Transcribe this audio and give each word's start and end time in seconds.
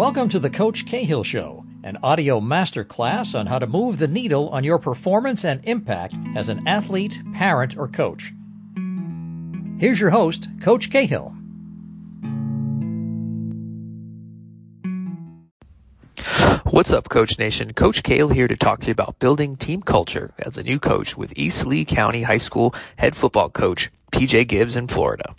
Welcome 0.00 0.30
to 0.30 0.38
the 0.38 0.48
Coach 0.48 0.86
Cahill 0.86 1.22
Show, 1.22 1.66
an 1.84 1.98
audio 2.02 2.40
masterclass 2.40 3.38
on 3.38 3.44
how 3.46 3.58
to 3.58 3.66
move 3.66 3.98
the 3.98 4.08
needle 4.08 4.48
on 4.48 4.64
your 4.64 4.78
performance 4.78 5.44
and 5.44 5.62
impact 5.66 6.14
as 6.34 6.48
an 6.48 6.66
athlete, 6.66 7.22
parent, 7.34 7.76
or 7.76 7.86
coach. 7.86 8.32
Here's 9.78 10.00
your 10.00 10.08
host, 10.08 10.48
Coach 10.62 10.88
Cahill. 10.88 11.34
What's 16.64 16.94
up, 16.94 17.10
Coach 17.10 17.38
Nation? 17.38 17.74
Coach 17.74 18.02
Cahill 18.02 18.30
here 18.30 18.48
to 18.48 18.56
talk 18.56 18.80
to 18.80 18.86
you 18.86 18.92
about 18.92 19.18
building 19.18 19.54
team 19.58 19.82
culture 19.82 20.30
as 20.38 20.56
a 20.56 20.62
new 20.62 20.78
coach 20.78 21.14
with 21.14 21.36
East 21.36 21.66
Lee 21.66 21.84
County 21.84 22.22
High 22.22 22.38
School 22.38 22.74
head 22.96 23.14
football 23.14 23.50
coach 23.50 23.90
PJ 24.10 24.48
Gibbs 24.48 24.76
in 24.76 24.86
Florida. 24.86 25.34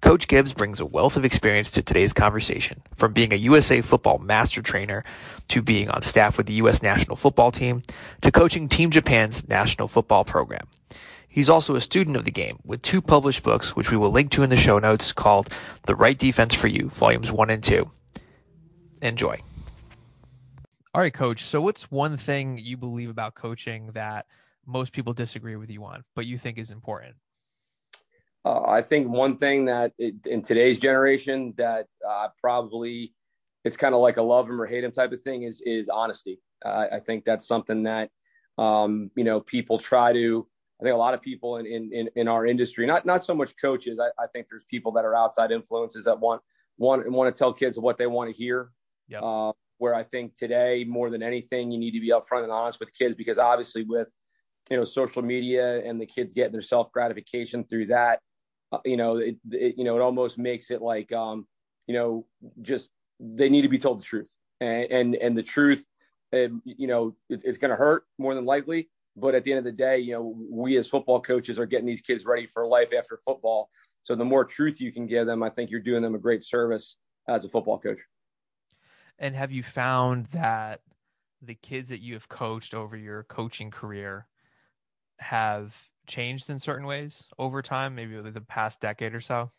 Coach 0.00 0.28
Gibbs 0.28 0.52
brings 0.52 0.80
a 0.80 0.86
wealth 0.86 1.16
of 1.16 1.24
experience 1.24 1.70
to 1.72 1.82
today's 1.82 2.12
conversation, 2.12 2.82
from 2.94 3.12
being 3.12 3.32
a 3.32 3.36
USA 3.36 3.80
football 3.80 4.18
master 4.18 4.62
trainer 4.62 5.04
to 5.48 5.62
being 5.62 5.88
on 5.90 6.02
staff 6.02 6.36
with 6.36 6.46
the 6.46 6.54
U.S. 6.54 6.82
national 6.82 7.16
football 7.16 7.50
team 7.50 7.82
to 8.20 8.30
coaching 8.30 8.68
Team 8.68 8.90
Japan's 8.90 9.48
national 9.48 9.88
football 9.88 10.24
program. 10.24 10.66
He's 11.28 11.50
also 11.50 11.76
a 11.76 11.80
student 11.80 12.16
of 12.16 12.24
the 12.24 12.30
game 12.30 12.58
with 12.64 12.82
two 12.82 13.02
published 13.02 13.42
books, 13.42 13.76
which 13.76 13.90
we 13.90 13.96
will 13.96 14.10
link 14.10 14.30
to 14.32 14.42
in 14.42 14.48
the 14.48 14.56
show 14.56 14.78
notes 14.78 15.12
called 15.12 15.50
The 15.84 15.94
Right 15.94 16.16
Defense 16.18 16.54
for 16.54 16.66
You, 16.66 16.88
volumes 16.88 17.30
one 17.30 17.50
and 17.50 17.62
two. 17.62 17.90
Enjoy. 19.02 19.38
All 20.94 21.02
right, 21.02 21.12
coach. 21.12 21.44
So, 21.44 21.60
what's 21.60 21.90
one 21.90 22.16
thing 22.16 22.56
you 22.56 22.78
believe 22.78 23.10
about 23.10 23.34
coaching 23.34 23.90
that 23.92 24.24
most 24.64 24.94
people 24.94 25.12
disagree 25.12 25.56
with 25.56 25.70
you 25.70 25.84
on, 25.84 26.04
but 26.14 26.24
you 26.24 26.38
think 26.38 26.56
is 26.56 26.70
important? 26.70 27.16
Uh, 28.46 28.62
I 28.64 28.80
think 28.80 29.08
one 29.08 29.38
thing 29.38 29.64
that 29.64 29.92
it, 29.98 30.24
in 30.24 30.40
today's 30.40 30.78
generation 30.78 31.52
that 31.56 31.88
uh, 32.08 32.28
probably 32.40 33.12
it's 33.64 33.76
kind 33.76 33.92
of 33.92 34.00
like 34.00 34.18
a 34.18 34.22
love 34.22 34.48
him 34.48 34.60
or 34.60 34.66
hate 34.66 34.84
him 34.84 34.92
type 34.92 35.10
of 35.10 35.20
thing 35.20 35.42
is 35.42 35.60
is 35.66 35.88
honesty. 35.88 36.40
Uh, 36.64 36.86
I 36.92 37.00
think 37.00 37.24
that's 37.24 37.48
something 37.48 37.82
that 37.82 38.10
um, 38.56 39.10
you 39.16 39.24
know 39.24 39.40
people 39.40 39.80
try 39.80 40.12
to. 40.12 40.46
I 40.80 40.84
think 40.84 40.94
a 40.94 40.98
lot 40.98 41.12
of 41.12 41.22
people 41.22 41.56
in 41.56 41.66
in, 41.66 42.08
in 42.14 42.28
our 42.28 42.46
industry, 42.46 42.86
not 42.86 43.04
not 43.04 43.24
so 43.24 43.34
much 43.34 43.52
coaches. 43.60 43.98
I, 43.98 44.10
I 44.22 44.28
think 44.28 44.46
there's 44.48 44.64
people 44.64 44.92
that 44.92 45.04
are 45.04 45.16
outside 45.16 45.50
influences 45.50 46.04
that 46.04 46.20
want 46.20 46.40
want 46.78 47.10
want 47.10 47.34
to 47.34 47.36
tell 47.36 47.52
kids 47.52 47.80
what 47.80 47.98
they 47.98 48.06
want 48.06 48.30
to 48.30 48.36
hear. 48.36 48.70
Yep. 49.08 49.22
Uh, 49.24 49.52
where 49.78 49.94
I 49.94 50.04
think 50.04 50.36
today 50.36 50.84
more 50.86 51.10
than 51.10 51.24
anything, 51.24 51.72
you 51.72 51.78
need 51.78 51.92
to 51.92 52.00
be 52.00 52.10
upfront 52.10 52.44
and 52.44 52.52
honest 52.52 52.78
with 52.78 52.96
kids 52.96 53.16
because 53.16 53.38
obviously 53.38 53.82
with 53.82 54.14
you 54.70 54.76
know 54.76 54.84
social 54.84 55.22
media 55.22 55.84
and 55.84 56.00
the 56.00 56.06
kids 56.06 56.32
getting 56.32 56.52
their 56.52 56.60
self 56.60 56.92
gratification 56.92 57.64
through 57.64 57.86
that 57.86 58.20
you 58.84 58.96
know, 58.96 59.16
it, 59.16 59.36
it, 59.50 59.74
you 59.78 59.84
know, 59.84 59.96
it 59.96 60.02
almost 60.02 60.38
makes 60.38 60.70
it 60.70 60.82
like, 60.82 61.12
um, 61.12 61.46
you 61.86 61.94
know, 61.94 62.26
just 62.62 62.90
they 63.20 63.48
need 63.48 63.62
to 63.62 63.68
be 63.68 63.78
told 63.78 64.00
the 64.00 64.04
truth, 64.04 64.34
and 64.60 64.90
and, 64.90 65.14
and 65.16 65.38
the 65.38 65.42
truth, 65.42 65.84
uh, 66.32 66.48
you 66.64 66.86
know, 66.86 67.16
it, 67.28 67.42
it's 67.44 67.58
going 67.58 67.70
to 67.70 67.76
hurt 67.76 68.04
more 68.18 68.34
than 68.34 68.44
likely. 68.44 68.88
But 69.18 69.34
at 69.34 69.44
the 69.44 69.52
end 69.52 69.58
of 69.58 69.64
the 69.64 69.72
day, 69.72 69.98
you 69.98 70.12
know, 70.12 70.36
we 70.50 70.76
as 70.76 70.88
football 70.88 71.20
coaches 71.22 71.58
are 71.58 71.64
getting 71.64 71.86
these 71.86 72.02
kids 72.02 72.26
ready 72.26 72.46
for 72.46 72.66
life 72.66 72.92
after 72.92 73.18
football. 73.24 73.70
So 74.02 74.14
the 74.14 74.26
more 74.26 74.44
truth 74.44 74.78
you 74.78 74.92
can 74.92 75.06
give 75.06 75.26
them, 75.26 75.42
I 75.42 75.48
think 75.48 75.70
you're 75.70 75.80
doing 75.80 76.02
them 76.02 76.14
a 76.14 76.18
great 76.18 76.42
service 76.42 76.96
as 77.26 77.44
a 77.44 77.48
football 77.48 77.78
coach. 77.78 78.00
And 79.18 79.34
have 79.34 79.50
you 79.50 79.62
found 79.62 80.26
that 80.26 80.82
the 81.40 81.54
kids 81.54 81.88
that 81.88 82.00
you 82.00 82.12
have 82.12 82.28
coached 82.28 82.74
over 82.74 82.96
your 82.96 83.22
coaching 83.24 83.70
career 83.70 84.26
have 85.18 85.74
changed 86.06 86.50
in 86.50 86.58
certain 86.58 86.86
ways 86.86 87.28
over 87.38 87.62
time, 87.62 87.94
maybe 87.94 88.20
the 88.20 88.40
past 88.40 88.80
decade 88.80 89.14
or 89.14 89.20
so? 89.20 89.50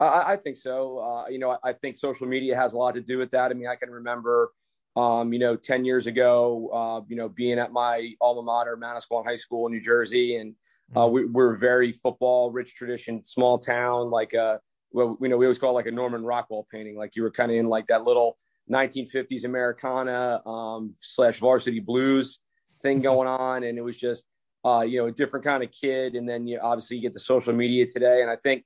I, 0.00 0.32
I 0.32 0.36
think 0.36 0.56
so. 0.56 0.98
Uh, 0.98 1.28
you 1.28 1.38
know, 1.38 1.58
I, 1.62 1.72
think 1.72 1.96
social 1.96 2.26
media 2.26 2.56
has 2.56 2.74
a 2.74 2.78
lot 2.78 2.94
to 2.94 3.00
do 3.00 3.18
with 3.18 3.30
that. 3.32 3.50
I 3.50 3.54
mean, 3.54 3.66
I 3.66 3.76
can 3.76 3.90
remember, 3.90 4.52
um, 4.96 5.32
you 5.32 5.38
know, 5.38 5.56
10 5.56 5.84
years 5.84 6.06
ago, 6.06 6.70
uh, 6.72 7.04
you 7.08 7.16
know, 7.16 7.28
being 7.28 7.58
at 7.58 7.72
my 7.72 8.12
alma 8.20 8.42
mater, 8.42 8.76
Manasquan 8.76 9.24
High 9.24 9.36
School 9.36 9.66
in 9.66 9.72
New 9.72 9.80
Jersey. 9.80 10.36
And 10.36 10.54
uh, 10.94 11.00
mm-hmm. 11.00 11.14
we, 11.14 11.26
we're 11.26 11.56
very 11.56 11.92
football 11.92 12.50
rich 12.50 12.74
tradition, 12.74 13.24
small 13.24 13.58
town, 13.58 14.10
like, 14.10 14.34
uh, 14.34 14.58
well, 14.92 15.18
you 15.20 15.28
know, 15.28 15.36
we 15.36 15.46
always 15.46 15.58
call 15.58 15.70
it 15.70 15.74
like 15.74 15.86
a 15.86 15.90
Norman 15.90 16.24
Rockwell 16.24 16.66
painting. 16.72 16.96
Like 16.96 17.16
you 17.16 17.22
were 17.22 17.30
kind 17.30 17.50
of 17.50 17.58
in 17.58 17.66
like 17.66 17.88
that 17.88 18.04
little 18.04 18.38
1950s 18.70 19.44
Americana 19.44 20.46
um, 20.46 20.94
slash 20.98 21.38
varsity 21.40 21.80
blues 21.80 22.38
thing 22.80 23.00
going 23.02 23.28
on. 23.28 23.64
And 23.64 23.76
it 23.76 23.82
was 23.82 23.98
just, 23.98 24.24
uh, 24.68 24.82
you 24.82 24.98
know, 24.98 25.06
a 25.06 25.12
different 25.12 25.44
kind 25.44 25.62
of 25.62 25.72
kid. 25.72 26.14
And 26.14 26.28
then 26.28 26.46
you 26.46 26.58
obviously 26.60 26.96
you 26.96 27.02
get 27.02 27.14
the 27.14 27.20
social 27.20 27.54
media 27.54 27.86
today. 27.86 28.20
And 28.20 28.30
I 28.30 28.36
think 28.36 28.64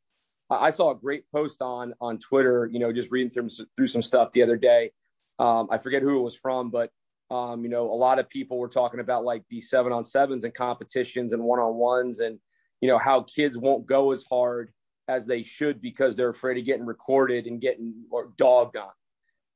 I 0.50 0.70
saw 0.70 0.90
a 0.90 0.94
great 0.94 1.24
post 1.30 1.62
on 1.62 1.94
on 2.00 2.18
Twitter, 2.18 2.68
you 2.72 2.80
know, 2.80 2.92
just 2.92 3.10
reading 3.10 3.30
through, 3.30 3.48
through 3.76 3.86
some 3.86 4.02
stuff 4.02 4.32
the 4.32 4.42
other 4.42 4.56
day. 4.56 4.90
Um, 5.38 5.68
I 5.70 5.78
forget 5.78 6.02
who 6.02 6.18
it 6.18 6.22
was 6.22 6.36
from, 6.36 6.70
but 6.70 6.90
um, 7.30 7.62
you 7.62 7.70
know, 7.70 7.84
a 7.84 7.94
lot 7.94 8.18
of 8.18 8.28
people 8.28 8.58
were 8.58 8.68
talking 8.68 9.00
about 9.00 9.24
like 9.24 9.44
these 9.48 9.70
seven 9.70 9.92
on 9.92 10.04
sevens 10.04 10.44
and 10.44 10.52
competitions 10.52 11.32
and 11.32 11.42
one 11.42 11.58
on 11.58 11.74
ones, 11.74 12.20
and 12.20 12.38
you 12.80 12.88
know 12.88 12.98
how 12.98 13.22
kids 13.22 13.56
won't 13.56 13.86
go 13.86 14.12
as 14.12 14.24
hard 14.28 14.70
as 15.08 15.24
they 15.26 15.42
should 15.42 15.80
because 15.80 16.14
they're 16.14 16.28
afraid 16.28 16.58
of 16.58 16.64
getting 16.64 16.84
recorded 16.84 17.46
and 17.46 17.60
getting 17.60 17.94
or 18.10 18.32
dogged 18.36 18.76
on. 18.76 18.90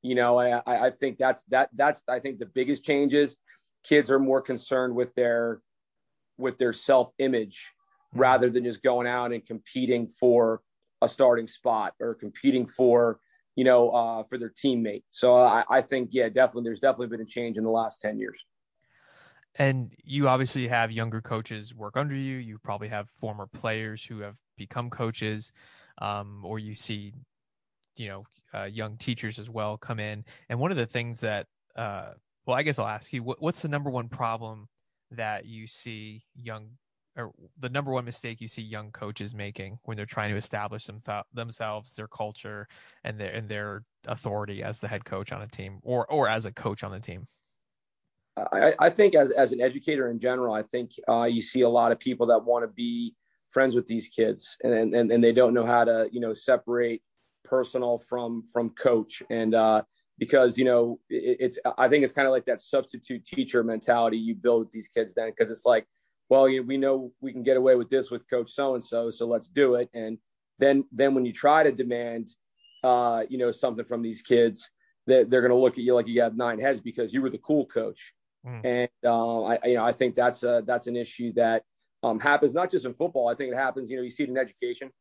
You 0.01 0.15
know, 0.15 0.39
I, 0.39 0.87
I 0.87 0.91
think 0.91 1.17
that's 1.19 1.43
that 1.49 1.69
that's 1.75 2.01
I 2.07 2.19
think 2.19 2.39
the 2.39 2.47
biggest 2.47 2.83
changes. 2.83 3.35
Kids 3.83 4.09
are 4.09 4.19
more 4.19 4.41
concerned 4.41 4.95
with 4.95 5.13
their 5.13 5.61
with 6.37 6.57
their 6.57 6.73
self 6.73 7.11
image 7.19 7.71
mm-hmm. 8.09 8.19
rather 8.19 8.49
than 8.49 8.63
just 8.63 8.83
going 8.83 9.07
out 9.07 9.31
and 9.31 9.45
competing 9.45 10.07
for 10.07 10.61
a 11.01 11.09
starting 11.09 11.47
spot 11.47 11.93
or 11.99 12.15
competing 12.15 12.65
for 12.65 13.19
you 13.55 13.63
know 13.63 13.89
uh, 13.89 14.23
for 14.23 14.37
their 14.37 14.49
teammate. 14.49 15.03
So 15.09 15.37
I, 15.37 15.63
I 15.69 15.81
think 15.81 16.09
yeah 16.11 16.29
definitely 16.29 16.63
there's 16.63 16.79
definitely 16.79 17.07
been 17.07 17.21
a 17.21 17.25
change 17.25 17.57
in 17.57 17.63
the 17.63 17.69
last 17.69 18.01
10 18.01 18.19
years. 18.19 18.45
And 19.59 19.91
you 20.03 20.27
obviously 20.27 20.67
have 20.67 20.91
younger 20.91 21.19
coaches 21.19 21.73
work 21.73 21.97
under 21.97 22.13
you. 22.13 22.37
You 22.37 22.59
probably 22.59 22.89
have 22.89 23.09
former 23.09 23.47
players 23.47 24.03
who 24.03 24.19
have 24.19 24.35
become 24.55 24.91
coaches 24.91 25.51
um, 25.99 26.43
or 26.45 26.59
you 26.59 26.75
see 26.75 27.13
you 27.95 28.07
know 28.07 28.25
uh, 28.53 28.65
young 28.65 28.97
teachers 28.97 29.39
as 29.39 29.49
well 29.49 29.77
come 29.77 29.99
in. 29.99 30.23
And 30.49 30.59
one 30.59 30.71
of 30.71 30.77
the 30.77 30.85
things 30.85 31.21
that 31.21 31.47
uh, 31.75 32.11
well 32.47 32.57
i 32.57 32.63
guess 32.63 32.79
i'll 32.79 32.87
ask 32.87 33.13
you 33.13 33.21
what, 33.21 33.39
what's 33.39 33.61
the 33.61 33.67
number 33.67 33.91
one 33.91 34.09
problem 34.09 34.67
that 35.11 35.45
you 35.45 35.67
see 35.67 36.23
young 36.35 36.69
or 37.17 37.31
the 37.59 37.69
number 37.69 37.91
one 37.91 38.05
mistake 38.05 38.39
you 38.39 38.47
see 38.47 38.61
young 38.61 38.91
coaches 38.91 39.33
making 39.33 39.79
when 39.83 39.97
they're 39.97 40.05
trying 40.05 40.29
to 40.29 40.37
establish 40.37 40.85
them 40.85 41.01
th- 41.03 41.23
themselves, 41.33 41.93
their 41.93 42.07
culture, 42.07 42.67
and 43.03 43.19
their 43.19 43.33
and 43.33 43.49
their 43.49 43.83
authority 44.07 44.63
as 44.63 44.79
the 44.79 44.87
head 44.87 45.03
coach 45.03 45.31
on 45.31 45.41
a 45.41 45.47
team 45.47 45.79
or 45.83 46.05
or 46.11 46.29
as 46.29 46.45
a 46.45 46.51
coach 46.51 46.83
on 46.83 46.91
the 46.91 46.99
team? 46.99 47.27
I, 48.37 48.73
I 48.79 48.89
think 48.89 49.15
as 49.15 49.31
as 49.31 49.51
an 49.51 49.61
educator 49.61 50.09
in 50.11 50.19
general, 50.19 50.53
I 50.53 50.61
think 50.61 50.91
uh, 51.09 51.23
you 51.23 51.41
see 51.41 51.61
a 51.61 51.69
lot 51.69 51.91
of 51.91 51.99
people 51.99 52.27
that 52.27 52.45
want 52.45 52.63
to 52.63 52.67
be 52.67 53.15
friends 53.49 53.75
with 53.75 53.87
these 53.87 54.09
kids, 54.09 54.57
and, 54.63 54.93
and 54.93 55.11
and 55.11 55.23
they 55.23 55.31
don't 55.31 55.53
know 55.53 55.65
how 55.65 55.83
to 55.83 56.07
you 56.11 56.19
know 56.19 56.33
separate 56.33 57.01
personal 57.43 57.97
from 57.97 58.43
from 58.53 58.69
coach, 58.71 59.23
and 59.29 59.55
uh, 59.55 59.81
because 60.17 60.57
you 60.57 60.65
know 60.65 60.99
it, 61.09 61.37
it's 61.39 61.59
I 61.77 61.87
think 61.87 62.03
it's 62.03 62.13
kind 62.13 62.27
of 62.27 62.31
like 62.31 62.45
that 62.45 62.61
substitute 62.61 63.25
teacher 63.25 63.63
mentality 63.63 64.17
you 64.17 64.35
build 64.35 64.59
with 64.61 64.71
these 64.71 64.87
kids 64.87 65.13
then 65.13 65.29
because 65.29 65.51
it's 65.51 65.65
like 65.65 65.85
well 66.29 66.47
you 66.49 66.61
know, 66.61 66.67
we 66.67 66.77
know 66.77 67.11
we 67.21 67.31
can 67.31 67.43
get 67.43 67.57
away 67.57 67.75
with 67.75 67.89
this 67.89 68.11
with 68.11 68.29
coach 68.29 68.51
so 68.51 68.75
and 68.75 68.83
so 68.83 69.11
so 69.11 69.27
let's 69.27 69.47
do 69.47 69.75
it. 69.75 69.89
And 69.93 70.17
then 70.59 70.85
then 70.91 71.13
when 71.13 71.25
you 71.25 71.33
try 71.33 71.63
to 71.63 71.71
demand 71.71 72.29
uh, 72.83 73.23
you 73.29 73.37
know 73.37 73.51
something 73.51 73.85
from 73.85 74.01
these 74.01 74.21
kids 74.21 74.69
that 75.07 75.29
they're 75.29 75.41
going 75.41 75.51
to 75.51 75.57
look 75.57 75.77
at 75.77 75.83
you 75.83 75.93
like 75.93 76.07
you 76.07 76.21
have 76.21 76.35
nine 76.35 76.59
heads 76.59 76.81
because 76.81 77.13
you 77.13 77.21
were 77.21 77.29
the 77.29 77.37
cool 77.39 77.65
coach. 77.65 78.13
Mm. 78.45 78.61
and 78.63 79.09
um, 79.11 79.45
I 79.45 79.59
you 79.67 79.75
know 79.75 79.83
I 79.83 79.91
think 79.91 80.15
that's 80.15 80.43
a 80.43 80.63
that's 80.65 80.87
an 80.87 80.95
issue 80.95 81.33
that 81.33 81.63
um, 82.03 82.19
happens 82.19 82.53
not 82.53 82.71
just 82.71 82.85
in 82.85 82.93
football. 82.93 83.27
I 83.27 83.35
think 83.35 83.51
it 83.51 83.57
happens 83.57 83.89
you 83.89 83.97
know 83.97 84.03
you 84.03 84.09
see 84.09 84.23
it 84.23 84.29
in 84.29 84.37
education. 84.37 84.91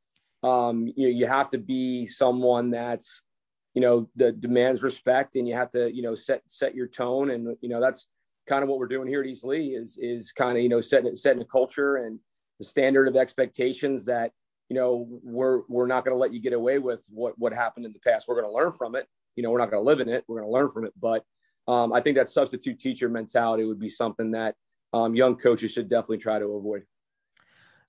Um, 0.43 0.93
you 0.97 1.09
know 1.09 1.19
you 1.19 1.27
have 1.27 1.51
to 1.51 1.59
be 1.59 2.07
someone 2.07 2.71
that's 2.71 3.23
you 3.77 3.83
know 3.83 4.09
the 4.17 4.33
demands 4.33 4.83
respect 4.83 5.37
and 5.37 5.47
you 5.47 5.55
have 5.55 5.71
to 5.71 5.95
you 5.95 6.03
know 6.03 6.15
set 6.15 6.41
set 6.47 6.75
your 6.75 6.89
tone 6.89 7.31
and 7.31 7.57
you 7.61 7.69
know 7.69 7.79
that's 7.81 8.09
kind 8.49 8.63
of 8.63 8.71
what 8.71 8.79
we're 8.79 8.89
doing 8.89 9.07
here 9.07 9.21
at 9.21 9.27
East 9.27 9.45
Lee 9.45 9.69
is 9.69 9.99
is 10.01 10.33
kind 10.33 10.57
of 10.57 10.63
you 10.63 10.69
know 10.71 10.81
setting 10.81 11.15
setting 11.15 11.43
a 11.43 11.45
culture 11.45 11.97
and 11.97 12.19
the 12.59 12.65
standard 12.65 13.07
of 13.07 13.17
expectations 13.17 14.07
that 14.07 14.33
you 14.71 14.77
know 14.77 15.07
we're 15.23 15.61
we're 15.69 15.87
not 15.87 16.07
going 16.07 16.15
to 16.15 16.19
let 16.19 16.33
you 16.33 16.41
get 16.41 16.55
away 16.55 16.79
with 16.79 17.05
what 17.11 17.39
what 17.39 17.53
happened 17.53 17.85
in 17.85 17.93
the 17.93 17.99
past. 17.99 18.27
We're 18.27 18.41
going 18.41 18.51
to 18.51 18.57
learn 18.57 18.73
from 18.73 18.97
it. 18.97 19.07
You 19.37 19.43
know, 19.43 19.51
we're 19.51 19.59
not 19.59 19.71
going 19.71 19.83
to 19.83 19.87
live 19.87 20.01
in 20.01 20.09
it. 20.09 20.25
We're 20.27 20.41
going 20.41 20.51
to 20.51 20.55
learn 20.59 20.71
from 20.71 20.87
it. 20.87 20.95
But 20.99 21.23
um, 21.69 21.93
I 21.93 22.01
think 22.01 22.17
that 22.17 22.29
substitute 22.29 22.79
teacher 22.79 23.11
mentality 23.11 23.65
would 23.65 23.79
be 23.79 23.91
something 23.91 24.31
that 24.31 24.55
um, 24.95 25.15
young 25.15 25.37
coaches 25.37 25.73
should 25.73 25.91
definitely 25.91 26.19
try 26.19 26.39
to 26.39 26.47
avoid. 26.47 26.85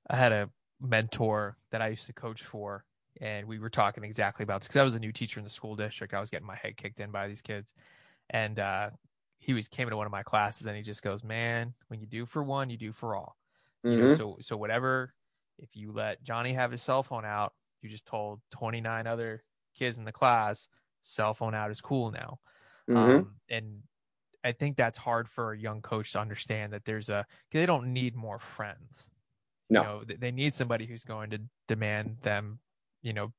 I 0.09 0.17
had 0.17 0.33
a 0.33 0.49
mentor 0.81 1.55
that 1.71 1.81
I 1.81 1.87
used 1.87 2.07
to 2.07 2.13
coach 2.13 2.43
for 2.43 2.83
and 3.21 3.47
we 3.47 3.59
were 3.59 3.69
talking 3.69 4.03
exactly 4.03 4.43
about 4.43 4.61
this 4.61 4.67
because 4.67 4.79
I 4.79 4.83
was 4.83 4.95
a 4.95 4.99
new 4.99 5.11
teacher 5.11 5.39
in 5.39 5.43
the 5.43 5.49
school 5.49 5.75
district. 5.75 6.13
I 6.13 6.19
was 6.19 6.29
getting 6.29 6.47
my 6.47 6.55
head 6.55 6.77
kicked 6.77 6.99
in 6.99 7.11
by 7.11 7.27
these 7.27 7.41
kids, 7.41 7.73
and 8.29 8.59
uh, 8.59 8.89
he 9.39 9.53
was 9.53 9.67
came 9.67 9.87
into 9.87 9.97
one 9.97 10.05
of 10.05 10.11
my 10.11 10.23
classes 10.23 10.67
and 10.67 10.75
he 10.75 10.83
just 10.83 11.03
goes, 11.03 11.23
"Man, 11.23 11.73
when 11.87 11.99
you 11.99 12.07
do 12.07 12.25
for 12.25 12.43
one, 12.43 12.69
you 12.69 12.77
do 12.77 12.91
for 12.91 13.15
all." 13.15 13.37
Mm-hmm. 13.85 13.91
You 13.91 14.01
know, 14.03 14.09
mm-hmm. 14.09 14.17
so 14.17 14.37
so 14.41 14.57
whatever. 14.57 15.13
If 15.59 15.75
you 15.75 15.91
let 15.91 16.21
Johnny 16.23 16.53
have 16.53 16.71
his 16.71 16.83
cell 16.83 17.01
phone 17.01 17.25
out, 17.25 17.53
you 17.81 17.89
just 17.89 18.05
told 18.05 18.41
29 18.51 19.07
other 19.07 19.43
kids 19.75 19.97
in 19.97 20.05
the 20.05 20.11
class 20.11 20.67
cell 21.01 21.33
phone 21.33 21.55
out 21.55 21.71
is 21.71 21.81
cool 21.81 22.11
now. 22.11 22.39
Mhm. 22.89 22.97
Um, 22.97 23.35
and 23.49 23.83
I 24.43 24.51
think 24.51 24.77
that's 24.77 24.97
hard 24.97 25.29
for 25.29 25.51
a 25.53 25.57
young 25.57 25.81
coach 25.81 26.13
to 26.13 26.19
understand 26.19 26.73
that 26.73 26.85
there's 26.85 27.09
a, 27.09 27.25
they 27.51 27.65
don't 27.65 27.93
need 27.93 28.15
more 28.15 28.39
friends. 28.39 29.09
No. 29.69 29.81
You 29.81 29.87
know, 29.87 30.17
they 30.19 30.31
need 30.31 30.55
somebody 30.55 30.85
who's 30.85 31.03
going 31.03 31.31
to 31.31 31.41
demand 31.67 32.17
them, 32.21 32.59
you 33.07 33.13
know, 33.13 33.33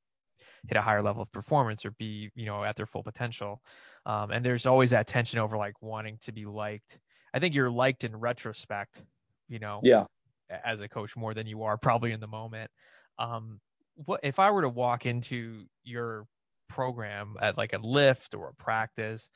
hit 0.67 0.77
a 0.77 0.81
higher 0.81 1.03
level 1.03 1.23
of 1.23 1.31
performance 1.31 1.85
or 1.85 1.91
be, 1.91 2.31
you 2.35 2.45
know, 2.45 2.63
at 2.63 2.75
their 2.75 2.85
full 2.85 3.03
potential. 3.03 3.61
Um, 4.05 4.31
and 4.31 4.45
there's 4.45 4.65
always 4.65 4.91
that 4.91 5.07
tension 5.07 5.39
over 5.39 5.57
like 5.57 5.81
wanting 5.81 6.17
to 6.21 6.31
be 6.31 6.45
liked. 6.45 6.99
I 7.33 7.39
think 7.39 7.55
you're 7.55 7.71
liked 7.71 8.03
in 8.03 8.15
retrospect, 8.15 9.03
you 9.47 9.59
know, 9.59 9.83
Yeah. 9.83 10.05
as 10.49 10.81
a 10.81 10.89
coach 10.89 11.15
more 11.15 11.33
than 11.33 11.47
you 11.47 11.63
are 11.63 11.77
probably 11.77 12.11
in 12.11 12.19
the 12.19 12.27
moment. 12.27 12.71
Um, 13.17 13.61
what 13.95 14.21
if 14.23 14.39
I 14.39 14.51
were 14.51 14.63
to 14.63 14.69
walk 14.69 15.05
into 15.05 15.65
your 15.83 16.27
program 16.67 17.35
at 17.41 17.57
like 17.57 17.73
a 17.73 17.77
lift 17.79 18.33
or 18.35 18.49
a 18.49 18.55
practice? 18.55 19.29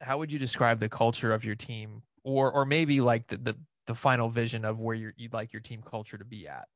How 0.00 0.18
would 0.18 0.32
you 0.32 0.38
describe 0.38 0.80
the 0.80 0.88
culture 0.88 1.32
of 1.32 1.44
your 1.44 1.56
team, 1.56 2.02
or 2.24 2.52
or 2.52 2.64
maybe 2.66 3.00
like 3.00 3.28
the 3.28 3.38
the, 3.38 3.54
the 3.86 3.94
final 3.94 4.28
vision 4.30 4.64
of 4.64 4.80
where 4.80 4.96
you're, 4.96 5.14
you'd 5.16 5.32
like 5.32 5.52
your 5.52 5.62
team 5.62 5.82
culture 5.82 6.18
to 6.18 6.24
be 6.24 6.48
at? 6.48 6.68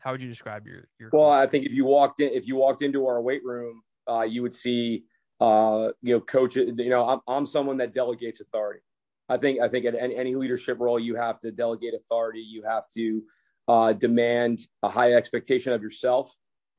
How 0.00 0.12
would 0.12 0.22
you 0.22 0.28
describe 0.28 0.66
your 0.66 0.88
your? 0.98 1.10
Well, 1.12 1.30
I 1.30 1.46
think 1.46 1.66
if 1.66 1.72
you 1.72 1.84
walked 1.84 2.20
in, 2.20 2.30
if 2.30 2.46
you 2.46 2.56
walked 2.56 2.82
into 2.82 3.06
our 3.06 3.20
weight 3.20 3.44
room, 3.44 3.82
uh, 4.08 4.22
you 4.22 4.42
would 4.42 4.54
see, 4.54 5.04
uh, 5.40 5.90
you 6.02 6.14
know, 6.14 6.20
coach. 6.20 6.56
You 6.56 6.74
know, 6.88 7.06
I'm 7.06 7.20
I'm 7.28 7.46
someone 7.46 7.76
that 7.78 7.94
delegates 7.94 8.40
authority. 8.40 8.80
I 9.28 9.36
think 9.36 9.60
I 9.60 9.68
think 9.68 9.84
at 9.84 9.94
any, 9.94 10.16
any 10.16 10.34
leadership 10.34 10.78
role, 10.80 10.98
you 10.98 11.16
have 11.16 11.38
to 11.40 11.52
delegate 11.52 11.94
authority. 11.94 12.40
You 12.40 12.62
have 12.62 12.84
to 12.96 13.22
uh, 13.68 13.92
demand 13.92 14.60
a 14.82 14.88
high 14.88 15.12
expectation 15.12 15.72
of 15.72 15.82
yourself, 15.82 16.34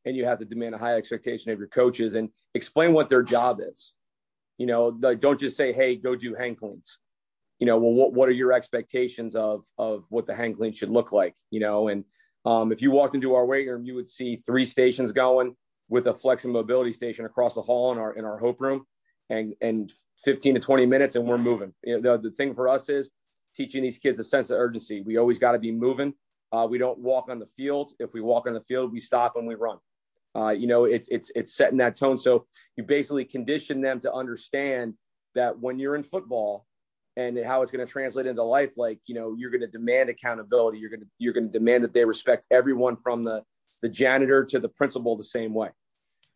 and 0.05 0.17
you 0.17 0.25
have 0.25 0.39
to 0.39 0.45
demand 0.45 0.73
a 0.73 0.79
high 0.79 0.95
expectation 0.95 1.51
of 1.51 1.59
your 1.59 1.67
coaches, 1.67 2.15
and 2.15 2.29
explain 2.55 2.91
what 2.91 3.07
their 3.07 3.23
job 3.23 3.59
is. 3.61 3.93
You 4.57 4.65
know, 4.65 4.97
like, 4.99 5.19
don't 5.19 5.39
just 5.39 5.55
say, 5.55 5.73
"Hey, 5.73 5.95
go 5.95 6.15
do 6.15 6.33
hang 6.33 6.55
cleans." 6.55 6.97
You 7.59 7.67
know, 7.67 7.77
well, 7.77 7.93
what 7.93 8.13
what 8.13 8.29
are 8.29 8.33
your 8.33 8.51
expectations 8.51 9.35
of 9.35 9.63
of 9.77 10.05
what 10.09 10.25
the 10.25 10.33
hang 10.33 10.55
clean 10.55 10.73
should 10.73 10.89
look 10.89 11.11
like? 11.11 11.35
You 11.51 11.59
know, 11.59 11.87
and 11.87 12.03
um, 12.45 12.71
if 12.71 12.81
you 12.81 12.91
walked 12.91 13.15
into 13.15 13.35
our 13.35 13.45
weight 13.45 13.67
room, 13.67 13.85
you 13.85 13.95
would 13.95 14.07
see 14.07 14.35
three 14.35 14.65
stations 14.65 15.11
going 15.11 15.55
with 15.89 16.07
a 16.07 16.13
flex 16.13 16.43
and 16.43 16.53
mobility 16.53 16.91
station 16.91 17.25
across 17.25 17.55
the 17.55 17.61
hall 17.61 17.91
in 17.91 17.97
our 17.97 18.13
in 18.13 18.25
our 18.25 18.37
hope 18.37 18.61
room, 18.61 18.85
and 19.29 19.53
and 19.61 19.91
15 20.23 20.55
to 20.55 20.59
20 20.59 20.85
minutes, 20.85 21.15
and 21.15 21.25
we're 21.25 21.37
moving. 21.37 21.73
You 21.83 21.99
know, 21.99 22.17
the, 22.17 22.29
the 22.29 22.35
thing 22.35 22.53
for 22.53 22.67
us 22.67 22.89
is 22.89 23.09
teaching 23.55 23.83
these 23.83 23.97
kids 23.97 24.19
a 24.19 24.23
sense 24.23 24.49
of 24.49 24.57
urgency. 24.57 25.01
We 25.01 25.17
always 25.17 25.39
got 25.39 25.51
to 25.53 25.59
be 25.59 25.71
moving. 25.71 26.13
Uh, 26.51 26.67
we 26.69 26.77
don't 26.77 26.99
walk 26.99 27.29
on 27.29 27.39
the 27.39 27.45
field. 27.45 27.91
If 27.99 28.13
we 28.13 28.21
walk 28.21 28.47
on 28.47 28.53
the 28.53 28.61
field, 28.61 28.91
we 28.91 28.99
stop 28.99 29.35
and 29.35 29.47
we 29.47 29.55
run. 29.55 29.77
Uh, 30.35 30.49
you 30.49 30.67
know, 30.67 30.85
it's 30.85 31.07
it's 31.09 31.31
it's 31.35 31.53
setting 31.53 31.77
that 31.77 31.95
tone. 31.95 32.17
So 32.17 32.45
you 32.77 32.83
basically 32.83 33.25
condition 33.25 33.81
them 33.81 33.99
to 34.01 34.13
understand 34.13 34.95
that 35.35 35.59
when 35.59 35.79
you're 35.79 35.95
in 35.95 36.03
football, 36.03 36.65
and 37.17 37.37
how 37.43 37.61
it's 37.61 37.71
going 37.71 37.85
to 37.85 37.91
translate 37.91 38.25
into 38.25 38.43
life 38.43 38.77
like 38.77 38.99
you 39.05 39.15
know 39.15 39.35
you're 39.37 39.49
going 39.49 39.61
to 39.61 39.67
demand 39.67 40.09
accountability. 40.09 40.79
You're 40.79 40.89
going 40.89 41.01
to 41.01 41.07
you're 41.17 41.33
going 41.33 41.51
to 41.51 41.51
demand 41.51 41.83
that 41.83 41.93
they 41.93 42.05
respect 42.05 42.45
everyone 42.51 42.95
from 42.95 43.23
the 43.23 43.43
the 43.81 43.89
janitor 43.89 44.45
to 44.45 44.59
the 44.59 44.69
principal 44.69 45.17
the 45.17 45.23
same 45.23 45.53
way. 45.53 45.69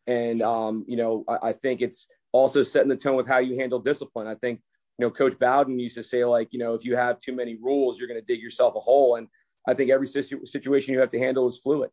And 0.08 0.42
um, 0.42 0.86
you 0.88 0.98
know 0.98 1.24
I, 1.28 1.50
I 1.50 1.54
think 1.54 1.82
it's 1.82 2.08
also 2.32 2.64
setting 2.64 2.90
the 2.90 2.98
tone 2.98 3.16
with 3.16 3.28
how 3.28 3.38
you 3.38 3.58
handle 3.58 3.80
discipline. 3.80 4.28
I 4.28 4.36
think 4.36 4.62
you 4.98 5.06
know 5.06 5.12
coach 5.12 5.38
bowden 5.40 5.80
used 5.80 5.96
to 5.96 6.04
say 6.04 6.26
like 6.26 6.50
you 6.52 6.60
know 6.60 6.74
if 6.74 6.84
you 6.84 6.96
have 6.96 7.20
too 7.20 7.34
many 7.34 7.56
rules 7.56 7.98
you're 7.98 8.08
going 8.08 8.20
to 8.20 8.26
dig 8.26 8.42
yourself 8.42 8.76
a 8.76 8.80
hole. 8.80 9.16
And 9.16 9.28
i 9.68 9.74
think 9.74 9.90
every 9.90 10.08
situ- 10.08 10.46
situation 10.46 10.94
you 10.94 11.00
have 11.00 11.10
to 11.10 11.20
handle 11.20 11.48
is 11.48 11.58
fluid 11.58 11.90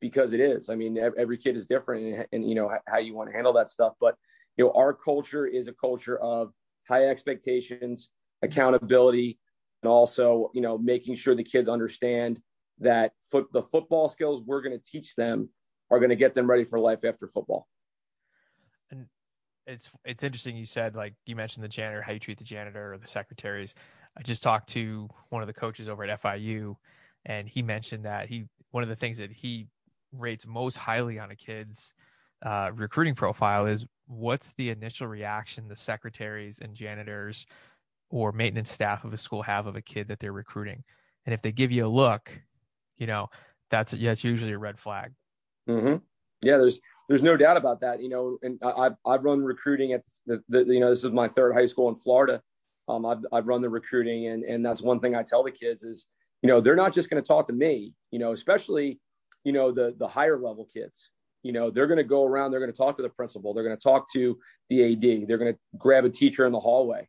because 0.00 0.34
it 0.34 0.40
is. 0.40 0.68
I 0.68 0.74
mean 0.74 0.98
every 0.98 1.38
kid 1.38 1.56
is 1.56 1.64
different 1.64 2.04
and, 2.04 2.26
and 2.32 2.48
you 2.48 2.54
know 2.54 2.70
how 2.86 2.98
you 2.98 3.14
want 3.14 3.30
to 3.30 3.34
handle 3.34 3.54
that 3.54 3.70
stuff. 3.70 3.94
But 3.98 4.16
you 4.58 4.66
know 4.66 4.72
our 4.72 4.92
culture 4.92 5.46
is 5.46 5.68
a 5.68 5.72
culture 5.72 6.18
of 6.18 6.52
high 6.86 7.06
expectations 7.06 8.10
accountability 8.42 9.38
and 9.82 9.90
also 9.90 10.50
you 10.54 10.60
know 10.60 10.78
making 10.78 11.14
sure 11.14 11.34
the 11.34 11.42
kids 11.42 11.68
understand 11.68 12.40
that 12.78 13.12
foot 13.22 13.46
the 13.52 13.62
football 13.62 14.08
skills 14.08 14.42
we're 14.42 14.62
going 14.62 14.78
to 14.78 14.84
teach 14.84 15.14
them 15.14 15.48
are 15.90 15.98
going 15.98 16.10
to 16.10 16.16
get 16.16 16.34
them 16.34 16.48
ready 16.48 16.64
for 16.64 16.78
life 16.78 17.00
after 17.04 17.26
football. 17.26 17.68
And 18.90 19.06
it's 19.66 19.90
it's 20.04 20.22
interesting 20.22 20.56
you 20.56 20.66
said 20.66 20.94
like 20.94 21.14
you 21.24 21.36
mentioned 21.36 21.64
the 21.64 21.68
janitor 21.68 22.02
how 22.02 22.12
you 22.12 22.18
treat 22.18 22.38
the 22.38 22.44
janitor 22.44 22.94
or 22.94 22.98
the 22.98 23.06
secretaries. 23.06 23.74
I 24.18 24.22
just 24.22 24.42
talked 24.42 24.70
to 24.70 25.08
one 25.28 25.42
of 25.42 25.46
the 25.46 25.54
coaches 25.54 25.88
over 25.88 26.04
at 26.04 26.20
fiu 26.20 26.76
and 27.24 27.48
he 27.48 27.62
mentioned 27.62 28.04
that 28.04 28.28
he 28.28 28.46
one 28.70 28.82
of 28.82 28.88
the 28.88 28.96
things 28.96 29.18
that 29.18 29.32
he 29.32 29.68
rates 30.12 30.46
most 30.46 30.76
highly 30.76 31.18
on 31.18 31.30
a 31.30 31.36
kid's 31.36 31.94
uh, 32.44 32.70
recruiting 32.74 33.14
profile 33.14 33.66
is 33.66 33.86
what's 34.06 34.52
the 34.54 34.70
initial 34.70 35.06
reaction 35.06 35.68
the 35.68 35.76
secretaries 35.76 36.60
and 36.60 36.74
janitors 36.74 37.46
or 38.10 38.32
maintenance 38.32 38.70
staff 38.70 39.04
of 39.04 39.12
a 39.12 39.18
school 39.18 39.42
have 39.42 39.66
of 39.66 39.76
a 39.76 39.82
kid 39.82 40.08
that 40.08 40.20
they're 40.20 40.32
recruiting. 40.32 40.84
And 41.24 41.34
if 41.34 41.42
they 41.42 41.52
give 41.52 41.72
you 41.72 41.86
a 41.86 41.88
look, 41.88 42.30
you 42.96 43.06
know, 43.06 43.28
that's 43.70 43.92
it's 43.92 44.24
usually 44.24 44.52
a 44.52 44.58
red 44.58 44.78
flag. 44.78 45.12
Mm-hmm. 45.68 45.96
Yeah, 46.42 46.58
there's 46.58 46.78
there's 47.08 47.22
no 47.22 47.36
doubt 47.36 47.56
about 47.56 47.80
that. 47.80 48.00
You 48.00 48.08
know, 48.08 48.38
and 48.42 48.60
I've 48.62 48.94
I've 49.04 49.24
run 49.24 49.42
recruiting 49.42 49.92
at 49.92 50.02
the, 50.26 50.42
the 50.48 50.64
you 50.64 50.80
know 50.80 50.90
this 50.90 51.04
is 51.04 51.10
my 51.10 51.28
third 51.28 51.54
high 51.54 51.66
school 51.66 51.88
in 51.88 51.96
Florida. 51.96 52.40
Um, 52.88 53.04
I've 53.04 53.24
I've 53.32 53.48
run 53.48 53.62
the 53.62 53.68
recruiting, 53.68 54.28
and 54.28 54.44
and 54.44 54.64
that's 54.64 54.82
one 54.82 55.00
thing 55.00 55.16
I 55.16 55.24
tell 55.24 55.42
the 55.42 55.50
kids 55.50 55.82
is 55.82 56.06
you 56.42 56.48
know 56.48 56.60
they're 56.60 56.76
not 56.76 56.92
just 56.92 57.10
going 57.10 57.22
to 57.22 57.26
talk 57.26 57.46
to 57.48 57.52
me. 57.52 57.94
You 58.12 58.20
know, 58.20 58.32
especially 58.32 59.00
you 59.44 59.52
know 59.52 59.72
the 59.72 59.94
the 59.98 60.06
higher 60.06 60.38
level 60.38 60.68
kids. 60.72 61.10
You 61.42 61.52
know, 61.52 61.70
they're 61.70 61.86
going 61.86 61.98
to 61.98 62.04
go 62.04 62.24
around. 62.24 62.50
They're 62.50 62.60
going 62.60 62.72
to 62.72 62.76
talk 62.76 62.96
to 62.96 63.02
the 63.02 63.08
principal. 63.08 63.54
They're 63.54 63.62
going 63.62 63.76
to 63.76 63.82
talk 63.82 64.10
to 64.14 64.36
the 64.68 64.92
AD. 64.92 65.28
They're 65.28 65.38
going 65.38 65.52
to 65.52 65.58
grab 65.78 66.04
a 66.04 66.10
teacher 66.10 66.44
in 66.44 66.52
the 66.52 66.58
hallway 66.58 67.08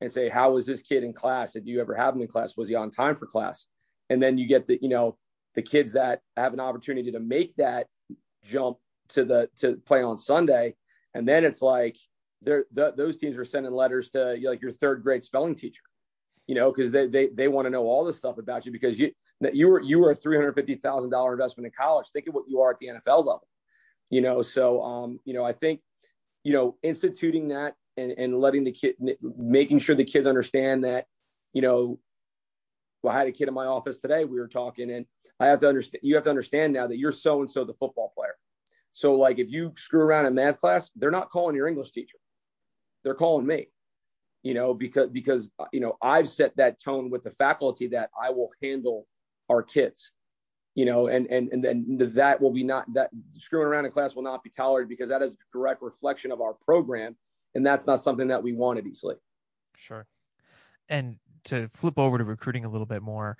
and 0.00 0.12
say, 0.12 0.28
how 0.28 0.52
was 0.52 0.66
this 0.66 0.82
kid 0.82 1.04
in 1.04 1.12
class? 1.12 1.52
Did 1.52 1.66
you 1.66 1.80
ever 1.80 1.94
have 1.94 2.14
him 2.14 2.22
in 2.22 2.28
class? 2.28 2.56
Was 2.56 2.68
he 2.68 2.74
on 2.74 2.90
time 2.90 3.16
for 3.16 3.26
class? 3.26 3.66
And 4.10 4.22
then 4.22 4.38
you 4.38 4.46
get 4.46 4.66
the, 4.66 4.78
you 4.80 4.88
know, 4.88 5.16
the 5.54 5.62
kids 5.62 5.94
that 5.94 6.20
have 6.36 6.52
an 6.52 6.60
opportunity 6.60 7.10
to 7.10 7.18
make 7.18 7.56
that 7.56 7.86
jump 8.44 8.76
to 9.08 9.24
the 9.24 9.48
to 9.56 9.76
play 9.86 10.02
on 10.02 10.18
Sunday, 10.18 10.74
and 11.14 11.26
then 11.26 11.44
it's 11.44 11.62
like 11.62 11.96
they're 12.42 12.64
the, 12.72 12.92
those 12.96 13.16
teams 13.16 13.36
are 13.36 13.44
sending 13.44 13.72
letters 13.72 14.10
to 14.10 14.38
like 14.44 14.62
your 14.62 14.70
third 14.70 15.02
grade 15.02 15.24
spelling 15.24 15.54
teacher, 15.54 15.82
you 16.46 16.54
know, 16.54 16.70
because 16.70 16.90
they 16.90 17.06
they 17.06 17.28
they 17.28 17.48
want 17.48 17.66
to 17.66 17.70
know 17.70 17.84
all 17.84 18.04
this 18.04 18.18
stuff 18.18 18.38
about 18.38 18.66
you 18.66 18.72
because 18.72 18.98
you 18.98 19.10
that 19.40 19.54
you 19.54 19.68
were 19.68 19.80
you 19.80 19.98
were 19.98 20.10
a 20.10 20.14
three 20.14 20.36
hundred 20.36 20.54
fifty 20.54 20.74
thousand 20.74 21.10
dollar 21.10 21.32
investment 21.32 21.66
in 21.66 21.72
college. 21.76 22.08
Think 22.12 22.28
of 22.28 22.34
what 22.34 22.44
you 22.48 22.60
are 22.60 22.70
at 22.70 22.78
the 22.78 22.88
NFL 22.88 23.18
level, 23.18 23.48
you 24.10 24.20
know. 24.20 24.42
So 24.42 24.82
um, 24.82 25.18
you 25.24 25.34
know, 25.34 25.44
I 25.44 25.52
think 25.52 25.80
you 26.44 26.52
know 26.52 26.76
instituting 26.82 27.48
that 27.48 27.74
and, 27.96 28.12
and 28.12 28.38
letting 28.38 28.64
the 28.64 28.72
kid 28.72 28.94
making 29.22 29.78
sure 29.78 29.94
the 29.94 30.04
kids 30.04 30.26
understand 30.26 30.84
that 30.84 31.06
you 31.52 31.62
know 31.62 31.98
well, 33.06 33.14
I 33.14 33.18
had 33.18 33.28
a 33.28 33.32
kid 33.32 33.46
in 33.46 33.54
my 33.54 33.66
office 33.66 34.00
today. 34.00 34.24
We 34.24 34.40
were 34.40 34.48
talking, 34.48 34.90
and 34.90 35.06
I 35.38 35.46
have 35.46 35.60
to 35.60 35.68
understand. 35.68 36.00
You 36.02 36.16
have 36.16 36.24
to 36.24 36.30
understand 36.30 36.72
now 36.72 36.88
that 36.88 36.98
you're 36.98 37.12
so 37.12 37.40
and 37.40 37.50
so 37.50 37.64
the 37.64 37.74
football 37.74 38.12
player. 38.16 38.34
So, 38.90 39.14
like, 39.14 39.38
if 39.38 39.48
you 39.48 39.72
screw 39.76 40.00
around 40.00 40.26
in 40.26 40.34
math 40.34 40.58
class, 40.58 40.90
they're 40.96 41.12
not 41.12 41.30
calling 41.30 41.54
your 41.54 41.68
English 41.68 41.92
teacher; 41.92 42.18
they're 43.04 43.14
calling 43.14 43.46
me. 43.46 43.68
You 44.42 44.54
know, 44.54 44.74
because 44.74 45.08
because 45.10 45.50
you 45.72 45.78
know 45.78 45.96
I've 46.02 46.26
set 46.26 46.56
that 46.56 46.82
tone 46.82 47.08
with 47.08 47.22
the 47.22 47.30
faculty 47.30 47.86
that 47.88 48.10
I 48.20 48.30
will 48.30 48.50
handle 48.60 49.06
our 49.48 49.62
kids. 49.62 50.10
You 50.74 50.84
know, 50.84 51.06
and 51.06 51.30
and 51.30 51.48
and 51.52 51.64
then 51.64 52.12
that 52.14 52.40
will 52.40 52.52
be 52.52 52.64
not 52.64 52.92
that 52.94 53.10
screwing 53.32 53.68
around 53.68 53.86
in 53.86 53.92
class 53.92 54.16
will 54.16 54.22
not 54.22 54.42
be 54.42 54.50
tolerated 54.50 54.88
because 54.88 55.10
that 55.10 55.22
is 55.22 55.32
a 55.32 55.36
direct 55.52 55.80
reflection 55.80 56.32
of 56.32 56.40
our 56.40 56.54
program, 56.54 57.16
and 57.56 57.64
that's 57.64 57.86
not 57.86 58.00
something 58.00 58.28
that 58.28 58.42
we 58.42 58.52
want 58.52 58.78
at 58.78 58.86
East 58.86 59.02
Lee. 59.02 59.14
Sure. 59.76 60.06
And 60.88 61.16
to 61.44 61.68
flip 61.74 61.98
over 61.98 62.18
to 62.18 62.24
recruiting 62.24 62.64
a 62.64 62.68
little 62.68 62.86
bit 62.86 63.02
more, 63.02 63.38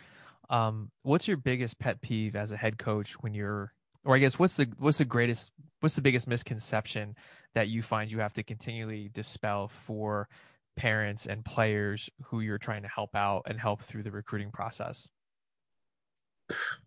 um, 0.49 0.91
what's 1.03 1.29
your 1.29 1.37
biggest 1.37 1.79
pet 1.79 2.01
peeve 2.01 2.35
as 2.35 2.51
a 2.51 2.57
head 2.57 2.79
coach 2.79 3.13
when 3.21 3.35
you're, 3.35 3.73
or 4.05 4.17
I 4.17 4.19
guess 4.19 4.39
what's 4.39 4.57
the 4.57 4.73
what's 4.79 4.99
the 4.99 5.05
greatest, 5.05 5.51
what's 5.81 5.97
the 5.97 6.03
biggest 6.03 6.27
misconception 6.29 7.15
that 7.55 7.69
you 7.69 7.83
find 7.83 8.11
you 8.11 8.21
have 8.21 8.33
to 8.35 8.43
continually 8.43 9.11
dispel 9.13 9.69
for 9.69 10.29
parents 10.77 11.27
and 11.27 11.45
players 11.45 12.09
who 12.25 12.41
you're 12.41 12.59
trying 12.59 12.83
to 12.83 12.89
help 12.89 13.15
out 13.15 13.43
and 13.47 13.61
help 13.61 13.83
through 13.83 14.03
the 14.03 14.11
recruiting 14.11 14.51
process? 14.51 15.09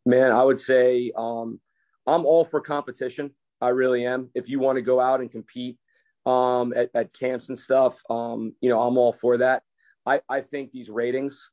Man, 0.06 0.32
I 0.32 0.42
would 0.42 0.60
say 0.60 1.12
um, 1.16 1.60
I'm 2.08 2.26
all 2.26 2.44
for 2.44 2.62
competition. 2.62 3.32
I 3.62 3.70
really 3.70 4.06
am. 4.06 4.30
If 4.34 4.50
you 4.50 4.60
want 4.60 4.78
to 4.78 4.82
go 4.82 5.00
out 5.00 5.20
and 5.20 5.30
compete 5.30 5.78
um, 6.26 6.74
at, 6.76 6.90
at 6.94 7.14
camps 7.14 7.50
and 7.50 7.58
stuff, 7.58 8.02
um, 8.10 8.54
you 8.62 8.70
know, 8.70 8.82
I'm 8.82 8.98
all 8.98 9.14
for 9.14 9.38
that. 9.38 9.64
I, 10.06 10.22
I 10.30 10.42
think 10.42 10.72
these 10.72 10.90
ratings, 10.90 11.50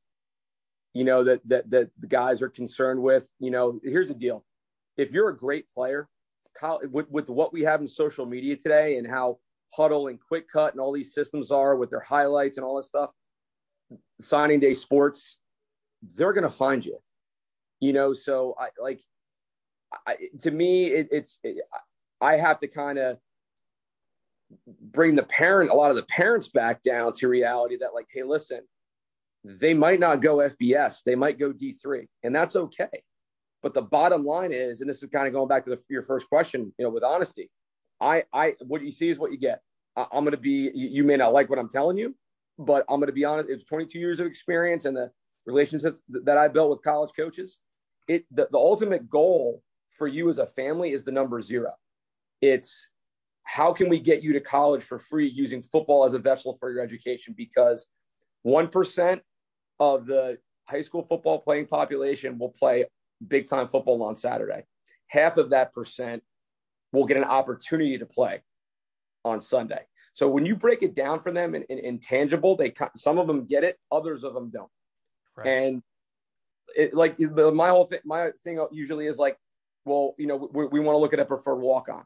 you 0.94 1.04
know, 1.04 1.24
that, 1.24 1.46
that, 1.48 1.70
that 1.70 1.90
the 1.98 2.06
guys 2.06 2.42
are 2.42 2.48
concerned 2.48 3.02
with, 3.02 3.30
you 3.38 3.50
know, 3.50 3.80
here's 3.82 4.08
the 4.08 4.14
deal. 4.14 4.44
If 4.96 5.12
you're 5.12 5.28
a 5.28 5.36
great 5.36 5.70
player, 5.70 6.08
with, 6.90 7.10
with 7.10 7.28
what 7.28 7.52
we 7.52 7.62
have 7.62 7.80
in 7.80 7.86
social 7.86 8.24
media 8.24 8.56
today 8.56 8.96
and 8.96 9.06
how 9.06 9.38
huddle 9.72 10.06
and 10.08 10.18
quick 10.18 10.48
cut 10.48 10.72
and 10.72 10.80
all 10.80 10.92
these 10.92 11.12
systems 11.12 11.50
are 11.50 11.76
with 11.76 11.90
their 11.90 12.00
highlights 12.00 12.56
and 12.56 12.64
all 12.64 12.76
this 12.76 12.86
stuff, 12.86 13.10
signing 14.20 14.60
day 14.60 14.72
sports, 14.72 15.36
they're 16.14 16.32
going 16.32 16.44
to 16.44 16.50
find 16.50 16.84
you, 16.84 16.98
you 17.80 17.92
know? 17.92 18.12
So 18.14 18.54
I 18.58 18.68
like, 18.80 19.00
I, 20.06 20.16
to 20.42 20.50
me, 20.50 20.86
it, 20.86 21.08
it's, 21.10 21.38
it, 21.42 21.62
I 22.20 22.36
have 22.36 22.58
to 22.60 22.68
kind 22.68 22.98
of 22.98 23.18
bring 24.80 25.14
the 25.14 25.22
parent, 25.22 25.70
a 25.70 25.74
lot 25.74 25.90
of 25.90 25.96
the 25.96 26.04
parents 26.04 26.48
back 26.48 26.82
down 26.82 27.12
to 27.14 27.28
reality 27.28 27.76
that 27.78 27.94
like, 27.94 28.06
hey, 28.12 28.22
listen, 28.22 28.60
they 29.44 29.74
might 29.74 30.00
not 30.00 30.22
go 30.22 30.38
FBS, 30.38 31.02
they 31.04 31.14
might 31.14 31.38
go 31.38 31.52
D3, 31.52 32.06
and 32.22 32.34
that's 32.34 32.56
okay. 32.56 33.02
But 33.62 33.74
the 33.74 33.82
bottom 33.82 34.24
line 34.24 34.52
is, 34.52 34.80
and 34.80 34.88
this 34.88 35.02
is 35.02 35.08
kind 35.10 35.26
of 35.26 35.32
going 35.32 35.48
back 35.48 35.64
to 35.64 35.70
the, 35.70 35.82
your 35.88 36.02
first 36.02 36.28
question, 36.28 36.72
you 36.78 36.84
know, 36.84 36.90
with 36.90 37.02
honesty, 37.02 37.50
I, 38.00 38.24
I, 38.32 38.54
what 38.66 38.82
you 38.82 38.90
see 38.90 39.08
is 39.08 39.18
what 39.18 39.32
you 39.32 39.38
get. 39.38 39.60
I, 39.96 40.06
am 40.12 40.24
going 40.24 40.32
to 40.32 40.36
be, 40.36 40.70
you, 40.74 40.88
you, 40.88 41.04
may 41.04 41.16
not 41.16 41.32
like 41.32 41.48
what 41.48 41.58
I'm 41.58 41.68
telling 41.68 41.96
you, 41.96 42.14
but 42.58 42.84
I'm 42.88 43.00
going 43.00 43.08
to 43.08 43.12
be 43.12 43.24
honest. 43.24 43.48
It's 43.48 43.64
22 43.64 43.98
years 43.98 44.20
of 44.20 44.26
experience 44.26 44.84
and 44.84 44.96
the 44.96 45.10
relationships 45.46 46.02
that 46.08 46.36
I 46.36 46.48
built 46.48 46.70
with 46.70 46.82
college 46.82 47.10
coaches. 47.16 47.58
It, 48.08 48.24
the, 48.30 48.48
the 48.50 48.58
ultimate 48.58 49.08
goal 49.08 49.62
for 49.90 50.06
you 50.06 50.28
as 50.28 50.38
a 50.38 50.46
family 50.46 50.92
is 50.92 51.04
the 51.04 51.12
number 51.12 51.40
zero. 51.40 51.72
It's 52.42 52.86
how 53.46 53.72
can 53.72 53.88
we 53.88 54.00
get 54.00 54.22
you 54.24 54.32
to 54.32 54.40
college 54.40 54.82
for 54.82 54.98
free 54.98 55.28
using 55.28 55.62
football 55.62 56.04
as 56.04 56.14
a 56.14 56.18
vessel 56.18 56.54
for 56.58 56.70
your 56.70 56.82
education? 56.82 57.32
Because 57.36 57.86
1% 58.44 59.20
of 59.78 60.06
the 60.06 60.38
high 60.68 60.80
school 60.80 61.02
football 61.02 61.38
playing 61.38 61.66
population 61.66 62.38
will 62.38 62.50
play 62.50 62.86
big 63.26 63.48
time 63.48 63.68
football 63.68 64.02
on 64.02 64.16
Saturday. 64.16 64.64
Half 65.06 65.36
of 65.36 65.50
that 65.50 65.72
percent 65.72 66.24
will 66.92 67.06
get 67.06 67.16
an 67.16 67.24
opportunity 67.24 67.96
to 67.98 68.04
play 68.04 68.42
on 69.24 69.40
Sunday. 69.40 69.86
So 70.14 70.28
when 70.28 70.44
you 70.44 70.56
break 70.56 70.82
it 70.82 70.96
down 70.96 71.20
for 71.20 71.30
them 71.30 71.54
in, 71.54 71.62
in, 71.64 71.78
in 71.78 71.98
tangible, 72.00 72.56
they 72.56 72.74
some 72.96 73.18
of 73.18 73.28
them 73.28 73.44
get 73.44 73.62
it, 73.62 73.78
others 73.92 74.24
of 74.24 74.34
them 74.34 74.50
don't. 74.50 74.70
Right. 75.36 75.46
And 75.46 75.82
it, 76.74 76.94
like 76.94 77.20
my 77.20 77.68
whole 77.68 77.84
thing, 77.84 78.00
my 78.04 78.30
thing 78.42 78.64
usually 78.72 79.06
is 79.06 79.18
like, 79.18 79.38
well, 79.84 80.16
you 80.18 80.26
know, 80.26 80.50
we, 80.52 80.66
we 80.66 80.80
want 80.80 80.96
to 80.96 80.98
look 80.98 81.12
at 81.12 81.20
a 81.20 81.24
preferred 81.24 81.60
walk 81.60 81.88
on. 81.88 82.02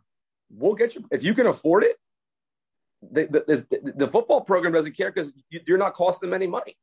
We'll 0.51 0.75
get 0.75 0.95
you 0.95 1.05
if 1.11 1.23
you 1.23 1.35
can 1.35 1.47
afford 1.47 1.85
it. 1.85 1.97
The, 3.03 3.27
the, 3.27 3.93
the 3.97 4.07
football 4.07 4.43
program 4.43 4.75
doesn't 4.75 4.95
care 4.95 5.11
because 5.11 5.33
you, 5.49 5.61
you're 5.67 5.79
not 5.79 5.95
costing 5.95 6.29
them 6.29 6.35
any 6.35 6.47
money. 6.47 6.77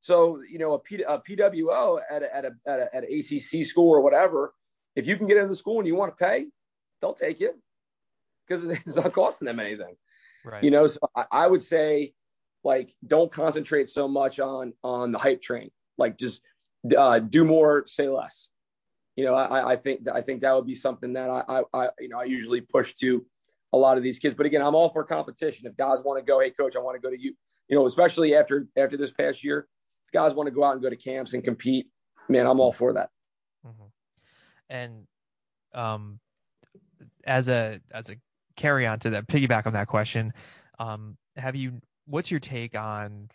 So 0.00 0.40
you 0.48 0.58
know, 0.58 0.72
a, 0.72 0.78
P, 0.78 1.02
a 1.02 1.18
PWO 1.18 2.00
at 2.10 2.22
a, 2.22 2.36
at 2.36 2.44
a, 2.44 2.50
at 2.66 2.80
a 2.80 2.96
at 2.96 3.04
a 3.04 3.18
ACC 3.18 3.66
school 3.66 3.90
or 3.90 4.00
whatever, 4.00 4.54
if 4.96 5.06
you 5.06 5.16
can 5.16 5.26
get 5.26 5.36
into 5.36 5.48
the 5.48 5.56
school 5.56 5.78
and 5.78 5.86
you 5.86 5.94
want 5.94 6.16
to 6.16 6.24
pay, 6.24 6.46
they'll 7.00 7.14
take 7.14 7.40
you 7.40 7.54
because 8.46 8.68
it's 8.70 8.96
not 8.96 9.12
costing 9.12 9.46
them 9.46 9.60
anything. 9.60 9.94
Right. 10.44 10.64
You 10.64 10.70
know, 10.70 10.86
so 10.86 10.98
I, 11.14 11.24
I 11.30 11.46
would 11.46 11.62
say 11.62 12.14
like 12.64 12.94
don't 13.06 13.30
concentrate 13.30 13.88
so 13.88 14.08
much 14.08 14.40
on 14.40 14.72
on 14.82 15.12
the 15.12 15.18
hype 15.18 15.42
train. 15.42 15.70
Like 15.98 16.18
just 16.18 16.42
uh, 16.96 17.18
do 17.18 17.44
more, 17.44 17.84
say 17.86 18.08
less. 18.08 18.48
You 19.16 19.26
know, 19.26 19.34
I, 19.34 19.72
I 19.72 19.76
think 19.76 20.08
I 20.08 20.22
think 20.22 20.40
that 20.40 20.54
would 20.54 20.66
be 20.66 20.74
something 20.74 21.12
that 21.12 21.28
I, 21.28 21.44
I, 21.48 21.62
I 21.74 21.88
you 22.00 22.08
know 22.08 22.18
I 22.18 22.24
usually 22.24 22.60
push 22.60 22.94
to 22.94 23.24
a 23.72 23.78
lot 23.78 23.96
of 23.96 24.02
these 24.02 24.18
kids. 24.18 24.34
But 24.34 24.46
again, 24.46 24.62
I'm 24.62 24.74
all 24.74 24.88
for 24.88 25.04
competition. 25.04 25.66
If 25.66 25.76
guys 25.76 26.00
want 26.02 26.18
to 26.18 26.24
go, 26.24 26.40
hey 26.40 26.50
coach, 26.50 26.76
I 26.76 26.78
want 26.78 26.96
to 26.96 27.00
go 27.00 27.14
to 27.14 27.20
you. 27.20 27.34
You 27.68 27.76
know, 27.76 27.86
especially 27.86 28.34
after 28.34 28.66
after 28.76 28.96
this 28.96 29.10
past 29.10 29.44
year, 29.44 29.66
if 30.06 30.12
guys 30.12 30.34
want 30.34 30.46
to 30.46 30.50
go 30.50 30.64
out 30.64 30.72
and 30.72 30.82
go 30.82 30.90
to 30.90 30.96
camps 30.96 31.34
and 31.34 31.44
compete. 31.44 31.88
Man, 32.28 32.46
I'm 32.46 32.60
all 32.60 32.72
for 32.72 32.92
that. 32.94 33.10
Mm-hmm. 33.66 33.84
And 34.70 35.06
um, 35.74 36.20
as 37.24 37.48
a 37.48 37.80
as 37.90 38.10
a 38.10 38.16
carry 38.56 38.86
on 38.86 38.98
to 39.00 39.10
that 39.10 39.26
piggyback 39.26 39.66
on 39.66 39.74
that 39.74 39.88
question, 39.88 40.32
um, 40.78 41.16
have 41.36 41.56
you? 41.56 41.80
What's 42.06 42.30
your 42.30 42.40
take 42.40 42.76
on 42.76 43.28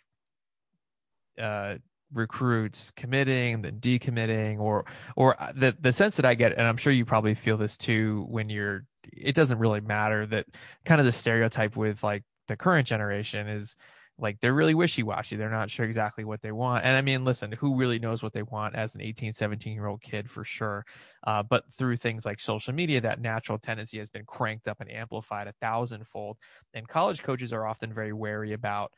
uh, 1.38 1.76
recruits 2.12 2.90
committing 2.92 3.62
then 3.62 3.78
decommitting 3.80 4.58
or 4.58 4.84
or 5.16 5.40
uh, 5.42 5.52
the 5.54 5.76
the 5.80 5.92
sense 5.92 6.16
that 6.16 6.24
I 6.24 6.34
get 6.34 6.52
and 6.52 6.62
I'm 6.66 6.76
sure 6.76 6.92
you 6.92 7.04
probably 7.04 7.34
feel 7.34 7.56
this 7.56 7.76
too 7.76 8.24
when 8.28 8.48
you're 8.48 8.86
it 9.12 9.34
doesn't 9.34 9.58
really 9.58 9.80
matter 9.80 10.26
that 10.26 10.46
kind 10.84 11.00
of 11.00 11.06
the 11.06 11.12
stereotype 11.12 11.76
with 11.76 12.02
like 12.02 12.24
the 12.46 12.56
current 12.56 12.86
generation 12.86 13.46
is 13.46 13.76
like 14.20 14.40
they're 14.40 14.54
really 14.54 14.74
wishy-washy. 14.74 15.36
They're 15.36 15.48
not 15.48 15.70
sure 15.70 15.86
exactly 15.86 16.24
what 16.24 16.42
they 16.42 16.50
want. 16.50 16.84
And 16.84 16.96
i 16.96 17.02
mean 17.02 17.24
listen 17.24 17.52
who 17.52 17.76
really 17.76 17.98
knows 17.98 18.22
what 18.22 18.32
they 18.32 18.42
want 18.42 18.74
as 18.74 18.94
an 18.94 19.00
18 19.00 19.32
17 19.32 19.72
year 19.72 19.86
old 19.86 20.02
kid 20.02 20.28
for 20.30 20.44
sure. 20.44 20.84
Uh, 21.24 21.42
but 21.42 21.64
through 21.72 21.96
things 21.96 22.26
like 22.26 22.40
social 22.40 22.74
media 22.74 23.00
that 23.00 23.20
natural 23.20 23.58
tendency 23.58 23.98
has 23.98 24.08
been 24.08 24.24
cranked 24.24 24.66
up 24.66 24.80
and 24.80 24.90
amplified 24.90 25.46
a 25.46 25.52
thousandfold. 25.60 26.36
And 26.74 26.88
college 26.88 27.22
coaches 27.22 27.52
are 27.52 27.66
often 27.66 27.92
very 27.92 28.12
wary 28.12 28.52
about 28.52 28.92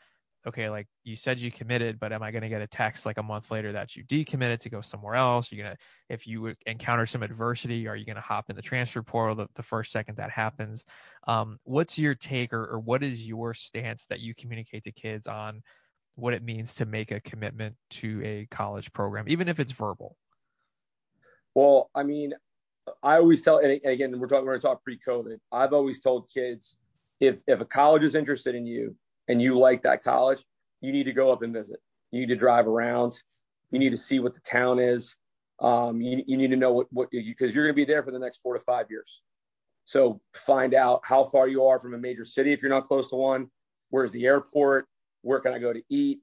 okay, 0.46 0.70
like 0.70 0.86
you 1.04 1.16
said 1.16 1.38
you 1.38 1.50
committed, 1.50 2.00
but 2.00 2.12
am 2.12 2.22
I 2.22 2.30
going 2.30 2.42
to 2.42 2.48
get 2.48 2.62
a 2.62 2.66
text 2.66 3.04
like 3.04 3.18
a 3.18 3.22
month 3.22 3.50
later 3.50 3.72
that 3.72 3.94
you 3.94 4.04
decommitted 4.04 4.60
to 4.60 4.70
go 4.70 4.80
somewhere 4.80 5.14
else? 5.14 5.52
You're 5.52 5.64
going 5.64 5.76
to, 5.76 5.82
if 6.08 6.26
you 6.26 6.54
encounter 6.66 7.06
some 7.06 7.22
adversity, 7.22 7.86
are 7.86 7.96
you 7.96 8.06
going 8.06 8.16
to 8.16 8.22
hop 8.22 8.48
in 8.48 8.56
the 8.56 8.62
transfer 8.62 9.02
portal 9.02 9.34
the, 9.34 9.48
the 9.54 9.62
first 9.62 9.92
second 9.92 10.16
that 10.16 10.30
happens? 10.30 10.84
Um, 11.26 11.58
what's 11.64 11.98
your 11.98 12.14
take 12.14 12.52
or, 12.52 12.64
or 12.64 12.80
what 12.80 13.02
is 13.02 13.26
your 13.26 13.52
stance 13.54 14.06
that 14.06 14.20
you 14.20 14.34
communicate 14.34 14.84
to 14.84 14.92
kids 14.92 15.26
on 15.26 15.62
what 16.14 16.34
it 16.34 16.42
means 16.42 16.76
to 16.76 16.86
make 16.86 17.10
a 17.10 17.20
commitment 17.20 17.76
to 17.90 18.22
a 18.24 18.46
college 18.50 18.92
program, 18.92 19.26
even 19.28 19.48
if 19.48 19.60
it's 19.60 19.72
verbal? 19.72 20.16
Well, 21.54 21.90
I 21.94 22.02
mean, 22.02 22.32
I 23.02 23.16
always 23.16 23.42
tell, 23.42 23.58
and 23.58 23.80
again, 23.84 24.18
we're 24.18 24.26
talking, 24.26 24.46
we're 24.46 24.52
going 24.52 24.60
to 24.60 24.66
talk 24.66 24.84
pre-COVID. 24.84 25.36
I've 25.52 25.72
always 25.72 26.00
told 26.00 26.30
kids, 26.32 26.76
if 27.20 27.42
if 27.46 27.60
a 27.60 27.66
college 27.66 28.02
is 28.02 28.14
interested 28.14 28.54
in 28.54 28.66
you, 28.66 28.96
and 29.30 29.40
you 29.40 29.56
like 29.56 29.82
that 29.84 30.02
college, 30.02 30.44
you 30.80 30.90
need 30.92 31.04
to 31.04 31.12
go 31.12 31.32
up 31.32 31.42
and 31.42 31.54
visit. 31.54 31.78
You 32.10 32.20
need 32.20 32.28
to 32.30 32.36
drive 32.36 32.66
around. 32.66 33.12
You 33.70 33.78
need 33.78 33.90
to 33.90 33.96
see 33.96 34.18
what 34.18 34.34
the 34.34 34.40
town 34.40 34.80
is. 34.80 35.16
Um, 35.60 36.00
you, 36.00 36.24
you 36.26 36.36
need 36.36 36.50
to 36.50 36.56
know 36.56 36.72
what 36.72 36.88
what 36.90 37.08
you, 37.12 37.22
because 37.22 37.54
you're 37.54 37.64
going 37.64 37.74
to 37.74 37.76
be 37.76 37.84
there 37.84 38.02
for 38.02 38.10
the 38.10 38.18
next 38.18 38.38
four 38.38 38.54
to 38.54 38.60
five 38.60 38.86
years. 38.90 39.22
So 39.84 40.20
find 40.34 40.74
out 40.74 41.00
how 41.04 41.22
far 41.22 41.46
you 41.48 41.64
are 41.66 41.78
from 41.78 41.94
a 41.94 41.98
major 41.98 42.24
city 42.24 42.52
if 42.52 42.60
you're 42.60 42.70
not 42.70 42.84
close 42.84 43.08
to 43.10 43.16
one. 43.16 43.48
Where's 43.90 44.10
the 44.10 44.26
airport? 44.26 44.86
Where 45.22 45.40
can 45.40 45.52
I 45.52 45.58
go 45.58 45.72
to 45.72 45.82
eat? 45.88 46.20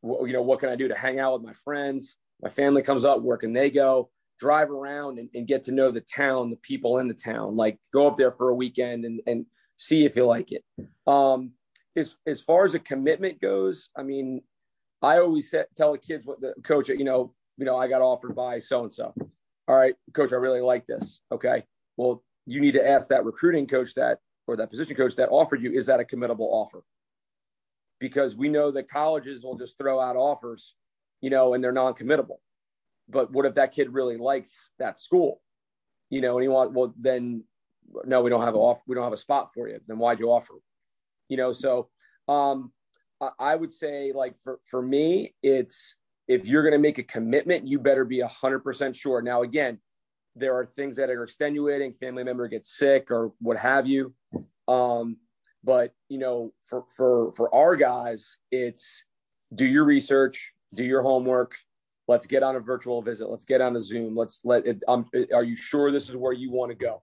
What, 0.00 0.26
you 0.26 0.32
know, 0.32 0.42
what 0.42 0.60
can 0.60 0.68
I 0.68 0.76
do 0.76 0.88
to 0.88 0.94
hang 0.94 1.18
out 1.18 1.32
with 1.34 1.42
my 1.42 1.54
friends? 1.64 2.16
My 2.42 2.48
family 2.48 2.82
comes 2.82 3.04
up. 3.04 3.22
Where 3.22 3.36
can 3.36 3.52
they 3.52 3.70
go? 3.70 4.10
Drive 4.38 4.70
around 4.70 5.18
and, 5.18 5.28
and 5.34 5.46
get 5.46 5.62
to 5.64 5.72
know 5.72 5.90
the 5.90 6.02
town, 6.02 6.50
the 6.50 6.56
people 6.56 6.98
in 6.98 7.08
the 7.08 7.14
town. 7.14 7.56
Like 7.56 7.78
go 7.92 8.06
up 8.06 8.16
there 8.16 8.32
for 8.32 8.50
a 8.50 8.54
weekend 8.54 9.04
and 9.04 9.20
and 9.26 9.46
see 9.76 10.04
if 10.04 10.14
you 10.14 10.24
like 10.24 10.52
it. 10.52 10.64
Um, 11.06 11.52
as 11.96 12.16
as 12.26 12.40
far 12.40 12.64
as 12.64 12.74
a 12.74 12.78
commitment 12.78 13.40
goes, 13.40 13.90
I 13.96 14.02
mean, 14.02 14.42
I 15.02 15.18
always 15.18 15.50
set, 15.50 15.74
tell 15.76 15.92
the 15.92 15.98
kids 15.98 16.26
what 16.26 16.40
the 16.40 16.54
coach, 16.62 16.88
you 16.88 17.04
know, 17.04 17.34
you 17.56 17.64
know, 17.64 17.76
I 17.76 17.88
got 17.88 18.02
offered 18.02 18.34
by 18.34 18.58
so 18.58 18.82
and 18.82 18.92
so. 18.92 19.14
All 19.68 19.76
right, 19.76 19.94
coach, 20.12 20.32
I 20.32 20.36
really 20.36 20.60
like 20.60 20.86
this. 20.86 21.20
Okay, 21.32 21.64
well, 21.96 22.22
you 22.46 22.60
need 22.60 22.72
to 22.72 22.86
ask 22.86 23.08
that 23.08 23.24
recruiting 23.24 23.66
coach 23.66 23.94
that 23.94 24.18
or 24.46 24.56
that 24.56 24.70
position 24.70 24.96
coach 24.96 25.16
that 25.16 25.28
offered 25.30 25.62
you 25.62 25.72
is 25.72 25.86
that 25.86 26.00
a 26.00 26.04
committable 26.04 26.50
offer? 26.50 26.82
Because 28.00 28.36
we 28.36 28.48
know 28.48 28.70
that 28.72 28.88
colleges 28.88 29.44
will 29.44 29.56
just 29.56 29.78
throw 29.78 30.00
out 30.00 30.16
offers, 30.16 30.74
you 31.20 31.30
know, 31.30 31.54
and 31.54 31.62
they're 31.62 31.72
non-committable. 31.72 32.38
But 33.08 33.30
what 33.32 33.46
if 33.46 33.54
that 33.54 33.72
kid 33.72 33.92
really 33.92 34.16
likes 34.16 34.70
that 34.78 34.98
school? 34.98 35.40
You 36.10 36.20
know, 36.20 36.36
and 36.36 36.42
he 36.42 36.48
want 36.48 36.72
well 36.72 36.94
then 36.98 37.44
no, 38.04 38.22
we 38.22 38.30
don't 38.30 38.42
have 38.42 38.54
a 38.54 38.58
off 38.58 38.80
we 38.86 38.94
don't 38.94 39.04
have 39.04 39.12
a 39.12 39.18
spot 39.18 39.52
for 39.52 39.68
you. 39.68 39.80
Then 39.86 39.98
why'd 39.98 40.20
you 40.20 40.30
offer? 40.30 40.54
You 41.28 41.36
know 41.36 41.52
so 41.52 41.88
um 42.28 42.72
i 43.38 43.54
would 43.54 43.70
say 43.70 44.12
like 44.14 44.34
for 44.42 44.60
for 44.68 44.82
me 44.82 45.34
it's 45.42 45.96
if 46.28 46.46
you're 46.46 46.62
going 46.62 46.72
to 46.72 46.78
make 46.78 46.98
a 46.98 47.02
commitment 47.02 47.66
you 47.66 47.78
better 47.78 48.04
be 48.04 48.22
100% 48.22 48.94
sure. 48.94 49.22
Now 49.22 49.42
again 49.42 49.78
there 50.36 50.56
are 50.56 50.64
things 50.64 50.96
that 50.96 51.10
are 51.10 51.22
extenuating 51.22 51.92
family 51.92 52.24
member 52.24 52.48
gets 52.48 52.76
sick 52.76 53.10
or 53.10 53.32
what 53.40 53.56
have 53.56 53.86
you. 53.86 54.14
Um 54.66 55.18
but 55.62 55.92
you 56.08 56.18
know 56.18 56.52
for 56.68 56.84
for 56.94 57.32
for 57.32 57.54
our 57.54 57.76
guys 57.76 58.38
it's 58.50 59.04
do 59.54 59.64
your 59.64 59.84
research 59.84 60.52
do 60.74 60.84
your 60.84 61.02
homework. 61.02 61.54
Let's 62.06 62.26
get 62.26 62.42
on 62.42 62.56
a 62.56 62.60
virtual 62.60 63.00
visit. 63.00 63.30
Let's 63.30 63.46
get 63.46 63.62
on 63.62 63.76
a 63.76 63.80
zoom. 63.80 64.16
Let's 64.16 64.40
let 64.44 64.66
it 64.66 64.82
um, 64.88 65.08
are 65.32 65.44
you 65.44 65.56
sure 65.56 65.90
this 65.90 66.08
is 66.08 66.16
where 66.16 66.32
you 66.32 66.50
want 66.50 66.70
to 66.70 66.74
go? 66.74 67.02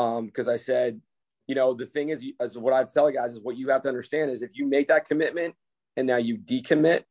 Um 0.00 0.26
because 0.26 0.48
i 0.48 0.56
said 0.56 1.00
you 1.46 1.54
know, 1.54 1.74
the 1.74 1.86
thing 1.86 2.08
is, 2.08 2.24
as 2.40 2.56
what 2.56 2.72
I 2.72 2.84
tell 2.84 3.10
you 3.10 3.16
guys 3.16 3.34
is 3.34 3.40
what 3.40 3.56
you 3.56 3.68
have 3.68 3.82
to 3.82 3.88
understand 3.88 4.30
is 4.30 4.42
if 4.42 4.56
you 4.56 4.66
make 4.66 4.88
that 4.88 5.04
commitment 5.04 5.54
and 5.96 6.06
now 6.06 6.16
you 6.16 6.38
decommit, 6.38 7.04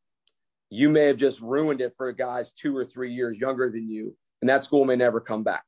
you 0.70 0.90
may 0.90 1.06
have 1.06 1.18
just 1.18 1.40
ruined 1.40 1.82
it 1.82 1.94
for 1.96 2.12
guys 2.12 2.52
two 2.52 2.76
or 2.76 2.84
three 2.84 3.14
years 3.14 3.40
younger 3.40 3.70
than 3.70 3.90
you, 3.90 4.16
and 4.42 4.50
that 4.50 4.64
school 4.64 4.86
may 4.86 4.96
never 4.96 5.20
come 5.20 5.44
back. 5.44 5.66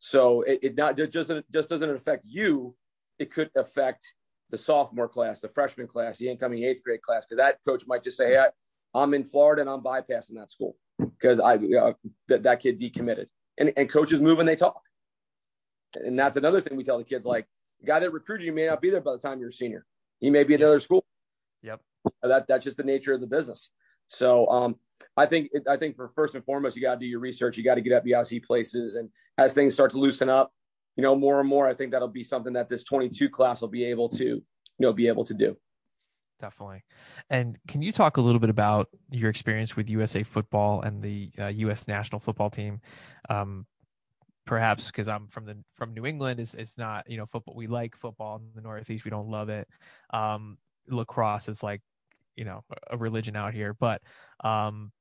So 0.00 0.42
it, 0.42 0.58
it 0.62 0.76
not 0.76 0.98
it 0.98 1.12
just 1.12 1.30
just 1.52 1.68
doesn't 1.68 1.88
affect 1.88 2.24
you; 2.26 2.74
it 3.20 3.30
could 3.30 3.50
affect 3.54 4.14
the 4.50 4.58
sophomore 4.58 5.08
class, 5.08 5.40
the 5.40 5.48
freshman 5.48 5.86
class, 5.86 6.18
the 6.18 6.28
incoming 6.28 6.64
eighth 6.64 6.82
grade 6.82 7.02
class, 7.02 7.24
because 7.24 7.38
that 7.38 7.58
coach 7.64 7.84
might 7.86 8.02
just 8.02 8.16
say, 8.16 8.30
"Hey, 8.30 8.44
I, 8.94 9.02
am 9.02 9.14
in 9.14 9.22
Florida 9.22 9.62
and 9.62 9.70
I'm 9.70 9.82
bypassing 9.82 10.34
that 10.34 10.50
school 10.50 10.76
because 10.98 11.38
I 11.38 11.54
uh, 11.54 11.92
that 12.26 12.42
that 12.42 12.58
kid 12.58 12.80
decommitted." 12.80 13.26
And 13.56 13.72
and 13.76 13.88
coaches 13.88 14.20
move 14.20 14.40
and 14.40 14.48
they 14.48 14.56
talk. 14.56 14.82
And 15.96 16.18
that's 16.18 16.36
another 16.36 16.60
thing 16.60 16.76
we 16.76 16.84
tell 16.84 16.98
the 16.98 17.04
kids 17.04 17.26
like, 17.26 17.46
the 17.80 17.86
guy 17.86 17.98
that 17.98 18.12
recruited 18.12 18.46
you 18.46 18.52
may 18.52 18.66
not 18.66 18.80
be 18.80 18.90
there 18.90 19.00
by 19.00 19.12
the 19.12 19.18
time 19.18 19.40
you're 19.40 19.48
a 19.48 19.52
senior. 19.52 19.84
He 20.20 20.30
may 20.30 20.44
be 20.44 20.54
at 20.54 20.60
another 20.60 20.80
school. 20.80 21.04
Yep. 21.62 21.80
That 22.22 22.46
that's 22.46 22.64
just 22.64 22.76
the 22.76 22.84
nature 22.84 23.12
of 23.12 23.20
the 23.20 23.26
business. 23.26 23.70
So 24.06 24.46
um, 24.48 24.76
I 25.16 25.26
think 25.26 25.50
I 25.68 25.76
think 25.76 25.96
for 25.96 26.08
first 26.08 26.34
and 26.34 26.44
foremost, 26.44 26.76
you 26.76 26.82
got 26.82 26.94
to 26.94 27.00
do 27.00 27.06
your 27.06 27.20
research. 27.20 27.56
You 27.56 27.64
got 27.64 27.74
to 27.76 27.80
get 27.80 27.92
up, 27.92 28.06
you 28.06 28.12
got 28.12 28.20
to 28.20 28.24
see 28.24 28.40
places, 28.40 28.96
and 28.96 29.08
as 29.38 29.52
things 29.52 29.74
start 29.74 29.92
to 29.92 29.98
loosen 29.98 30.28
up, 30.28 30.52
you 30.96 31.02
know, 31.02 31.16
more 31.16 31.40
and 31.40 31.48
more, 31.48 31.68
I 31.68 31.74
think 31.74 31.92
that'll 31.92 32.08
be 32.08 32.22
something 32.22 32.52
that 32.52 32.68
this 32.68 32.82
22 32.82 33.28
class 33.30 33.60
will 33.60 33.68
be 33.68 33.84
able 33.84 34.08
to, 34.10 34.24
you 34.24 34.44
know, 34.78 34.92
be 34.92 35.08
able 35.08 35.24
to 35.24 35.34
do. 35.34 35.56
Definitely. 36.38 36.84
And 37.30 37.58
can 37.68 37.82
you 37.82 37.92
talk 37.92 38.16
a 38.16 38.20
little 38.20 38.40
bit 38.40 38.50
about 38.50 38.88
your 39.10 39.30
experience 39.30 39.76
with 39.76 39.88
USA 39.88 40.22
football 40.22 40.82
and 40.82 41.00
the 41.00 41.30
uh, 41.38 41.46
U.S. 41.46 41.86
national 41.86 42.20
football 42.20 42.50
team? 42.50 42.80
Um, 43.30 43.66
perhaps 44.46 44.86
because 44.86 45.08
I'm 45.08 45.26
from 45.28 45.46
the 45.46 45.56
from 45.74 45.94
New 45.94 46.06
England, 46.06 46.40
is 46.40 46.54
it's 46.54 46.78
not 46.78 47.08
you 47.08 47.16
know 47.16 47.26
football. 47.26 47.54
We 47.54 47.66
like 47.66 47.96
football 47.96 48.36
in 48.36 48.48
the 48.54 48.60
Northeast. 48.60 49.04
We 49.04 49.10
don't 49.10 49.28
love 49.28 49.48
it. 49.48 49.68
Um, 50.10 50.58
lacrosse 50.88 51.48
is 51.48 51.62
like 51.62 51.80
you 52.36 52.44
know 52.44 52.64
a 52.90 52.96
religion 52.96 53.36
out 53.36 53.54
here, 53.54 53.74
but 53.74 54.02
um, 54.42 54.92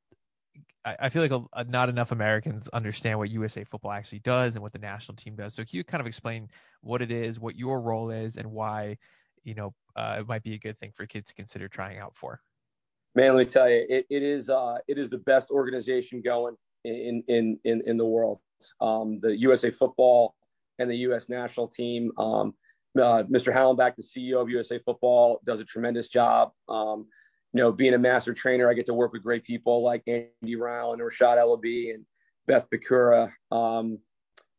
I, 0.85 0.95
I 1.01 1.09
feel 1.09 1.21
like 1.21 1.31
a, 1.31 1.43
a, 1.53 1.63
not 1.63 1.89
enough 1.89 2.11
Americans 2.11 2.67
understand 2.73 3.17
what 3.17 3.29
USA 3.29 3.63
football 3.63 3.91
actually 3.91 4.19
does 4.19 4.55
and 4.55 4.63
what 4.63 4.73
the 4.73 4.79
national 4.79 5.15
team 5.15 5.35
does. 5.35 5.53
So 5.53 5.63
can 5.63 5.77
you 5.77 5.83
kind 5.83 6.01
of 6.01 6.07
explain 6.07 6.49
what 6.81 7.01
it 7.01 7.11
is, 7.11 7.39
what 7.39 7.55
your 7.55 7.81
role 7.81 8.09
is, 8.09 8.37
and 8.37 8.51
why 8.51 8.97
you 9.43 9.55
know 9.55 9.73
uh, 9.95 10.17
it 10.19 10.27
might 10.27 10.43
be 10.43 10.53
a 10.53 10.59
good 10.59 10.79
thing 10.79 10.91
for 10.95 11.05
kids 11.05 11.29
to 11.29 11.35
consider 11.35 11.67
trying 11.67 11.97
out 11.97 12.15
for? 12.15 12.41
Man, 13.13 13.33
let 13.35 13.45
me 13.45 13.51
tell 13.51 13.69
you, 13.69 13.85
it, 13.89 14.05
it 14.09 14.23
is 14.23 14.49
uh, 14.49 14.77
it 14.87 14.97
is 14.97 15.09
the 15.09 15.17
best 15.17 15.51
organization 15.51 16.21
going 16.21 16.55
in 16.83 17.23
in 17.27 17.59
in, 17.63 17.81
in 17.85 17.97
the 17.97 18.05
world. 18.05 18.39
Um, 18.79 19.19
the 19.21 19.35
USA 19.37 19.71
Football 19.71 20.35
and 20.79 20.89
the 20.89 20.97
U.S. 20.97 21.29
national 21.29 21.67
team. 21.67 22.11
Um, 22.17 22.53
uh, 22.97 23.23
Mr. 23.23 23.53
Hallenbeck, 23.53 23.95
the 23.95 24.03
CEO 24.03 24.41
of 24.41 24.49
USA 24.49 24.77
Football, 24.79 25.39
does 25.45 25.59
a 25.59 25.65
tremendous 25.65 26.07
job. 26.09 26.51
Um, 26.67 27.07
you 27.53 27.61
know, 27.61 27.71
being 27.71 27.93
a 27.93 27.97
master 27.97 28.33
trainer, 28.33 28.69
I 28.69 28.73
get 28.73 28.85
to 28.87 28.93
work 28.93 29.13
with 29.13 29.23
great 29.23 29.43
people 29.43 29.83
like 29.83 30.03
Andy 30.07 30.55
Rao 30.55 30.93
and 30.93 31.01
Rashad 31.01 31.37
Ellaby 31.37 31.93
and 31.93 32.05
Beth 32.47 32.67
Bakura. 32.69 33.31
Um, 33.51 33.99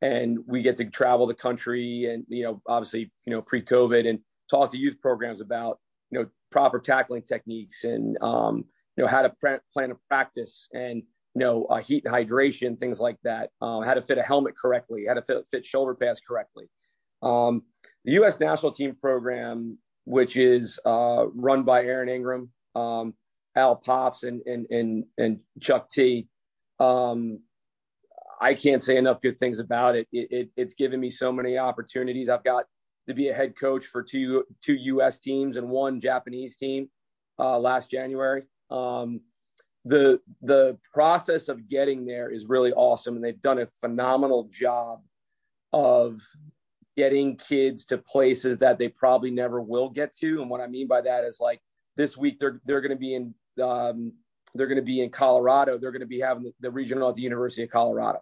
and 0.01 0.39
we 0.47 0.63
get 0.63 0.77
to 0.77 0.85
travel 0.87 1.27
the 1.27 1.35
country 1.35 2.07
and, 2.07 2.25
you 2.29 2.43
know, 2.45 2.61
obviously, 2.67 3.13
you 3.25 3.31
know, 3.31 3.41
pre-COVID 3.41 4.09
and 4.09 4.19
talk 4.51 4.71
to 4.73 4.79
youth 4.79 5.01
programs 5.01 5.41
about, 5.41 5.79
you 6.11 6.19
know, 6.19 6.29
proper 6.51 6.79
tackling 6.81 7.23
techniques 7.23 7.85
and, 7.85 8.19
um, 8.21 8.65
you 8.97 9.05
know, 9.05 9.09
how 9.09 9.23
to 9.23 9.31
pre- 9.41 9.59
plan 9.73 9.91
a 9.91 9.95
practice 10.09 10.69
and, 10.75 11.03
you 11.35 11.41
know, 11.41 11.65
uh, 11.65 11.79
heat 11.79 12.05
and 12.05 12.15
hydration, 12.15 12.79
things 12.79 13.01
like 13.01 13.17
that, 13.25 13.51
um, 13.61 13.83
how 13.83 13.95
to 13.95 14.03
fit 14.03 14.19
a 14.19 14.23
helmet 14.23 14.55
correctly, 14.57 15.07
how 15.09 15.15
to 15.15 15.23
fit, 15.23 15.47
fit 15.51 15.65
shoulder 15.65 15.95
pads 15.95 16.21
correctly. 16.21 16.67
Um, 17.23 17.63
the 18.05 18.13
U.S. 18.13 18.39
national 18.41 18.73
team 18.73 18.97
program, 19.01 19.79
which 20.05 20.37
is 20.37 20.79
uh, 20.85 21.27
run 21.35 21.63
by 21.63 21.85
Aaron 21.85 22.09
Ingram, 22.09 22.51
um, 22.75 23.15
Al 23.55 23.77
Pops 23.77 24.25
and 24.25 24.43
and 24.47 24.67
and 24.71 25.05
and 25.19 25.41
Chuck 25.61 25.89
T. 25.89 26.29
Um, 26.81 27.41
I 28.41 28.55
can't 28.55 28.83
say 28.83 28.97
enough 28.97 29.21
good 29.21 29.39
things 29.39 29.61
about 29.61 29.95
it. 29.95 30.09
It, 30.13 30.33
it. 30.33 30.51
It's 30.57 30.75
given 30.75 30.99
me 30.99 31.11
so 31.11 31.31
many 31.31 31.59
opportunities. 31.59 32.29
I've 32.29 32.45
got 32.45 32.65
to 33.09 33.15
be 33.15 33.29
a 33.29 33.35
head 33.35 33.55
coach 33.59 33.85
for 33.87 34.03
two 34.03 34.45
two 34.61 34.75
U.S. 34.75 35.19
teams 35.19 35.57
and 35.57 35.69
one 35.69 36.01
Japanese 36.01 36.57
team 36.57 36.91
uh, 37.39 37.59
last 37.59 37.91
January. 37.91 38.45
Um, 38.71 39.21
the 39.85 40.21
the 40.43 40.79
process 40.93 41.49
of 41.49 41.69
getting 41.69 42.07
there 42.07 42.31
is 42.31 42.47
really 42.47 42.73
awesome, 42.73 43.17
and 43.17 43.25
they've 43.25 43.41
done 43.41 43.59
a 43.59 43.67
phenomenal 43.67 44.45
job 44.45 45.01
of 45.73 46.21
getting 46.97 47.37
kids 47.37 47.85
to 47.87 47.99
places 47.99 48.59
that 48.59 48.79
they 48.79 48.89
probably 48.89 49.31
never 49.31 49.61
will 49.61 49.89
get 49.89 50.15
to. 50.17 50.41
And 50.41 50.51
what 50.51 50.61
I 50.61 50.67
mean 50.67 50.87
by 50.87 51.01
that 51.01 51.25
is 51.25 51.39
like 51.41 51.61
this 51.97 52.17
week 52.17 52.39
they're 52.39 52.61
they're 52.65 52.81
going 52.81 52.91
to 52.91 52.97
be 52.97 53.15
in 53.15 53.35
um, 53.63 54.13
they're 54.55 54.67
going 54.67 54.77
to 54.77 54.83
be 54.83 55.01
in 55.01 55.11
Colorado. 55.11 55.79
They're 55.79 55.93
going 55.93 56.01
to 56.01 56.07
be 56.07 56.21
having 56.21 56.45
the, 56.45 56.53
the 56.61 56.71
regional 56.71 57.09
at 57.09 57.15
the 57.15 57.23
University 57.23 57.63
of 57.63 57.71
Colorado. 57.71 58.21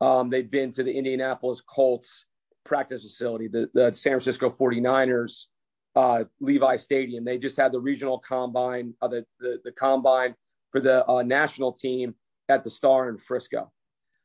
Um, 0.00 0.28
they've 0.28 0.50
been 0.50 0.70
to 0.72 0.82
the 0.82 0.92
Indianapolis 0.92 1.62
Colts 1.62 2.26
practice 2.64 3.02
facility, 3.02 3.48
the, 3.48 3.70
the 3.72 3.92
San 3.94 4.12
Francisco 4.12 4.50
49ers 4.50 5.46
uh, 5.94 6.24
Levi 6.40 6.76
Stadium. 6.76 7.24
They 7.24 7.38
just 7.38 7.56
had 7.56 7.72
the 7.72 7.80
regional 7.80 8.18
combine, 8.18 8.94
uh, 9.00 9.08
the, 9.08 9.24
the, 9.40 9.60
the 9.64 9.72
combine 9.72 10.34
for 10.76 10.80
the 10.80 11.08
uh, 11.08 11.22
national 11.22 11.72
team 11.72 12.14
at 12.50 12.62
the 12.62 12.68
Star 12.68 13.08
in 13.08 13.16
Frisco. 13.16 13.72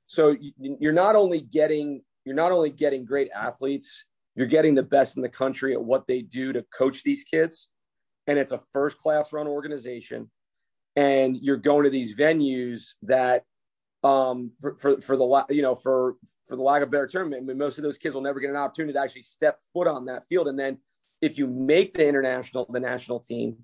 So 0.07 0.35
you're 0.59 0.91
not 0.91 1.15
only 1.15 1.39
getting 1.39 2.01
you're 2.25 2.35
not 2.35 2.51
only 2.51 2.69
getting 2.69 3.05
great 3.05 3.29
athletes, 3.33 4.03
you're 4.35 4.47
getting 4.47 4.75
the 4.75 4.83
best 4.83 5.15
in 5.15 5.21
the 5.21 5.29
country 5.29 5.71
at 5.71 5.81
what 5.81 6.07
they 6.07 6.21
do 6.21 6.51
to 6.51 6.65
coach 6.77 7.03
these 7.03 7.23
kids 7.23 7.69
and 8.27 8.37
it's 8.37 8.51
a 8.51 8.59
first 8.73 8.97
class 8.97 9.31
run 9.31 9.47
organization 9.47 10.29
and 10.97 11.37
you're 11.37 11.55
going 11.55 11.85
to 11.85 11.89
these 11.89 12.15
venues 12.15 12.95
that 13.03 13.45
um, 14.03 14.51
for, 14.59 14.75
for, 14.77 15.01
for 15.01 15.15
the 15.15 15.45
you 15.55 15.61
know 15.61 15.73
for 15.73 16.15
for 16.49 16.57
the 16.57 16.61
lack 16.61 16.81
of 16.81 16.91
better 16.91 17.07
term 17.07 17.33
I 17.33 17.39
mean, 17.39 17.57
most 17.57 17.77
of 17.77 17.85
those 17.85 17.97
kids 17.97 18.13
will 18.13 18.23
never 18.23 18.41
get 18.41 18.49
an 18.49 18.57
opportunity 18.57 18.91
to 18.91 18.99
actually 18.99 19.23
step 19.23 19.61
foot 19.73 19.87
on 19.87 20.03
that 20.07 20.27
field 20.27 20.49
and 20.49 20.59
then 20.59 20.79
if 21.21 21.37
you 21.37 21.47
make 21.47 21.93
the 21.93 22.05
international 22.05 22.67
the 22.69 22.81
national 22.81 23.21
team 23.21 23.55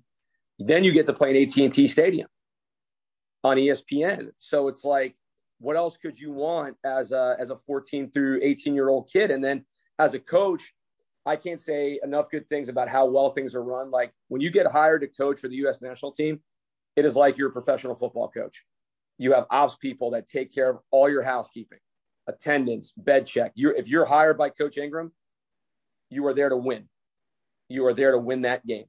then 0.58 0.84
you 0.84 0.92
get 0.92 1.04
to 1.04 1.12
play 1.12 1.36
in 1.36 1.66
AT&T 1.66 1.86
stadium 1.86 2.28
on 3.48 3.56
ESPN 3.56 4.30
so 4.38 4.68
it's 4.68 4.84
like 4.84 5.16
what 5.60 5.76
else 5.76 5.96
could 5.96 6.18
you 6.18 6.32
want 6.32 6.76
as 6.84 7.12
a 7.12 7.36
as 7.38 7.50
a 7.50 7.56
14 7.56 8.10
through 8.10 8.40
18 8.42 8.74
year 8.74 8.88
old 8.88 9.10
kid 9.10 9.30
and 9.30 9.42
then 9.42 9.64
as 9.98 10.14
a 10.14 10.18
coach 10.18 10.72
I 11.28 11.36
can't 11.36 11.60
say 11.60 12.00
enough 12.02 12.30
good 12.30 12.48
things 12.48 12.70
about 12.70 12.88
how 12.88 13.04
well 13.04 13.28
things 13.28 13.54
are 13.54 13.62
run. 13.62 13.90
Like 13.90 14.14
when 14.28 14.40
you 14.40 14.50
get 14.50 14.66
hired 14.66 15.02
to 15.02 15.08
coach 15.08 15.38
for 15.38 15.48
the 15.48 15.56
U.S. 15.56 15.82
national 15.82 16.12
team, 16.12 16.40
it 16.96 17.04
is 17.04 17.16
like 17.16 17.36
you're 17.36 17.50
a 17.50 17.52
professional 17.52 17.94
football 17.94 18.28
coach. 18.28 18.64
You 19.18 19.34
have 19.34 19.44
ops 19.50 19.76
people 19.76 20.12
that 20.12 20.26
take 20.26 20.54
care 20.54 20.70
of 20.70 20.78
all 20.90 21.10
your 21.10 21.22
housekeeping, 21.22 21.80
attendance, 22.26 22.92
bed 22.96 23.26
check. 23.26 23.52
You're, 23.54 23.74
if 23.74 23.88
you're 23.88 24.06
hired 24.06 24.38
by 24.38 24.48
Coach 24.48 24.78
Ingram, 24.78 25.12
you 26.08 26.26
are 26.26 26.32
there 26.32 26.48
to 26.48 26.56
win. 26.56 26.88
You 27.68 27.84
are 27.86 27.94
there 27.94 28.12
to 28.12 28.18
win 28.18 28.42
that 28.42 28.66
game. 28.66 28.86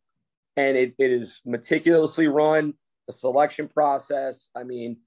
And 0.56 0.78
it, 0.78 0.94
it 0.98 1.12
is 1.12 1.42
meticulously 1.46 2.28
run, 2.28 2.76
the 3.10 3.14
selection 3.14 3.68
process. 3.68 4.52
I 4.56 4.62
mean, 4.62 4.98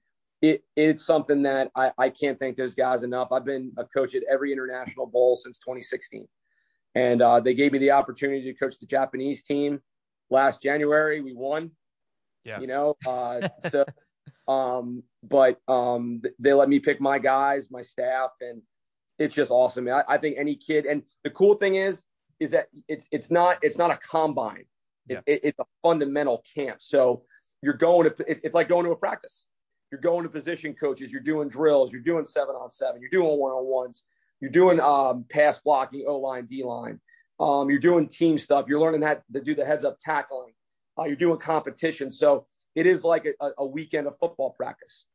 it, 0.41 0.63
it's 0.75 1.05
something 1.05 1.41
that 1.43 1.71
I, 1.73 1.91
I 1.97 2.09
can't 2.09 2.37
thank 2.37 2.57
those 2.57 2.75
guys 2.75 3.03
enough. 3.03 3.31
I've 3.31 3.45
been 3.45 3.71
a 3.77 3.85
coach 3.85 4.13
at 4.13 4.23
every 4.29 4.51
international 4.51 5.05
bowl 5.05 5.37
since 5.37 5.57
2016 5.59 6.27
and 6.95 7.21
uh, 7.21 7.39
they 7.39 7.53
gave 7.53 7.71
me 7.71 7.79
the 7.79 7.91
opportunity 7.91 8.43
to 8.43 8.53
coach 8.53 8.77
the 8.79 8.85
Japanese 8.85 9.41
team 9.41 9.81
last 10.29 10.61
January. 10.61 11.21
We 11.21 11.33
won. 11.33 11.71
Yeah. 12.43 12.59
You 12.59 12.67
know, 12.67 12.95
uh, 13.07 13.47
so, 13.69 13.85
um, 14.47 15.03
but 15.23 15.59
um, 15.67 16.21
they 16.39 16.53
let 16.53 16.67
me 16.67 16.79
pick 16.79 16.99
my 16.99 17.19
guys, 17.19 17.71
my 17.71 17.81
staff, 17.81 18.31
and 18.41 18.61
it's 19.17 19.33
just 19.33 19.49
awesome. 19.49 19.87
I, 19.87 20.03
I, 20.09 20.17
think 20.17 20.35
any 20.37 20.55
kid, 20.55 20.85
and 20.85 21.03
the 21.23 21.29
cool 21.29 21.53
thing 21.53 21.75
is, 21.75 22.03
is 22.41 22.51
that 22.51 22.67
it's 22.89 23.07
it's 23.11 23.31
not 23.31 23.59
it's 23.61 23.77
not 23.77 23.91
a 23.91 23.95
combine. 23.95 24.65
It's, 25.07 25.23
yeah. 25.25 25.33
it, 25.33 25.41
it's 25.43 25.59
a 25.59 25.65
fundamental 25.81 26.43
camp. 26.53 26.81
So 26.81 27.23
you're 27.63 27.73
going 27.73 28.09
to 28.09 28.15
it's, 28.27 28.53
like 28.53 28.69
going 28.69 28.85
to 28.85 28.91
a 28.91 28.95
practice. 28.95 29.47
You're 29.91 30.01
going 30.01 30.23
to 30.23 30.29
position 30.29 30.73
coaches. 30.73 31.11
You're 31.11 31.21
doing 31.21 31.47
drills. 31.47 31.91
You're 31.91 32.01
doing 32.01 32.25
seven 32.25 32.55
on 32.55 32.69
seven. 32.69 33.01
You're 33.01 33.09
doing 33.09 33.39
one 33.39 33.51
on 33.51 33.65
ones 33.65 34.03
you're 34.43 34.51
doing 34.51 34.81
um, 34.81 35.23
pass 35.29 35.57
blocking, 35.59 36.03
O 36.05 36.17
line, 36.17 36.47
D 36.47 36.65
line. 36.65 36.99
Um, 37.39 37.69
you're 37.69 37.79
doing 37.79 38.09
team 38.09 38.37
stuff. 38.37 38.65
You're 38.67 38.81
learning 38.81 39.01
how 39.01 39.21
to 39.31 39.39
do 39.39 39.55
the 39.55 39.63
heads 39.63 39.85
up 39.85 39.99
tackling. 40.01 40.51
Uh, 40.99 41.05
you're 41.05 41.15
doing 41.15 41.39
competition. 41.39 42.11
So 42.11 42.45
it 42.75 42.85
is 42.85 43.05
like 43.05 43.25
a, 43.39 43.51
a 43.57 43.65
weekend 43.65 44.05
of 44.05 44.17
football 44.19 44.49
practice. 44.49 45.05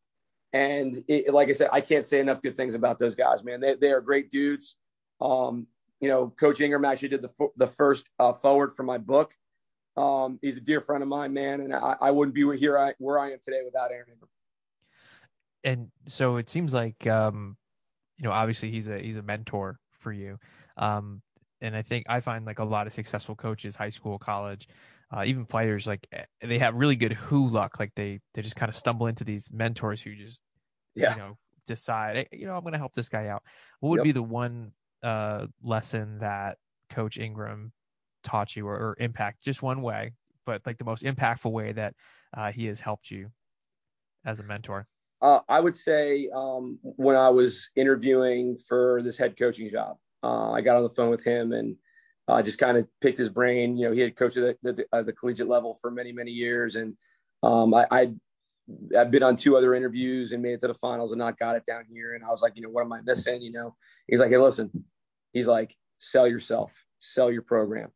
And 0.54 1.04
it, 1.08 1.34
like 1.34 1.50
I 1.50 1.52
said, 1.52 1.68
I 1.70 1.82
can't 1.82 2.06
say 2.06 2.20
enough 2.20 2.40
good 2.40 2.56
things 2.56 2.74
about 2.74 2.98
those 2.98 3.14
guys, 3.14 3.44
man. 3.44 3.60
They, 3.60 3.74
they 3.74 3.90
are 3.90 4.00
great 4.00 4.30
dudes. 4.30 4.76
Um, 5.20 5.66
you 6.00 6.08
know, 6.08 6.32
Coach 6.40 6.62
Ingram 6.62 6.86
actually 6.86 7.08
did 7.08 7.20
the, 7.20 7.48
the 7.58 7.66
first 7.66 8.08
uh, 8.18 8.32
forward 8.32 8.72
for 8.74 8.82
my 8.82 8.96
book. 8.96 9.34
Um, 9.96 10.38
he's 10.42 10.56
a 10.56 10.60
dear 10.60 10.80
friend 10.80 11.02
of 11.02 11.08
mine, 11.08 11.32
man. 11.32 11.60
And 11.60 11.74
I, 11.74 11.96
I 12.00 12.10
wouldn't 12.10 12.34
be 12.34 12.56
here 12.56 12.78
I, 12.78 12.94
where 12.98 13.18
I 13.18 13.32
am 13.32 13.38
today 13.42 13.62
without 13.64 13.90
Aaron 13.90 14.06
Ingram. 14.12 14.28
And 15.64 15.88
so 16.06 16.36
it 16.36 16.48
seems 16.48 16.72
like 16.72 17.06
um, 17.06 17.56
you 18.18 18.24
know, 18.24 18.32
obviously 18.32 18.70
he's 18.70 18.88
a 18.88 18.98
he's 18.98 19.16
a 19.16 19.22
mentor 19.22 19.78
for 19.98 20.12
you. 20.12 20.38
Um, 20.76 21.22
and 21.60 21.74
I 21.74 21.82
think 21.82 22.06
I 22.08 22.20
find 22.20 22.44
like 22.44 22.58
a 22.58 22.64
lot 22.64 22.86
of 22.86 22.92
successful 22.92 23.34
coaches, 23.34 23.74
high 23.74 23.90
school, 23.90 24.18
college, 24.18 24.68
uh, 25.14 25.24
even 25.24 25.46
players, 25.46 25.86
like 25.86 26.06
eh, 26.12 26.24
they 26.42 26.58
have 26.58 26.74
really 26.74 26.96
good 26.96 27.12
who 27.12 27.48
luck. 27.48 27.80
Like 27.80 27.92
they 27.96 28.20
they 28.34 28.42
just 28.42 28.56
kind 28.56 28.68
of 28.70 28.76
stumble 28.76 29.06
into 29.06 29.24
these 29.24 29.48
mentors 29.50 30.00
who 30.00 30.14
just 30.14 30.40
yeah. 30.94 31.12
you 31.12 31.18
know 31.18 31.38
decide, 31.66 32.16
hey, 32.16 32.28
you 32.32 32.46
know, 32.46 32.54
I'm 32.54 32.62
going 32.62 32.72
to 32.72 32.78
help 32.78 32.94
this 32.94 33.08
guy 33.08 33.28
out. 33.28 33.42
What 33.80 33.90
would 33.90 33.98
yep. 33.98 34.04
be 34.04 34.12
the 34.12 34.22
one 34.22 34.72
uh, 35.02 35.46
lesson 35.62 36.18
that 36.18 36.58
Coach 36.90 37.18
Ingram 37.18 37.72
taught 38.22 38.56
you 38.56 38.66
or, 38.66 38.74
or, 38.74 38.96
impact 38.98 39.42
just 39.42 39.62
one 39.62 39.82
way, 39.82 40.12
but 40.46 40.62
like 40.66 40.78
the 40.78 40.84
most 40.84 41.02
impactful 41.02 41.50
way 41.50 41.72
that 41.72 41.94
uh, 42.36 42.50
he 42.52 42.66
has 42.66 42.80
helped 42.80 43.10
you 43.10 43.30
as 44.24 44.40
a 44.40 44.42
mentor? 44.42 44.86
Uh, 45.20 45.40
I 45.48 45.60
would 45.60 45.74
say 45.74 46.28
um, 46.34 46.78
when 46.82 47.16
I 47.16 47.28
was 47.28 47.70
interviewing 47.74 48.56
for 48.56 49.02
this 49.02 49.18
head 49.18 49.36
coaching 49.38 49.70
job, 49.70 49.96
uh, 50.22 50.52
I 50.52 50.60
got 50.60 50.76
on 50.76 50.82
the 50.82 50.90
phone 50.90 51.10
with 51.10 51.24
him 51.24 51.52
and 51.52 51.76
uh, 52.28 52.42
just 52.42 52.58
kind 52.58 52.76
of 52.76 52.86
picked 53.00 53.18
his 53.18 53.28
brain. 53.28 53.76
You 53.76 53.88
know, 53.88 53.94
he 53.94 54.00
had 54.00 54.16
coached 54.16 54.36
at 54.36 54.56
the, 54.62 54.86
the, 54.92 55.02
the 55.02 55.12
collegiate 55.12 55.48
level 55.48 55.74
for 55.74 55.90
many, 55.90 56.12
many 56.12 56.30
years. 56.30 56.76
And 56.76 56.96
um, 57.42 57.74
I, 57.74 57.86
i 57.90 58.10
have 58.92 59.10
been 59.10 59.22
on 59.22 59.34
two 59.34 59.56
other 59.56 59.74
interviews 59.74 60.32
and 60.32 60.42
made 60.42 60.52
it 60.52 60.60
to 60.60 60.68
the 60.68 60.74
finals 60.74 61.10
and 61.10 61.18
not 61.18 61.38
got 61.38 61.56
it 61.56 61.64
down 61.64 61.84
here. 61.90 62.14
And 62.14 62.22
I 62.22 62.28
was 62.28 62.42
like, 62.42 62.52
you 62.54 62.62
know, 62.62 62.68
what 62.68 62.84
am 62.84 62.92
I 62.92 63.00
missing? 63.00 63.40
You 63.40 63.50
know, 63.50 63.76
he's 64.06 64.20
like, 64.20 64.28
hey, 64.28 64.36
listen, 64.36 64.70
He's 65.32 65.46
like, 65.46 65.76
sell 65.98 66.26
yourself, 66.26 66.84
sell 66.98 67.30
your 67.30 67.42
program. 67.42 67.90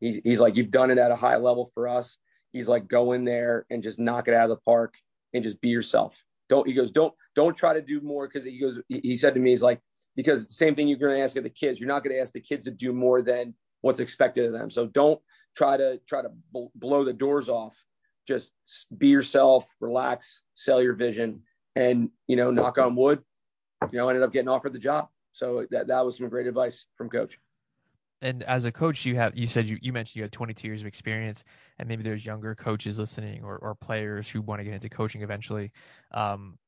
He's, 0.00 0.20
he's 0.24 0.40
like, 0.40 0.56
you've 0.56 0.70
done 0.70 0.90
it 0.90 0.98
at 0.98 1.10
a 1.10 1.16
high 1.16 1.36
level 1.36 1.70
for 1.74 1.88
us. 1.88 2.18
He's 2.52 2.68
like, 2.68 2.88
go 2.88 3.12
in 3.12 3.24
there 3.24 3.66
and 3.70 3.82
just 3.82 3.98
knock 3.98 4.28
it 4.28 4.34
out 4.34 4.44
of 4.44 4.50
the 4.50 4.62
park 4.64 4.94
and 5.34 5.42
just 5.42 5.60
be 5.60 5.68
yourself. 5.68 6.22
Don't, 6.48 6.66
he 6.66 6.74
goes, 6.74 6.90
don't, 6.90 7.14
don't 7.34 7.56
try 7.56 7.74
to 7.74 7.82
do 7.82 8.00
more. 8.00 8.28
Cause 8.28 8.44
he 8.44 8.60
goes, 8.60 8.80
he 8.88 9.16
said 9.16 9.34
to 9.34 9.40
me, 9.40 9.50
he's 9.50 9.62
like, 9.62 9.80
because 10.14 10.46
the 10.46 10.54
same 10.54 10.74
thing 10.74 10.88
you're 10.88 10.98
going 10.98 11.16
to 11.16 11.22
ask 11.22 11.36
of 11.36 11.44
the 11.44 11.50
kids, 11.50 11.78
you're 11.78 11.88
not 11.88 12.02
going 12.02 12.14
to 12.14 12.20
ask 12.20 12.32
the 12.32 12.40
kids 12.40 12.64
to 12.64 12.70
do 12.70 12.92
more 12.92 13.20
than 13.20 13.54
what's 13.82 14.00
expected 14.00 14.46
of 14.46 14.52
them. 14.52 14.70
So 14.70 14.86
don't 14.86 15.20
try 15.56 15.76
to 15.76 16.00
try 16.08 16.22
to 16.22 16.30
bl- 16.52 16.66
blow 16.74 17.04
the 17.04 17.12
doors 17.12 17.48
off. 17.48 17.76
Just 18.26 18.52
be 18.96 19.08
yourself, 19.08 19.68
relax, 19.80 20.40
sell 20.54 20.82
your 20.82 20.94
vision, 20.94 21.42
and 21.76 22.10
you 22.26 22.34
know, 22.34 22.50
knock 22.50 22.78
on 22.78 22.96
wood, 22.96 23.22
you 23.92 23.98
know, 23.98 24.08
ended 24.08 24.24
up 24.24 24.32
getting 24.32 24.48
offered 24.48 24.72
the 24.72 24.80
job. 24.80 25.08
So 25.32 25.66
that 25.70 25.86
that 25.88 26.04
was 26.04 26.16
some 26.16 26.28
great 26.28 26.46
advice 26.46 26.86
from 26.96 27.08
coach. 27.08 27.38
And 28.22 28.42
as 28.44 28.64
a 28.64 28.72
coach, 28.72 29.04
you 29.04 29.16
have 29.16 29.36
you 29.36 29.46
said 29.46 29.66
you, 29.66 29.78
you 29.82 29.92
mentioned 29.92 30.16
you 30.16 30.22
had 30.22 30.32
22 30.32 30.66
years 30.66 30.80
of 30.80 30.86
experience, 30.86 31.44
and 31.78 31.88
maybe 31.88 32.02
there's 32.02 32.24
younger 32.24 32.54
coaches 32.54 32.98
listening 32.98 33.44
or, 33.44 33.58
or 33.58 33.74
players 33.74 34.28
who 34.28 34.40
want 34.40 34.60
to 34.60 34.64
get 34.64 34.74
into 34.74 34.88
coaching 34.88 35.22
eventually. 35.22 35.72
Um, 36.12 36.58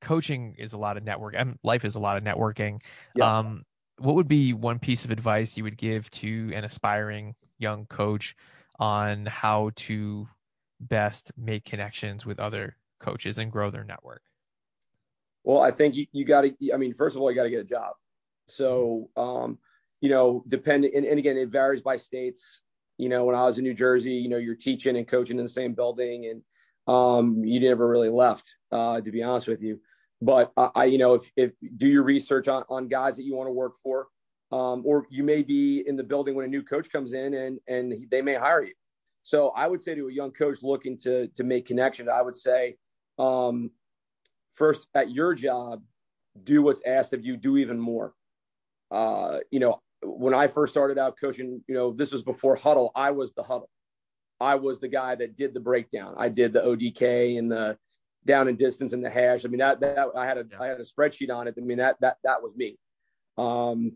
coaching 0.00 0.54
is 0.58 0.72
a 0.72 0.78
lot 0.78 0.96
of 0.96 1.04
network 1.04 1.34
and 1.36 1.58
life 1.62 1.84
is 1.84 1.94
a 1.94 2.00
lot 2.00 2.16
of 2.16 2.24
networking. 2.24 2.80
Yeah. 3.14 3.38
Um, 3.38 3.64
what 3.98 4.14
would 4.14 4.28
be 4.28 4.54
one 4.54 4.78
piece 4.78 5.04
of 5.04 5.10
advice 5.10 5.58
you 5.58 5.64
would 5.64 5.76
give 5.76 6.10
to 6.10 6.50
an 6.54 6.64
aspiring 6.64 7.34
young 7.58 7.84
coach 7.86 8.34
on 8.78 9.26
how 9.26 9.70
to 9.76 10.26
best 10.80 11.32
make 11.36 11.66
connections 11.66 12.24
with 12.24 12.40
other 12.40 12.76
coaches 12.98 13.36
and 13.36 13.52
grow 13.52 13.70
their 13.70 13.84
network? 13.84 14.22
Well, 15.44 15.60
I 15.60 15.70
think 15.70 15.96
you, 15.96 16.06
you 16.12 16.24
got 16.24 16.42
to, 16.42 16.54
I 16.72 16.78
mean, 16.78 16.94
first 16.94 17.14
of 17.14 17.20
all, 17.22 17.30
you 17.30 17.36
got 17.36 17.44
to 17.44 17.50
get 17.50 17.60
a 17.60 17.64
job. 17.64 17.94
So, 18.48 19.10
um, 19.16 19.58
you 20.00 20.08
know, 20.08 20.44
depending, 20.48 20.92
and, 20.94 21.04
and 21.04 21.18
again, 21.18 21.36
it 21.36 21.48
varies 21.48 21.82
by 21.82 21.96
states. 21.96 22.62
You 22.98 23.08
know, 23.08 23.24
when 23.24 23.34
I 23.34 23.44
was 23.44 23.58
in 23.58 23.64
New 23.64 23.74
Jersey, 23.74 24.12
you 24.12 24.28
know, 24.28 24.36
you're 24.36 24.54
teaching 24.54 24.96
and 24.96 25.08
coaching 25.08 25.38
in 25.38 25.44
the 25.44 25.48
same 25.48 25.74
building 25.74 26.26
and 26.26 26.42
um, 26.86 27.44
you 27.44 27.60
never 27.60 27.88
really 27.88 28.10
left, 28.10 28.54
uh, 28.72 29.00
to 29.00 29.10
be 29.10 29.22
honest 29.22 29.48
with 29.48 29.62
you. 29.62 29.80
But 30.20 30.52
I, 30.56 30.70
I, 30.74 30.84
you 30.84 30.98
know, 30.98 31.14
if, 31.14 31.30
if 31.36 31.52
do 31.76 31.86
your 31.86 32.02
research 32.02 32.48
on, 32.48 32.64
on 32.68 32.88
guys 32.88 33.16
that 33.16 33.22
you 33.22 33.34
want 33.34 33.48
to 33.48 33.52
work 33.52 33.74
for, 33.82 34.08
um, 34.52 34.82
or 34.84 35.06
you 35.10 35.22
may 35.22 35.42
be 35.42 35.84
in 35.86 35.96
the 35.96 36.02
building 36.02 36.34
when 36.34 36.44
a 36.44 36.48
new 36.48 36.62
coach 36.62 36.90
comes 36.90 37.12
in 37.12 37.32
and, 37.34 37.60
and 37.68 37.94
they 38.10 38.20
may 38.20 38.34
hire 38.34 38.62
you. 38.62 38.74
So 39.22 39.50
I 39.50 39.66
would 39.66 39.80
say 39.80 39.94
to 39.94 40.08
a 40.08 40.12
young 40.12 40.32
coach 40.32 40.58
looking 40.62 40.96
to, 40.98 41.28
to 41.28 41.44
make 41.44 41.66
connections, 41.66 42.08
I 42.08 42.20
would 42.20 42.36
say, 42.36 42.76
um, 43.18 43.70
first 44.54 44.88
at 44.94 45.10
your 45.10 45.34
job, 45.34 45.82
do 46.42 46.62
what's 46.62 46.82
asked 46.86 47.12
of 47.12 47.24
you, 47.24 47.36
do 47.36 47.56
even 47.56 47.78
more. 47.78 48.14
Uh, 48.90 49.38
you 49.50 49.60
know, 49.60 49.80
when 50.02 50.34
I 50.34 50.46
first 50.46 50.72
started 50.72 50.98
out 50.98 51.18
coaching, 51.20 51.62
you 51.66 51.74
know, 51.74 51.92
this 51.92 52.12
was 52.12 52.22
before 52.22 52.56
huddle. 52.56 52.92
I 52.94 53.10
was 53.10 53.32
the 53.32 53.42
huddle. 53.42 53.70
I 54.40 54.54
was 54.54 54.80
the 54.80 54.88
guy 54.88 55.14
that 55.16 55.36
did 55.36 55.52
the 55.52 55.60
breakdown. 55.60 56.14
I 56.16 56.30
did 56.30 56.52
the 56.52 56.60
ODK 56.60 57.38
and 57.38 57.52
the 57.52 57.76
down 58.24 58.48
and 58.48 58.56
distance 58.56 58.92
and 58.92 59.04
the 59.04 59.10
hash. 59.10 59.44
I 59.44 59.48
mean, 59.48 59.58
that, 59.58 59.80
that 59.80 60.08
I 60.16 60.26
had 60.26 60.38
a. 60.38 60.44
I 60.58 60.66
had 60.66 60.80
a 60.80 60.84
spreadsheet 60.84 61.34
on 61.34 61.48
it. 61.48 61.54
I 61.58 61.60
mean, 61.60 61.78
that, 61.78 61.96
that, 62.00 62.16
that 62.24 62.42
was 62.42 62.56
me. 62.56 62.78
Um, 63.36 63.92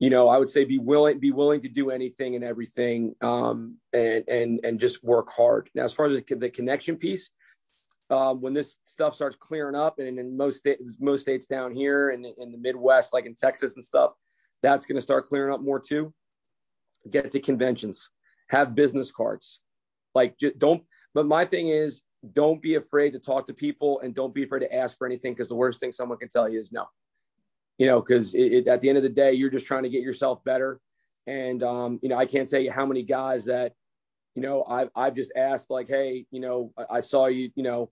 you 0.00 0.10
know, 0.10 0.28
I 0.28 0.38
would 0.38 0.48
say 0.48 0.64
be 0.64 0.78
willing, 0.78 1.18
be 1.18 1.30
willing 1.30 1.60
to 1.62 1.68
do 1.68 1.90
anything 1.90 2.34
and 2.34 2.44
everything, 2.44 3.14
um, 3.20 3.78
and 3.92 4.24
and 4.28 4.60
and 4.64 4.80
just 4.80 5.04
work 5.04 5.30
hard. 5.30 5.70
Now, 5.74 5.84
as 5.84 5.92
far 5.92 6.06
as 6.06 6.20
the, 6.20 6.34
the 6.34 6.50
connection 6.50 6.96
piece, 6.96 7.30
um, 8.10 8.40
when 8.40 8.54
this 8.54 8.76
stuff 8.84 9.14
starts 9.14 9.36
clearing 9.36 9.76
up, 9.76 9.98
and 9.98 10.18
in 10.18 10.36
most 10.36 10.58
states, 10.58 10.96
most 11.00 11.22
states 11.22 11.46
down 11.46 11.72
here 11.72 12.10
and 12.10 12.26
in, 12.26 12.34
in 12.38 12.52
the 12.52 12.58
Midwest, 12.58 13.12
like 13.12 13.24
in 13.24 13.34
Texas 13.34 13.76
and 13.76 13.84
stuff, 13.84 14.12
that's 14.64 14.86
going 14.86 14.96
to 14.96 15.02
start 15.02 15.26
clearing 15.26 15.52
up 15.52 15.60
more 15.60 15.78
too. 15.78 16.12
Get 17.10 17.30
to 17.32 17.40
conventions, 17.40 18.08
have 18.48 18.74
business 18.74 19.12
cards, 19.12 19.60
like 20.14 20.36
don't. 20.58 20.82
But 21.12 21.26
my 21.26 21.44
thing 21.44 21.68
is, 21.68 22.02
don't 22.32 22.60
be 22.60 22.74
afraid 22.76 23.12
to 23.12 23.18
talk 23.18 23.46
to 23.46 23.54
people, 23.54 24.00
and 24.00 24.14
don't 24.14 24.34
be 24.34 24.44
afraid 24.44 24.60
to 24.60 24.74
ask 24.74 24.96
for 24.96 25.06
anything 25.06 25.34
because 25.34 25.48
the 25.48 25.54
worst 25.54 25.80
thing 25.80 25.92
someone 25.92 26.18
can 26.18 26.28
tell 26.28 26.48
you 26.48 26.58
is 26.58 26.72
no 26.72 26.86
you 27.78 27.86
know, 27.86 28.00
because 28.00 28.34
at 28.34 28.80
the 28.80 28.88
end 28.88 28.96
of 28.96 29.02
the 29.02 29.08
day, 29.08 29.32
you're 29.32 29.50
just 29.50 29.66
trying 29.66 29.82
to 29.82 29.88
get 29.88 30.02
yourself 30.02 30.44
better. 30.44 30.80
And, 31.26 31.62
um, 31.62 31.98
you 32.02 32.08
know, 32.08 32.16
I 32.16 32.26
can't 32.26 32.48
tell 32.48 32.60
you 32.60 32.70
how 32.70 32.86
many 32.86 33.02
guys 33.02 33.46
that, 33.46 33.72
you 34.34 34.42
know, 34.42 34.64
I've, 34.68 34.90
I've 34.94 35.14
just 35.14 35.32
asked 35.36 35.70
like, 35.70 35.88
Hey, 35.88 36.26
you 36.30 36.40
know, 36.40 36.72
I, 36.78 36.96
I 36.96 37.00
saw 37.00 37.26
you, 37.26 37.50
you 37.54 37.62
know, 37.62 37.90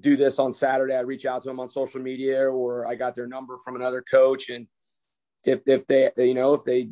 do 0.00 0.16
this 0.16 0.38
on 0.38 0.52
Saturday. 0.52 0.94
I 0.94 1.00
reach 1.00 1.26
out 1.26 1.42
to 1.42 1.48
them 1.48 1.60
on 1.60 1.68
social 1.68 2.00
media 2.00 2.48
or 2.48 2.86
I 2.86 2.94
got 2.94 3.14
their 3.14 3.26
number 3.26 3.56
from 3.58 3.76
another 3.76 4.02
coach. 4.02 4.48
And 4.48 4.66
if, 5.44 5.60
if 5.66 5.86
they, 5.86 6.10
you 6.16 6.34
know, 6.34 6.54
if 6.54 6.64
they 6.64 6.90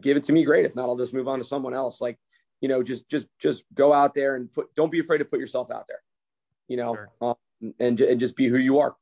give 0.00 0.16
it 0.16 0.24
to 0.24 0.32
me, 0.32 0.44
great. 0.44 0.64
If 0.64 0.76
not, 0.76 0.88
I'll 0.88 0.96
just 0.96 1.14
move 1.14 1.28
on 1.28 1.38
to 1.38 1.44
someone 1.44 1.74
else. 1.74 2.00
Like, 2.00 2.18
you 2.60 2.68
know, 2.68 2.82
just, 2.82 3.08
just, 3.08 3.26
just 3.38 3.64
go 3.74 3.92
out 3.92 4.14
there 4.14 4.36
and 4.36 4.52
put, 4.52 4.74
don't 4.74 4.90
be 4.90 5.00
afraid 5.00 5.18
to 5.18 5.24
put 5.24 5.40
yourself 5.40 5.70
out 5.70 5.86
there, 5.86 6.02
you 6.68 6.76
know, 6.76 6.94
sure. 6.94 7.10
um, 7.20 7.72
and, 7.78 8.00
and 8.00 8.20
just 8.20 8.36
be 8.36 8.48
who 8.48 8.58
you 8.58 8.78
are. 8.78 8.96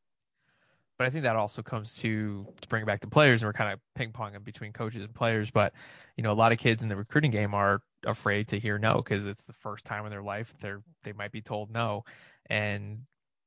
But 0.99 1.07
I 1.07 1.11
think 1.11 1.25
that 1.25 1.35
also 1.35 1.63
comes 1.63 1.95
to 1.95 2.47
to 2.61 2.69
bring 2.69 2.85
back 2.85 3.01
to 3.01 3.09
players, 3.09 3.43
and 3.43 3.49
we're 3.49 3.55
kind 3.55 3.73
of 3.73 3.81
ping 3.97 4.13
ponging 4.13 4.45
between 4.45 4.73
coaches 4.73 5.03
and 5.03 5.13
players. 5.13 5.51
But 5.51 5.73
you 6.17 6.23
know, 6.23 6.31
a 6.31 6.35
lot 6.35 6.53
of 6.53 6.59
kids 6.59 6.83
in 6.83 6.89
the 6.89 6.95
recruiting 6.95 7.33
game 7.33 7.55
are 7.55 7.83
afraid 8.07 8.47
to 8.49 8.59
hear 8.61 8.79
no 8.79 8.97
because 8.99 9.27
it's 9.27 9.43
the 9.43 9.53
first 9.53 9.85
time 9.85 10.05
in 10.05 10.11
their 10.11 10.23
life 10.23 10.55
they're 10.61 10.83
they 11.03 11.13
might 11.13 11.33
be 11.33 11.41
told 11.41 11.73
no, 11.73 12.05
and 12.49 13.01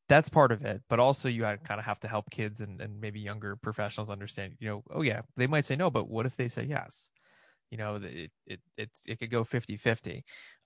that's 0.07 0.29
part 0.29 0.51
of 0.51 0.63
it. 0.63 0.81
But 0.89 0.99
also, 0.99 1.27
you 1.27 1.43
kind 1.43 1.79
of 1.79 1.85
have 1.85 1.99
to 2.01 2.07
help 2.07 2.29
kids 2.29 2.61
and, 2.61 2.79
and 2.81 2.99
maybe 2.99 3.19
younger 3.19 3.55
professionals 3.55 4.09
understand. 4.09 4.53
You 4.59 4.69
know, 4.69 4.83
oh 4.91 5.01
yeah, 5.01 5.21
they 5.37 5.47
might 5.47 5.65
say 5.65 5.75
no, 5.75 5.89
but 5.89 6.09
what 6.09 6.25
if 6.25 6.35
they 6.35 6.47
say 6.47 6.63
yes? 6.63 7.09
You 7.71 7.77
know, 7.77 7.95
it 7.95 8.31
it 8.45 8.59
it's 8.77 9.07
it 9.07 9.19
could 9.19 9.31
go 9.31 9.43
50-50. 9.43 10.23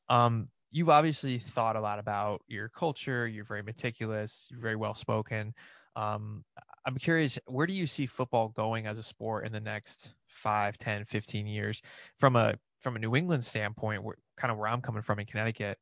Um, 0.10 0.50
you've 0.72 0.90
obviously 0.90 1.40
thought 1.40 1.76
a 1.76 1.82
lot 1.82 2.00
about 2.00 2.42
your 2.48 2.70
culture. 2.70 3.28
You're 3.28 3.46
very 3.46 3.64
meticulous. 3.64 4.48
You're 4.52 4.62
very 4.62 4.76
well 4.76 4.94
spoken. 4.94 5.54
Um, 5.96 6.44
I'm 6.86 6.98
curious, 6.98 7.38
where 7.46 7.68
do 7.68 7.74
you 7.74 7.88
see 7.88 8.06
football 8.06 8.50
going 8.50 8.88
as 8.88 8.98
a 8.98 9.04
sport 9.04 9.46
in 9.46 9.52
the 9.52 9.60
next 9.60 10.14
5, 10.28 10.78
10, 10.78 11.06
15 11.06 11.48
years 11.48 11.82
from 12.18 12.36
a 12.36 12.56
from 12.80 12.96
a 12.96 13.00
New 13.00 13.16
England 13.16 13.44
standpoint, 13.44 14.04
where 14.04 14.16
kind 14.38 14.52
of 14.52 14.58
where 14.58 14.70
I'm 14.70 14.82
coming 14.82 15.02
from 15.02 15.20
in 15.20 15.26
Connecticut? 15.26 15.78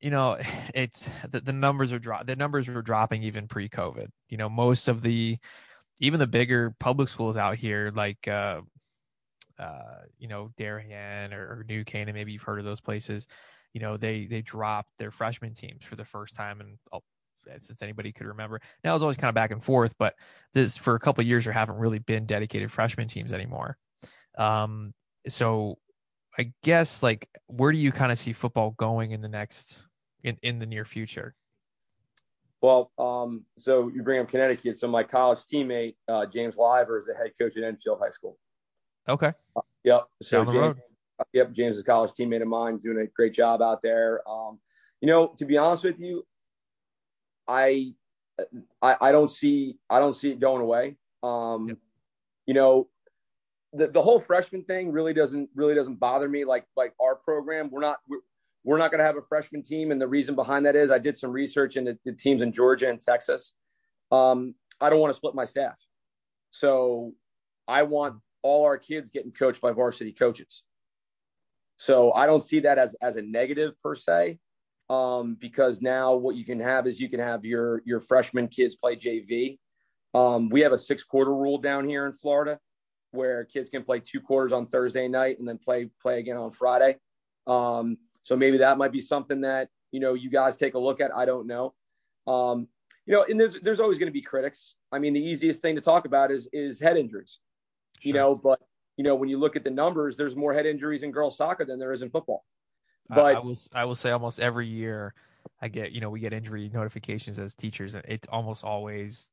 You 0.00 0.10
know, 0.10 0.38
it's 0.74 1.08
the, 1.28 1.40
the 1.40 1.52
numbers 1.52 1.92
are 1.92 1.98
drop 1.98 2.26
the 2.26 2.36
numbers 2.36 2.68
were 2.68 2.82
dropping 2.82 3.22
even 3.22 3.48
pre-COVID. 3.48 4.08
You 4.28 4.36
know, 4.36 4.48
most 4.48 4.88
of 4.88 5.02
the 5.02 5.38
even 6.00 6.18
the 6.18 6.26
bigger 6.26 6.74
public 6.78 7.08
schools 7.08 7.36
out 7.36 7.56
here, 7.56 7.92
like 7.94 8.26
uh, 8.26 8.62
uh, 9.58 10.00
you 10.18 10.28
know, 10.28 10.50
Darien 10.56 11.34
or, 11.34 11.42
or 11.42 11.64
New 11.68 11.84
Canaan, 11.84 12.14
maybe 12.14 12.32
you've 12.32 12.42
heard 12.42 12.58
of 12.58 12.64
those 12.64 12.80
places. 12.80 13.26
You 13.74 13.80
know, 13.80 13.96
they 13.96 14.26
they 14.26 14.40
dropped 14.42 14.90
their 14.98 15.10
freshman 15.10 15.54
teams 15.54 15.84
for 15.84 15.96
the 15.96 16.04
first 16.04 16.34
time 16.34 16.60
in 16.60 16.78
since 17.60 17.82
anybody 17.82 18.12
could 18.12 18.26
remember. 18.26 18.60
Now 18.84 18.94
it's 18.94 19.02
always 19.02 19.16
kind 19.16 19.28
of 19.28 19.34
back 19.34 19.50
and 19.50 19.62
forth, 19.62 19.94
but 19.98 20.14
this 20.52 20.76
for 20.76 20.94
a 20.94 21.00
couple 21.00 21.24
years 21.24 21.44
there 21.44 21.52
haven't 21.52 21.76
really 21.76 21.98
been 21.98 22.26
dedicated 22.26 22.70
freshman 22.70 23.08
teams 23.08 23.32
anymore. 23.32 23.76
Um, 24.38 24.94
so 25.28 25.78
I 26.38 26.52
guess 26.62 27.02
like 27.02 27.28
where 27.46 27.72
do 27.72 27.78
you 27.78 27.92
kind 27.92 28.12
of 28.12 28.18
see 28.18 28.32
football 28.32 28.70
going 28.72 29.12
in 29.12 29.20
the 29.20 29.28
next 29.28 29.82
in 30.22 30.36
in 30.42 30.58
the 30.58 30.66
near 30.66 30.84
future? 30.84 31.34
Well, 32.62 32.92
um, 32.98 33.44
so 33.56 33.88
you 33.88 34.02
bring 34.02 34.20
up 34.20 34.28
Connecticut. 34.28 34.76
So 34.76 34.86
my 34.86 35.02
college 35.02 35.40
teammate 35.40 35.96
uh, 36.08 36.26
James 36.26 36.58
Liver 36.58 36.98
is 36.98 37.06
the 37.06 37.14
head 37.14 37.32
coach 37.40 37.56
at 37.56 37.64
Enfield 37.64 37.98
High 38.02 38.10
School. 38.10 38.36
Okay. 39.08 39.32
Uh, 39.56 39.62
yep. 39.82 40.04
So 40.22 40.44
James, 40.44 40.76
uh, 41.18 41.24
yep, 41.32 41.52
James 41.52 41.76
is 41.76 41.82
a 41.82 41.84
college 41.84 42.10
teammate 42.12 42.42
of 42.42 42.48
mine, 42.48 42.76
doing 42.78 42.98
a 42.98 43.06
great 43.06 43.32
job 43.32 43.62
out 43.62 43.80
there. 43.80 44.20
Um, 44.28 44.58
you 45.00 45.08
know, 45.08 45.28
to 45.38 45.46
be 45.46 45.56
honest 45.56 45.84
with 45.84 45.98
you, 45.98 46.26
I, 47.48 47.94
I, 48.82 48.96
I 49.00 49.12
don't 49.12 49.30
see 49.30 49.76
I 49.88 49.98
don't 49.98 50.14
see 50.14 50.30
it 50.30 50.40
going 50.40 50.60
away. 50.60 50.96
Um, 51.22 51.68
yep. 51.68 51.78
You 52.46 52.54
know, 52.54 52.88
the, 53.72 53.88
the 53.88 54.02
whole 54.02 54.20
freshman 54.20 54.64
thing 54.64 54.92
really 54.92 55.14
doesn't 55.14 55.48
really 55.54 55.74
doesn't 55.74 55.96
bother 55.96 56.28
me. 56.28 56.44
Like 56.44 56.66
like 56.76 56.92
our 57.00 57.16
program, 57.16 57.70
we're 57.70 57.80
not 57.80 57.98
we're, 58.06 58.18
we're 58.64 58.78
not 58.78 58.90
going 58.90 58.98
to 58.98 59.04
have 59.04 59.16
a 59.16 59.22
freshman 59.22 59.62
team, 59.62 59.90
and 59.90 60.00
the 60.00 60.08
reason 60.08 60.34
behind 60.34 60.66
that 60.66 60.76
is 60.76 60.90
I 60.90 60.98
did 60.98 61.16
some 61.16 61.30
research 61.30 61.76
into 61.76 61.98
the 62.04 62.12
teams 62.12 62.42
in 62.42 62.52
Georgia 62.52 62.88
and 62.88 63.00
Texas. 63.00 63.54
Um, 64.12 64.54
I 64.80 64.90
don't 64.90 65.00
want 65.00 65.12
to 65.12 65.16
split 65.16 65.34
my 65.34 65.44
staff, 65.44 65.80
so 66.50 67.12
I 67.66 67.84
want 67.84 68.16
all 68.42 68.64
our 68.64 68.78
kids 68.78 69.10
getting 69.10 69.32
coached 69.32 69.60
by 69.60 69.72
varsity 69.72 70.12
coaches. 70.12 70.64
So 71.76 72.12
I 72.12 72.26
don't 72.26 72.42
see 72.42 72.60
that 72.60 72.78
as 72.78 72.94
as 73.00 73.16
a 73.16 73.22
negative 73.22 73.72
per 73.82 73.94
se 73.94 74.38
um, 74.90 75.36
because 75.40 75.80
now 75.80 76.14
what 76.14 76.34
you 76.34 76.44
can 76.44 76.58
have 76.58 76.86
is 76.86 77.00
you 77.00 77.08
can 77.08 77.20
have 77.20 77.44
your 77.44 77.80
your 77.86 78.00
freshman 78.00 78.48
kids 78.48 78.74
play 78.74 78.96
JV. 78.96 79.58
Um, 80.12 80.48
we 80.50 80.60
have 80.62 80.72
a 80.72 80.78
six 80.78 81.04
quarter 81.04 81.32
rule 81.32 81.58
down 81.58 81.88
here 81.88 82.06
in 82.06 82.12
Florida, 82.12 82.58
where 83.12 83.44
kids 83.44 83.70
can 83.70 83.84
play 83.84 84.00
two 84.00 84.20
quarters 84.20 84.52
on 84.52 84.66
Thursday 84.66 85.06
night 85.06 85.38
and 85.38 85.48
then 85.48 85.58
play 85.58 85.88
play 86.02 86.18
again 86.18 86.36
on 86.36 86.50
Friday. 86.50 86.96
Um, 87.46 87.98
so 88.22 88.36
maybe 88.36 88.58
that 88.58 88.78
might 88.78 88.92
be 88.92 89.00
something 89.00 89.40
that 89.42 89.68
you 89.92 90.00
know 90.00 90.14
you 90.14 90.30
guys 90.30 90.56
take 90.56 90.74
a 90.74 90.78
look 90.78 91.00
at. 91.00 91.14
I 91.14 91.24
don't 91.24 91.46
know. 91.46 91.74
Um, 92.26 92.68
you 93.06 93.14
know, 93.14 93.24
and 93.28 93.40
there's 93.40 93.58
there's 93.60 93.80
always 93.80 93.98
going 93.98 94.08
to 94.08 94.12
be 94.12 94.22
critics. 94.22 94.74
I 94.92 94.98
mean, 94.98 95.12
the 95.12 95.24
easiest 95.24 95.62
thing 95.62 95.74
to 95.74 95.80
talk 95.80 96.04
about 96.04 96.30
is 96.30 96.48
is 96.52 96.80
head 96.80 96.96
injuries. 96.96 97.40
you 98.02 98.12
know, 98.12 98.34
but 98.34 98.60
you 98.96 99.04
know, 99.04 99.14
when 99.14 99.28
you 99.28 99.38
look 99.38 99.56
at 99.56 99.64
the 99.64 99.70
numbers, 99.70 100.16
there's 100.16 100.36
more 100.36 100.52
head 100.52 100.66
injuries 100.66 101.02
in 101.02 101.10
girls 101.10 101.36
soccer 101.36 101.64
than 101.64 101.78
there 101.78 101.92
is 101.92 102.02
in 102.02 102.10
football. 102.10 102.44
But 103.08 103.20
I, 103.20 103.32
I 103.32 103.38
will 103.40 103.56
I 103.72 103.84
will 103.84 103.94
say 103.94 104.10
almost 104.10 104.40
every 104.40 104.66
year 104.66 105.14
I 105.60 105.68
get, 105.68 105.92
you 105.92 106.00
know, 106.00 106.10
we 106.10 106.20
get 106.20 106.32
injury 106.32 106.70
notifications 106.72 107.38
as 107.38 107.54
teachers 107.54 107.94
and 107.94 108.04
it's 108.06 108.28
almost 108.28 108.62
always 108.64 109.32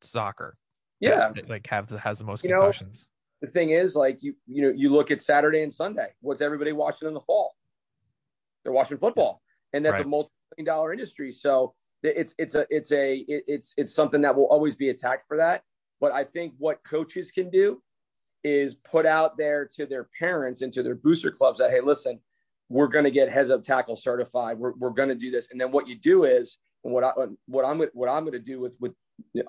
soccer. 0.00 0.56
Yeah. 1.00 1.32
That, 1.34 1.48
like 1.48 1.66
have 1.68 1.88
the, 1.88 1.98
has 1.98 2.18
the 2.18 2.24
most 2.24 2.44
you 2.44 2.50
concussions. 2.50 3.06
Know, 3.42 3.46
the 3.46 3.52
thing 3.52 3.70
is 3.70 3.94
like 3.94 4.22
you 4.22 4.34
you 4.46 4.62
know, 4.62 4.70
you 4.74 4.90
look 4.90 5.10
at 5.10 5.20
Saturday 5.20 5.62
and 5.62 5.72
Sunday. 5.72 6.08
What's 6.20 6.40
everybody 6.40 6.72
watching 6.72 7.08
in 7.08 7.14
the 7.14 7.20
fall? 7.20 7.54
They're 8.64 8.72
watching 8.72 8.98
football. 8.98 9.42
And 9.72 9.84
that's 9.84 9.94
right. 9.94 10.04
a 10.04 10.08
multi-million 10.08 10.66
dollar 10.66 10.92
industry. 10.92 11.32
So 11.32 11.74
it's 12.02 12.34
it's 12.38 12.54
a 12.54 12.66
it's 12.70 12.92
a 12.92 13.24
it's 13.28 13.74
it's 13.76 13.94
something 13.94 14.22
that 14.22 14.34
will 14.34 14.46
always 14.46 14.74
be 14.74 14.88
attacked 14.88 15.26
for 15.28 15.36
that. 15.36 15.62
But 16.00 16.12
I 16.12 16.24
think 16.24 16.54
what 16.58 16.82
coaches 16.82 17.30
can 17.30 17.50
do 17.50 17.82
is 18.42 18.74
put 18.74 19.04
out 19.04 19.36
there 19.36 19.68
to 19.76 19.86
their 19.86 20.08
parents 20.18 20.62
and 20.62 20.72
to 20.72 20.82
their 20.82 20.94
booster 20.94 21.30
clubs 21.30 21.58
that 21.58 21.70
hey, 21.70 21.80
listen, 21.80 22.20
we're 22.68 22.88
going 22.88 23.04
to 23.04 23.10
get 23.10 23.28
heads 23.28 23.50
up 23.50 23.62
tackle 23.62 23.96
certified. 23.96 24.58
We're, 24.58 24.72
we're 24.72 24.90
going 24.90 25.10
to 25.10 25.14
do 25.14 25.30
this. 25.30 25.48
And 25.50 25.60
then 25.60 25.72
what 25.72 25.88
you 25.88 25.98
do 25.98 26.24
is, 26.24 26.58
and 26.84 26.94
what 26.94 27.04
I 27.04 27.12
what 27.46 27.64
I'm 27.64 27.82
what 27.92 28.08
I'm 28.08 28.22
going 28.22 28.32
to 28.32 28.38
do 28.38 28.60
with 28.60 28.76
with 28.80 28.92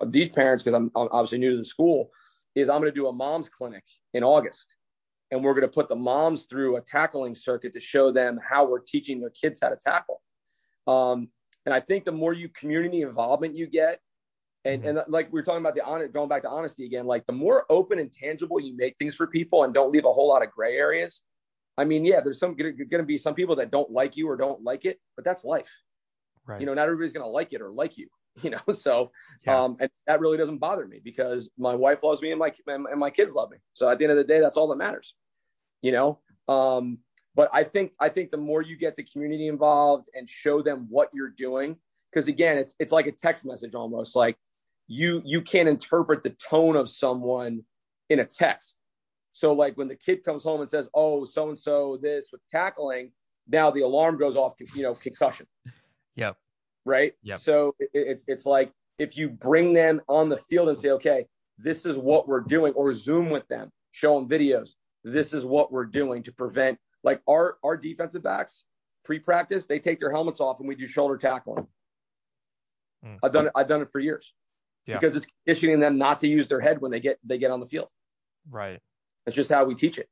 these 0.07 0.29
parents 0.29 0.61
because 0.61 0.73
I'm, 0.73 0.91
I'm 0.95 1.07
obviously 1.11 1.37
new 1.37 1.51
to 1.51 1.57
the 1.57 1.65
school 1.65 2.11
is 2.55 2.69
I'm 2.69 2.81
going 2.81 2.91
to 2.91 2.95
do 2.95 3.07
a 3.07 3.13
mom's 3.13 3.47
clinic 3.47 3.83
in 4.13 4.23
August, 4.23 4.67
and 5.31 5.43
we're 5.43 5.53
going 5.53 5.67
to 5.67 5.73
put 5.73 5.87
the 5.87 5.95
moms 5.95 6.45
through 6.45 6.75
a 6.75 6.81
tackling 6.81 7.33
circuit 7.33 7.73
to 7.73 7.79
show 7.79 8.11
them 8.11 8.39
how 8.47 8.65
we're 8.65 8.79
teaching 8.79 9.19
their 9.19 9.29
kids 9.29 9.59
how 9.61 9.69
to 9.69 9.77
tackle. 9.77 10.21
Um, 10.87 11.29
and 11.65 11.73
I 11.73 11.79
think 11.79 12.05
the 12.05 12.11
more 12.11 12.33
you 12.33 12.49
community 12.49 13.01
involvement 13.01 13.55
you 13.55 13.67
get, 13.67 13.99
and 14.63 14.85
and 14.85 15.01
like 15.07 15.31
we 15.31 15.39
were 15.39 15.43
talking 15.43 15.61
about 15.61 15.73
the 15.73 15.83
honest, 15.83 16.13
going 16.13 16.29
back 16.29 16.43
to 16.43 16.49
honesty 16.49 16.85
again, 16.85 17.05
like 17.05 17.25
the 17.25 17.33
more 17.33 17.65
open 17.69 17.97
and 17.97 18.11
tangible 18.11 18.59
you 18.59 18.75
make 18.75 18.95
things 18.99 19.15
for 19.15 19.25
people 19.25 19.63
and 19.63 19.73
don't 19.73 19.91
leave 19.91 20.05
a 20.05 20.13
whole 20.13 20.27
lot 20.27 20.43
of 20.43 20.51
gray 20.51 20.77
areas. 20.77 21.21
I 21.77 21.85
mean, 21.85 22.05
yeah, 22.05 22.19
there's 22.21 22.37
some 22.37 22.55
going 22.55 22.75
to 22.77 23.03
be 23.03 23.17
some 23.17 23.33
people 23.33 23.55
that 23.55 23.71
don't 23.71 23.89
like 23.89 24.17
you 24.17 24.29
or 24.29 24.37
don't 24.37 24.63
like 24.63 24.85
it, 24.85 24.99
but 25.15 25.25
that's 25.25 25.43
life. 25.43 25.81
Right. 26.45 26.59
You 26.59 26.65
know, 26.65 26.73
not 26.73 26.83
everybody's 26.83 27.13
going 27.13 27.25
to 27.25 27.29
like 27.29 27.53
it 27.53 27.61
or 27.61 27.71
like 27.71 27.97
you. 27.97 28.07
You 28.41 28.51
know, 28.51 28.61
so 28.71 29.11
yeah. 29.45 29.61
um, 29.61 29.75
and 29.81 29.89
that 30.07 30.21
really 30.21 30.37
doesn't 30.37 30.59
bother 30.59 30.87
me 30.87 31.01
because 31.03 31.49
my 31.57 31.75
wife 31.75 32.01
loves 32.01 32.21
me 32.21 32.31
and 32.31 32.39
my 32.39 32.53
and 32.67 32.97
my 32.99 33.09
kids 33.09 33.33
love 33.33 33.51
me. 33.51 33.57
So 33.73 33.89
at 33.89 33.97
the 33.97 34.05
end 34.05 34.11
of 34.11 34.17
the 34.17 34.23
day, 34.23 34.39
that's 34.39 34.55
all 34.55 34.69
that 34.69 34.77
matters. 34.77 35.15
You 35.81 35.91
know, 35.91 36.19
um, 36.47 36.99
but 37.35 37.49
I 37.53 37.63
think 37.63 37.93
I 37.99 38.09
think 38.09 38.31
the 38.31 38.37
more 38.37 38.61
you 38.61 38.77
get 38.77 38.95
the 38.95 39.03
community 39.03 39.47
involved 39.47 40.07
and 40.13 40.29
show 40.29 40.61
them 40.61 40.87
what 40.89 41.09
you're 41.13 41.33
doing, 41.37 41.75
because 42.11 42.27
again, 42.27 42.57
it's 42.57 42.75
it's 42.79 42.91
like 42.91 43.07
a 43.07 43.11
text 43.11 43.45
message 43.45 43.75
almost. 43.75 44.15
Like 44.15 44.37
you 44.87 45.21
you 45.25 45.41
can't 45.41 45.69
interpret 45.69 46.23
the 46.23 46.31
tone 46.31 46.75
of 46.75 46.89
someone 46.89 47.63
in 48.09 48.19
a 48.19 48.25
text. 48.25 48.77
So 49.33 49.53
like 49.53 49.77
when 49.77 49.87
the 49.87 49.95
kid 49.95 50.23
comes 50.23 50.43
home 50.43 50.61
and 50.61 50.69
says, 50.69 50.89
"Oh, 50.93 51.25
so 51.25 51.49
and 51.49 51.57
so 51.57 51.97
this 52.01 52.29
with 52.31 52.41
tackling," 52.49 53.11
now 53.47 53.71
the 53.71 53.81
alarm 53.81 54.17
goes 54.17 54.35
off. 54.35 54.53
You 54.73 54.83
know, 54.83 54.95
concussion. 54.95 55.47
Yep. 56.15 56.35
Right. 56.85 57.13
Yep. 57.23 57.37
So 57.39 57.75
it, 57.79 57.89
it's 57.93 58.23
it's 58.27 58.45
like 58.45 58.71
if 58.97 59.17
you 59.17 59.29
bring 59.29 59.73
them 59.73 60.01
on 60.07 60.29
the 60.29 60.37
field 60.37 60.69
and 60.69 60.77
say, 60.77 60.89
"Okay, 60.91 61.27
this 61.57 61.85
is 61.85 61.97
what 61.97 62.27
we're 62.27 62.41
doing," 62.41 62.73
or 62.73 62.93
Zoom 62.93 63.29
with 63.29 63.47
them, 63.47 63.71
show 63.91 64.19
them 64.19 64.27
videos. 64.27 64.71
This 65.03 65.33
is 65.33 65.45
what 65.45 65.71
we're 65.71 65.85
doing 65.85 66.23
to 66.23 66.31
prevent 66.31 66.79
like 67.03 67.21
our 67.27 67.57
our 67.63 67.77
defensive 67.77 68.23
backs 68.23 68.65
pre-practice. 69.03 69.65
They 69.65 69.79
take 69.79 69.99
their 69.99 70.11
helmets 70.11 70.39
off 70.39 70.59
and 70.59 70.67
we 70.67 70.75
do 70.75 70.85
shoulder 70.85 71.17
tackling. 71.17 71.67
Mm. 73.05 73.17
I've 73.23 73.31
done 73.31 73.47
it. 73.47 73.51
I've 73.55 73.67
done 73.67 73.81
it 73.81 73.91
for 73.91 73.99
years 73.99 74.33
yeah. 74.85 74.97
because 74.97 75.15
it's 75.15 75.25
conditioning 75.45 75.79
them 75.79 75.97
not 75.97 76.19
to 76.21 76.27
use 76.27 76.47
their 76.47 76.59
head 76.59 76.81
when 76.81 76.91
they 76.91 76.99
get 76.99 77.17
they 77.23 77.37
get 77.37 77.51
on 77.51 77.59
the 77.59 77.65
field. 77.65 77.89
Right. 78.49 78.79
That's 79.25 79.35
just 79.35 79.51
how 79.51 79.65
we 79.65 79.75
teach 79.75 79.97
it. 79.97 80.09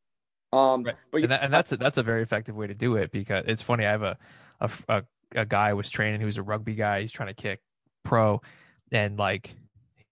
Um, 0.51 0.83
right. 0.83 0.95
but 1.11 1.21
and, 1.21 1.31
that, 1.31 1.43
and 1.43 1.53
that's 1.53 1.71
a, 1.71 1.77
that's 1.77 1.97
a 1.97 2.03
very 2.03 2.23
effective 2.23 2.55
way 2.55 2.67
to 2.67 2.73
do 2.73 2.95
it 2.95 3.11
because 3.11 3.45
it's 3.47 3.61
funny. 3.61 3.85
I 3.85 3.91
have 3.91 4.03
a 4.03 4.17
a, 4.59 4.71
a, 4.87 5.03
a 5.35 5.45
guy 5.45 5.73
was 5.73 5.89
training 5.89 6.21
who's 6.21 6.37
a 6.37 6.43
rugby 6.43 6.75
guy. 6.75 7.01
He's 7.01 7.11
trying 7.11 7.29
to 7.29 7.33
kick 7.33 7.59
pro, 8.03 8.41
and 8.91 9.17
like 9.17 9.55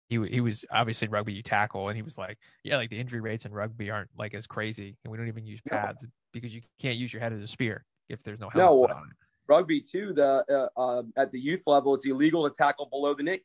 he 0.09 0.25
he 0.29 0.41
was 0.41 0.65
obviously 0.71 1.07
rugby 1.07 1.33
you 1.33 1.43
tackle, 1.43 1.89
and 1.89 1.95
he 1.95 2.01
was 2.01 2.17
like, 2.17 2.37
yeah, 2.63 2.77
like 2.77 2.89
the 2.89 2.99
injury 2.99 3.19
rates 3.19 3.45
in 3.45 3.51
rugby 3.51 3.89
aren't 3.89 4.09
like 4.17 4.33
as 4.33 4.47
crazy, 4.47 4.95
and 5.03 5.11
we 5.11 5.17
don't 5.17 5.27
even 5.27 5.45
use 5.45 5.59
pads 5.69 6.03
no. 6.03 6.09
because 6.33 6.53
you 6.53 6.61
can't 6.79 6.97
use 6.97 7.11
your 7.11 7.21
head 7.21 7.33
as 7.33 7.41
a 7.41 7.47
spear 7.47 7.85
if 8.09 8.21
there's 8.23 8.39
no 8.39 8.49
helmet 8.49 8.89
no, 8.89 9.03
Rugby 9.47 9.81
too. 9.81 10.13
The 10.13 10.43
uh, 10.49 10.79
uh, 10.79 11.03
at 11.15 11.31
the 11.31 11.39
youth 11.39 11.63
level, 11.67 11.95
it's 11.95 12.05
illegal 12.05 12.47
to 12.47 12.53
tackle 12.53 12.87
below 12.87 13.13
the 13.13 13.23
knee. 13.23 13.39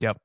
Yep. 0.00 0.18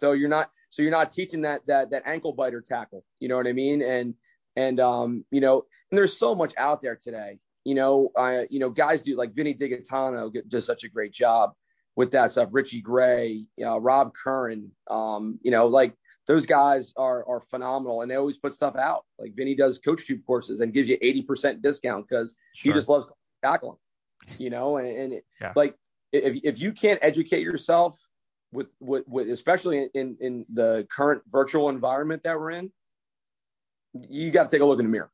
So 0.00 0.12
you're 0.12 0.28
not 0.28 0.50
so 0.70 0.82
you're 0.82 0.90
not 0.90 1.10
teaching 1.10 1.42
that 1.42 1.66
that 1.66 1.90
that 1.90 2.02
ankle 2.06 2.32
biter 2.32 2.60
tackle. 2.60 3.04
You 3.20 3.28
know 3.28 3.36
what 3.36 3.46
I 3.46 3.52
mean? 3.52 3.82
And 3.82 4.14
and 4.56 4.80
um, 4.80 5.24
you 5.30 5.40
know, 5.40 5.64
and 5.90 5.98
there's 5.98 6.16
so 6.16 6.34
much 6.34 6.54
out 6.56 6.80
there 6.80 6.96
today. 6.96 7.38
You 7.64 7.74
know, 7.74 8.10
I 8.16 8.46
you 8.50 8.58
know, 8.58 8.70
guys 8.70 9.02
do 9.02 9.16
like 9.16 9.34
Vinny 9.34 9.54
Digatano 9.54 10.32
does 10.48 10.66
such 10.66 10.84
a 10.84 10.88
great 10.88 11.12
job 11.12 11.52
with 11.96 12.10
that 12.12 12.30
stuff. 12.30 12.48
Richie 12.52 12.80
Gray, 12.80 13.46
you 13.56 13.64
know, 13.64 13.78
Rob 13.78 14.12
Curran, 14.14 14.70
um, 14.90 15.38
you 15.42 15.50
know, 15.50 15.66
like 15.66 15.94
those 16.26 16.46
guys 16.46 16.92
are 16.96 17.26
are 17.28 17.40
phenomenal 17.40 18.02
and 18.02 18.10
they 18.10 18.16
always 18.16 18.38
put 18.38 18.54
stuff 18.54 18.76
out. 18.76 19.04
Like 19.18 19.34
Vinny 19.34 19.54
does 19.54 19.78
coach 19.78 20.06
tube 20.06 20.20
courses 20.26 20.60
and 20.60 20.72
gives 20.72 20.88
you 20.88 20.98
80% 20.98 21.62
discount 21.62 22.06
because 22.08 22.34
sure. 22.54 22.72
he 22.72 22.76
just 22.76 22.88
loves 22.88 23.12
tackling, 23.42 23.76
you 24.38 24.50
know, 24.50 24.78
and, 24.78 24.88
and 24.88 25.12
it, 25.14 25.24
yeah. 25.40 25.52
like 25.54 25.76
if, 26.12 26.40
if 26.44 26.60
you 26.60 26.72
can't 26.72 26.98
educate 27.02 27.42
yourself 27.42 27.98
with, 28.52 28.68
with, 28.80 29.04
with 29.08 29.28
especially 29.28 29.88
in, 29.94 30.16
in 30.20 30.46
the 30.52 30.86
current 30.90 31.22
virtual 31.28 31.68
environment 31.68 32.22
that 32.22 32.38
we're 32.38 32.52
in, 32.52 32.72
you 34.08 34.30
got 34.30 34.44
to 34.44 34.56
take 34.56 34.62
a 34.62 34.64
look 34.64 34.78
in 34.78 34.86
the 34.86 34.92
mirror. 34.92 35.10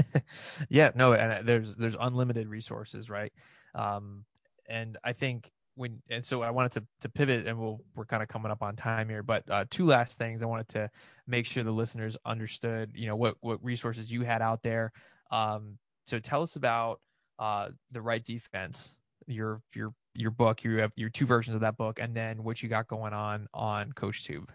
yeah, 0.68 0.90
no, 0.94 1.12
and 1.12 1.32
uh, 1.32 1.40
there's 1.44 1.74
there's 1.76 1.96
unlimited 1.98 2.48
resources, 2.48 3.08
right? 3.10 3.32
Um, 3.74 4.24
and 4.68 4.98
I 5.04 5.12
think 5.12 5.50
when 5.74 6.02
and 6.10 6.24
so 6.24 6.42
I 6.42 6.50
wanted 6.50 6.72
to 6.72 6.84
to 7.02 7.08
pivot, 7.08 7.46
and 7.46 7.58
we'll 7.58 7.80
we're 7.94 8.04
kind 8.04 8.22
of 8.22 8.28
coming 8.28 8.52
up 8.52 8.62
on 8.62 8.76
time 8.76 9.08
here, 9.08 9.22
but 9.22 9.44
uh, 9.50 9.64
two 9.70 9.86
last 9.86 10.18
things 10.18 10.42
I 10.42 10.46
wanted 10.46 10.68
to 10.70 10.90
make 11.26 11.46
sure 11.46 11.64
the 11.64 11.70
listeners 11.70 12.16
understood, 12.24 12.92
you 12.94 13.06
know, 13.06 13.16
what 13.16 13.36
what 13.40 13.62
resources 13.64 14.10
you 14.10 14.22
had 14.22 14.42
out 14.42 14.62
there. 14.62 14.92
Um, 15.30 15.78
so 16.06 16.18
tell 16.18 16.42
us 16.42 16.56
about 16.56 17.00
uh 17.38 17.68
the 17.90 18.02
right 18.02 18.24
defense, 18.24 18.96
your 19.26 19.62
your 19.74 19.94
your 20.14 20.30
book. 20.30 20.64
You 20.64 20.78
have 20.78 20.92
your 20.96 21.10
two 21.10 21.26
versions 21.26 21.54
of 21.54 21.62
that 21.62 21.76
book, 21.76 21.98
and 22.00 22.14
then 22.14 22.44
what 22.44 22.62
you 22.62 22.68
got 22.68 22.88
going 22.88 23.12
on 23.14 23.48
on 23.54 23.92
CoachTube. 23.92 24.48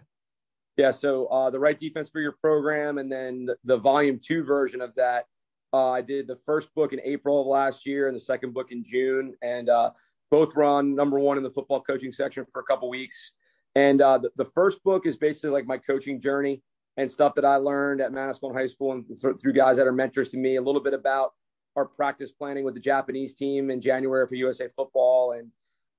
Yeah, 0.78 0.92
so 0.92 1.26
uh, 1.26 1.50
the 1.50 1.58
right 1.58 1.78
defense 1.78 2.08
for 2.08 2.20
your 2.20 2.36
program, 2.40 2.98
and 2.98 3.10
then 3.10 3.46
the, 3.46 3.56
the 3.64 3.76
volume 3.76 4.20
two 4.24 4.44
version 4.44 4.80
of 4.80 4.94
that. 4.94 5.24
Uh, 5.72 5.90
I 5.90 6.02
did 6.02 6.28
the 6.28 6.36
first 6.36 6.72
book 6.74 6.92
in 6.92 7.00
April 7.02 7.40
of 7.40 7.48
last 7.48 7.84
year, 7.84 8.06
and 8.06 8.14
the 8.14 8.20
second 8.20 8.54
book 8.54 8.70
in 8.70 8.84
June, 8.84 9.34
and 9.42 9.68
uh, 9.68 9.90
both 10.30 10.54
run 10.54 10.94
number 10.94 11.18
one 11.18 11.36
in 11.36 11.42
the 11.42 11.50
football 11.50 11.80
coaching 11.82 12.12
section 12.12 12.46
for 12.52 12.60
a 12.60 12.64
couple 12.64 12.88
weeks. 12.88 13.32
And 13.74 14.00
uh, 14.00 14.18
the, 14.18 14.30
the, 14.36 14.44
first 14.44 14.82
book 14.84 15.04
is 15.04 15.16
basically 15.16 15.50
like 15.50 15.66
my 15.66 15.78
coaching 15.78 16.20
journey 16.20 16.62
and 16.96 17.10
stuff 17.10 17.34
that 17.34 17.44
I 17.44 17.56
learned 17.56 18.00
at 18.00 18.12
Manasquan 18.12 18.54
High 18.54 18.66
School 18.66 18.92
and 18.92 19.04
th- 19.04 19.36
through 19.40 19.52
guys 19.52 19.76
that 19.76 19.86
are 19.86 19.92
mentors 19.92 20.30
to 20.30 20.38
me. 20.38 20.56
A 20.56 20.62
little 20.62 20.80
bit 20.80 20.94
about 20.94 21.32
our 21.76 21.86
practice 21.86 22.30
planning 22.30 22.64
with 22.64 22.74
the 22.74 22.80
Japanese 22.80 23.34
team 23.34 23.70
in 23.70 23.80
January 23.80 24.26
for 24.26 24.36
USA 24.36 24.68
Football. 24.68 25.32
And 25.32 25.50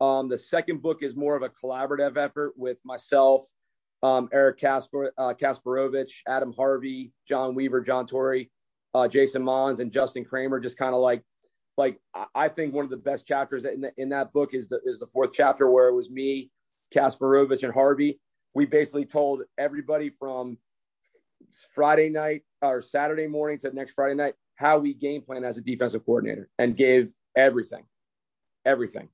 um, 0.02 0.30
the 0.30 0.38
second 0.38 0.82
book 0.82 1.04
is 1.04 1.16
more 1.16 1.36
of 1.36 1.44
a 1.44 1.50
collaborative 1.50 2.18
effort 2.18 2.54
with 2.58 2.80
myself, 2.84 3.46
um, 4.04 4.30
Eric 4.32 4.60
Kasper, 4.60 5.12
uh, 5.18 5.34
Kasparovich, 5.34 6.22
Adam 6.28 6.54
Harvey, 6.54 7.12
John 7.28 7.56
Weaver, 7.56 7.82
John 7.82 8.06
Torrey, 8.06 8.50
uh, 8.94 9.08
Jason 9.08 9.44
Mons, 9.44 9.80
and 9.80 9.92
Justin 9.92 10.26
Kramer. 10.26 10.60
Just 10.60 10.78
kind 10.78 10.94
of 10.94 11.02
like, 11.02 11.24
like 11.78 12.00
I 12.36 12.48
think 12.50 12.74
one 12.74 12.86
of 12.86 12.92
the 12.92 12.98
best 12.98 13.28
chapters 13.28 13.66
in, 13.66 13.82
the, 13.82 13.92
in 13.98 14.10
that 14.10 14.34
book 14.34 14.54
is 14.54 14.70
the 14.70 14.80
is 14.84 15.00
the 15.00 15.08
fourth 15.08 15.32
chapter 15.34 15.70
where 15.70 15.90
it 15.90 15.96
was 15.96 16.10
me, 16.10 16.52
Kasparovich, 16.94 17.64
and 17.64 17.74
Harvey. 17.74 18.20
We 18.54 18.66
basically 18.66 19.06
told 19.06 19.44
everybody 19.58 20.10
from 20.10 20.58
Friday 21.74 22.10
night 22.10 22.44
or 22.62 22.82
Saturday 22.82 23.28
morning 23.28 23.60
to 23.60 23.74
next 23.74 23.94
Friday 23.94 24.16
night 24.16 24.34
how 24.56 24.78
we 24.78 24.94
game 24.94 25.22
plan 25.22 25.44
as 25.44 25.58
a 25.58 25.62
defensive 25.62 26.06
coordinator 26.06 26.50
and 26.58 26.76
gave 26.76 27.14
everything, 27.36 27.86
everything. 28.66 29.08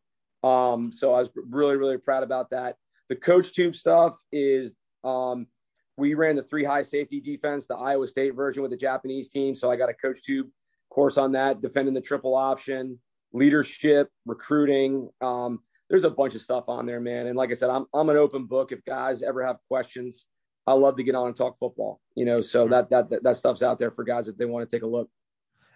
Um, 0.44 0.92
so 0.92 1.14
I 1.14 1.20
was 1.20 1.30
really, 1.36 1.76
really 1.76 1.98
proud 1.98 2.24
about 2.24 2.50
that. 2.52 2.78
The 3.10 3.16
coach 3.16 3.54
tube 3.54 3.76
stuff 3.76 4.16
is 4.32 4.74
um, 5.04 5.48
we 5.98 6.14
ran 6.14 6.36
the 6.36 6.44
three 6.44 6.64
high 6.64 6.82
safety 6.82 7.22
defense, 7.22 7.68
the 7.68 7.76
Iowa 7.76 8.08
State 8.08 8.36
version 8.36 8.62
with 8.62 8.72
the 8.72 8.78
Japanese 8.78 9.30
team. 9.30 9.56
So 9.56 9.72
I 9.72 9.76
got 9.76 9.90
a 9.90 9.94
coach 9.94 10.24
tube 10.24 10.48
course 10.90 11.18
on 11.18 11.34
that, 11.34 11.62
defending 11.62 11.94
the 11.94 12.02
triple 12.02 12.36
option, 12.36 13.00
leadership, 13.34 14.10
recruiting. 14.26 15.10
Um, 15.22 15.60
there's 15.90 16.04
a 16.04 16.10
bunch 16.10 16.36
of 16.36 16.42
stuff 16.42 16.66
on 16.68 16.86
there, 16.86 17.00
man. 17.00 17.28
And 17.28 17.38
like 17.38 17.52
I 17.52 17.54
said, 17.54 17.70
I'm 17.70 17.86
I'm 17.94 18.10
an 18.10 18.18
open 18.18 18.46
book. 18.46 18.72
If 18.72 18.84
guys 18.86 19.22
ever 19.22 19.46
have 19.46 19.58
questions, 19.68 20.28
I 20.66 20.74
love 20.74 20.96
to 20.98 21.04
get 21.04 21.16
on 21.16 21.28
and 21.28 21.36
talk 21.36 21.58
football. 21.58 22.02
You 22.16 22.26
know, 22.26 22.42
so 22.42 22.68
that 22.70 22.90
that 22.90 23.10
that, 23.10 23.24
that 23.24 23.36
stuff's 23.36 23.62
out 23.62 23.78
there 23.78 23.92
for 23.92 24.04
guys 24.04 24.28
if 24.28 24.38
they 24.38 24.46
want 24.46 24.68
to 24.68 24.76
take 24.76 24.84
a 24.84 24.88
look. 24.88 25.10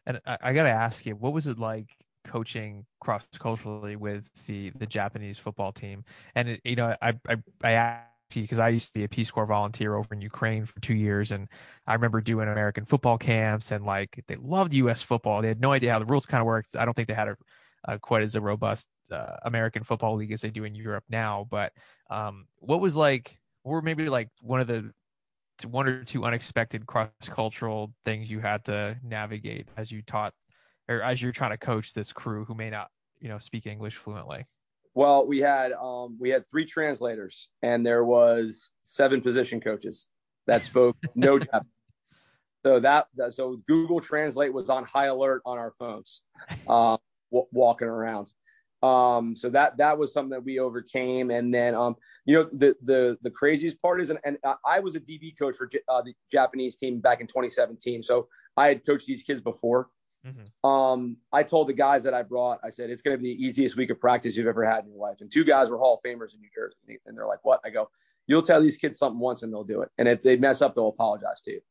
And 0.06 0.20
I, 0.26 0.38
I 0.42 0.54
got 0.54 0.63
to 0.63 0.72
ask 0.72 1.06
you, 1.06 1.15
what 1.15 1.34
was 1.34 1.48
it 1.48 1.60
like 1.60 1.89
coaching 2.30 2.86
cross 3.02 3.24
culturally 3.38 3.96
with 3.96 4.26
the 4.48 4.72
the 4.72 4.86
Japanese 4.86 5.38
football 5.38 5.72
team? 5.72 6.04
And 6.36 6.50
it, 6.50 6.62
you 6.63 6.76
know, 6.76 6.96
I 7.02 7.13
I, 7.28 7.38
I 7.63 8.00
you 8.36 8.44
because 8.44 8.60
I 8.60 8.70
used 8.70 8.88
to 8.89 8.94
be 8.94 9.04
a 9.04 9.10
Peace 9.10 9.32
Corps 9.32 9.46
volunteer 9.46 9.96
over 9.96 10.13
in 10.13 10.22
Ukraine 10.22 10.65
for 10.65 10.80
two 10.82 10.96
years, 10.96 11.32
and 11.32 11.48
I 11.88 11.94
remember 11.94 12.22
doing 12.22 12.48
American 12.48 12.86
football 12.86 13.18
camps, 13.18 13.72
and 13.72 13.86
like 13.86 14.24
they 14.28 14.36
loved 14.36 14.74
U.S. 14.76 15.02
football. 15.02 15.42
They 15.42 15.48
had 15.48 15.62
no 15.62 15.72
idea 15.72 15.92
how 15.92 16.00
the 16.00 16.06
rules 16.06 16.26
kind 16.26 16.42
of 16.42 16.46
worked. 16.46 16.76
I 16.76 16.86
don't 16.86 16.94
think 16.94 17.08
they 17.08 17.13
had 17.13 17.30
a, 17.30 17.38
a 17.86 18.00
quite 18.00 18.24
as 18.24 18.36
a 18.36 18.42
robust 18.42 18.88
uh, 19.12 19.38
American 19.44 19.84
football 19.84 20.15
league 20.15 20.32
as 20.32 20.42
they 20.42 20.52
do 20.52 20.63
in 20.63 20.76
Europe 20.76 21.06
now. 21.10 21.48
But 21.50 21.74
um, 22.10 22.46
what 22.58 22.82
was 22.82 22.96
like, 22.96 23.38
or 23.63 23.82
maybe 23.82 24.10
like 24.10 24.30
one 24.42 24.62
of 24.62 24.68
the 24.68 24.92
one 25.68 25.88
or 25.88 26.04
two 26.04 26.24
unexpected 26.24 26.86
cross 26.86 27.10
cultural 27.24 27.92
things 28.06 28.30
you 28.30 28.39
had 28.39 28.63
to 28.65 28.98
navigate 29.04 29.68
as 29.76 29.92
you 29.92 30.02
taught 30.02 30.34
or 30.89 31.02
as 31.04 31.21
you're 31.21 31.32
trying 31.32 31.52
to 31.52 31.58
coach 31.58 31.93
this 31.93 32.12
crew 32.12 32.43
who 32.45 32.56
may 32.56 32.69
not, 32.69 32.89
you 33.19 33.30
know, 33.30 33.38
speak 33.38 33.67
English 33.67 33.95
fluently? 33.95 34.43
Well, 34.95 35.28
we 35.28 35.39
had 35.39 35.71
um, 35.73 36.17
we 36.19 36.30
had 36.30 36.49
three 36.49 36.65
translators, 36.65 37.49
and 37.62 37.86
there 37.86 38.04
was 38.04 38.71
seven 38.82 39.21
position 39.21 39.62
coaches 39.62 40.08
that 40.47 40.63
spoke 40.63 40.97
no 41.15 41.39
Japanese. 41.39 41.71
So 42.65 42.80
that, 42.82 43.08
so 43.30 43.62
Google 43.67 44.02
Translate 44.02 44.52
was 44.52 44.69
on 44.69 44.84
high 44.84 45.06
alert 45.06 45.41
on 45.45 45.58
our 45.58 45.71
phones, 45.71 46.23
uh, 46.67 46.97
w- 47.32 47.47
walking 47.54 47.88
around. 47.88 48.32
Um, 48.82 49.36
so 49.36 49.49
that 49.49 49.78
that 49.78 49.97
was 49.97 50.12
something 50.12 50.32
that 50.32 50.43
we 50.43 50.60
overcame. 50.60 51.32
And 51.32 51.54
then, 51.54 51.75
um, 51.75 51.95
you 52.25 52.36
know, 52.36 52.49
the 52.52 52.75
the 52.82 53.17
the 53.21 53.30
craziest 53.30 53.82
part 53.82 54.02
is, 54.02 54.10
and, 54.10 54.19
and 54.25 54.38
I 54.65 54.80
was 54.80 54.95
a 54.95 54.99
DB 54.99 55.38
coach 55.38 55.56
for 55.56 55.69
uh, 55.88 56.02
the 56.02 56.13
Japanese 56.32 56.75
team 56.75 56.99
back 56.99 57.21
in 57.21 57.28
2017. 57.28 58.04
So 58.04 58.28
I 58.58 58.67
had 58.67 58.86
coached 58.86 59.06
these 59.06 59.21
kids 59.21 59.39
before. 59.39 59.89
Mm-hmm. 60.25 60.69
Um, 60.69 61.17
I 61.32 61.43
told 61.43 61.67
the 61.67 61.73
guys 61.73 62.03
that 62.03 62.13
I 62.13 62.23
brought, 62.23 62.60
I 62.63 62.69
said, 62.69 62.89
it's 62.89 63.01
going 63.01 63.17
to 63.17 63.21
be 63.21 63.34
the 63.34 63.43
easiest 63.43 63.77
week 63.77 63.89
of 63.89 63.99
practice 63.99 64.36
you've 64.36 64.47
ever 64.47 64.65
had 64.65 64.84
in 64.84 64.91
your 64.91 64.99
life. 64.99 65.21
And 65.21 65.32
two 65.32 65.43
guys 65.43 65.69
were 65.69 65.77
Hall 65.77 65.95
of 65.95 66.01
Famers 66.10 66.34
in 66.34 66.41
New 66.41 66.49
Jersey. 66.53 66.99
And 67.05 67.17
they're 67.17 67.27
like, 67.27 67.43
what? 67.43 67.62
I 67.63 67.69
go, 67.69 67.89
you'll 68.27 68.41
tell 68.41 68.62
these 68.62 68.77
kids 68.77 68.97
something 68.97 69.19
once 69.19 69.43
and 69.43 69.53
they'll 69.53 69.63
do 69.63 69.82
it. 69.82 69.89
And 69.97 70.08
if 70.08 70.21
they 70.21 70.36
mess 70.36 70.62
up, 70.62 70.75
they'll 70.75 70.89
apologize 70.89 71.41
to 71.41 71.51
you. 71.51 71.62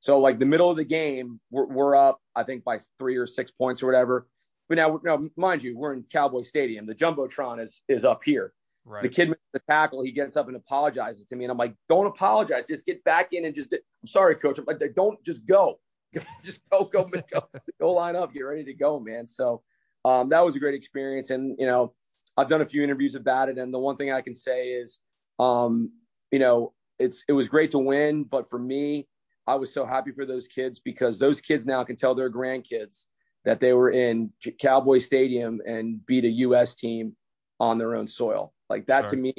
So 0.00 0.18
like 0.18 0.38
the 0.38 0.46
middle 0.46 0.70
of 0.70 0.76
the 0.76 0.84
game, 0.84 1.40
we're, 1.50 1.66
we're 1.66 1.94
up, 1.94 2.20
I 2.34 2.42
think 2.42 2.64
by 2.64 2.78
three 2.98 3.16
or 3.16 3.26
six 3.26 3.50
points 3.50 3.82
or 3.82 3.86
whatever. 3.86 4.26
But 4.68 4.76
now, 4.76 5.00
now, 5.04 5.28
mind 5.36 5.62
you, 5.62 5.76
we're 5.76 5.92
in 5.92 6.04
Cowboy 6.04 6.42
Stadium. 6.42 6.86
The 6.86 6.94
jumbotron 6.94 7.62
is 7.62 7.82
is 7.88 8.04
up 8.04 8.22
here. 8.24 8.54
Right. 8.84 9.02
The 9.02 9.08
kid 9.08 9.28
makes 9.28 9.40
the 9.52 9.60
tackle. 9.68 10.02
He 10.02 10.12
gets 10.12 10.36
up 10.36 10.48
and 10.48 10.56
apologizes 10.56 11.26
to 11.26 11.36
me, 11.36 11.44
and 11.44 11.52
I'm 11.52 11.58
like, 11.58 11.74
"Don't 11.88 12.06
apologize. 12.06 12.64
Just 12.66 12.86
get 12.86 13.04
back 13.04 13.32
in 13.32 13.44
and 13.44 13.54
just. 13.54 13.72
I'm 13.72 14.06
sorry, 14.06 14.34
coach. 14.34 14.58
I'm 14.58 14.64
like, 14.66 14.80
don't 14.96 15.22
just 15.24 15.44
go. 15.44 15.78
just 16.44 16.60
go, 16.70 16.84
go, 16.84 17.04
go, 17.04 17.48
go 17.80 17.92
line 17.92 18.16
up. 18.16 18.32
Get 18.32 18.40
ready 18.40 18.64
to 18.64 18.74
go, 18.74 19.00
man. 19.00 19.26
So 19.26 19.62
um, 20.04 20.28
that 20.30 20.44
was 20.44 20.56
a 20.56 20.58
great 20.58 20.74
experience. 20.74 21.30
And, 21.30 21.56
you 21.58 21.66
know, 21.66 21.94
I've 22.36 22.48
done 22.48 22.62
a 22.62 22.66
few 22.66 22.82
interviews 22.82 23.14
about 23.14 23.48
it. 23.48 23.58
And 23.58 23.72
the 23.72 23.78
one 23.78 23.96
thing 23.96 24.12
I 24.12 24.20
can 24.20 24.34
say 24.34 24.68
is, 24.68 25.00
um, 25.38 25.92
you 26.30 26.38
know, 26.38 26.72
it's, 26.98 27.24
it 27.28 27.32
was 27.32 27.48
great 27.48 27.70
to 27.72 27.78
win, 27.78 28.24
but 28.24 28.48
for 28.48 28.58
me, 28.58 29.08
I 29.46 29.56
was 29.56 29.72
so 29.74 29.84
happy 29.84 30.12
for 30.12 30.24
those 30.24 30.46
kids 30.46 30.80
because 30.80 31.18
those 31.18 31.40
kids 31.40 31.66
now 31.66 31.82
can 31.84 31.96
tell 31.96 32.14
their 32.14 32.30
grandkids 32.30 33.06
that 33.44 33.58
they 33.58 33.72
were 33.72 33.90
in 33.90 34.30
Cowboy 34.60 34.98
Stadium 34.98 35.60
and 35.66 36.04
beat 36.06 36.24
a 36.24 36.28
U.S. 36.28 36.74
team 36.76 37.16
on 37.58 37.76
their 37.78 37.96
own 37.96 38.06
soil. 38.06 38.52
Like 38.70 38.86
that 38.86 39.02
sure. 39.02 39.10
to 39.10 39.16
me 39.16 39.34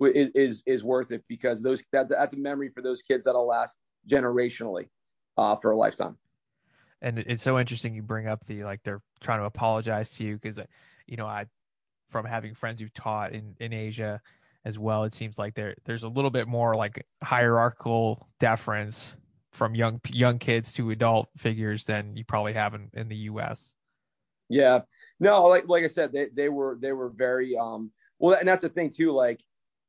is, 0.00 0.30
is, 0.34 0.62
is 0.66 0.84
worth 0.84 1.10
it 1.10 1.24
because 1.28 1.62
those 1.62 1.82
that's 1.92 2.10
that's 2.10 2.34
a 2.34 2.38
memory 2.38 2.70
for 2.70 2.80
those 2.80 3.02
kids 3.02 3.24
that'll 3.24 3.46
last 3.46 3.78
generationally 4.08 4.88
uh, 5.40 5.56
for 5.56 5.70
a 5.70 5.76
lifetime. 5.76 6.18
And 7.00 7.18
it's 7.18 7.42
so 7.42 7.58
interesting 7.58 7.94
you 7.94 8.02
bring 8.02 8.28
up 8.28 8.44
the 8.46 8.62
like 8.62 8.82
they're 8.84 9.00
trying 9.20 9.40
to 9.40 9.46
apologize 9.46 10.12
to 10.12 10.24
you 10.24 10.34
because 10.34 10.58
uh, 10.58 10.66
you 11.06 11.16
know 11.16 11.26
I 11.26 11.46
from 12.08 12.26
having 12.26 12.54
friends 12.54 12.80
who've 12.80 12.92
taught 12.92 13.32
in 13.32 13.56
in 13.58 13.72
Asia 13.72 14.20
as 14.66 14.78
well 14.78 15.04
it 15.04 15.14
seems 15.14 15.38
like 15.38 15.54
there 15.54 15.74
there's 15.86 16.02
a 16.02 16.08
little 16.08 16.30
bit 16.30 16.46
more 16.46 16.74
like 16.74 17.06
hierarchical 17.22 18.28
deference 18.38 19.16
from 19.52 19.74
young 19.74 19.98
young 20.10 20.38
kids 20.38 20.74
to 20.74 20.90
adult 20.90 21.30
figures 21.38 21.86
than 21.86 22.14
you 22.18 22.24
probably 22.24 22.52
have 22.52 22.74
in, 22.74 22.90
in 22.92 23.08
the 23.08 23.16
US. 23.16 23.74
Yeah. 24.50 24.80
No, 25.18 25.46
like 25.46 25.66
like 25.68 25.84
I 25.84 25.88
said, 25.88 26.12
they, 26.12 26.26
they 26.34 26.50
were 26.50 26.76
they 26.78 26.92
were 26.92 27.08
very 27.08 27.56
um 27.56 27.92
well 28.18 28.36
and 28.38 28.46
that's 28.46 28.60
the 28.60 28.68
thing 28.68 28.90
too, 28.90 29.12
like 29.12 29.42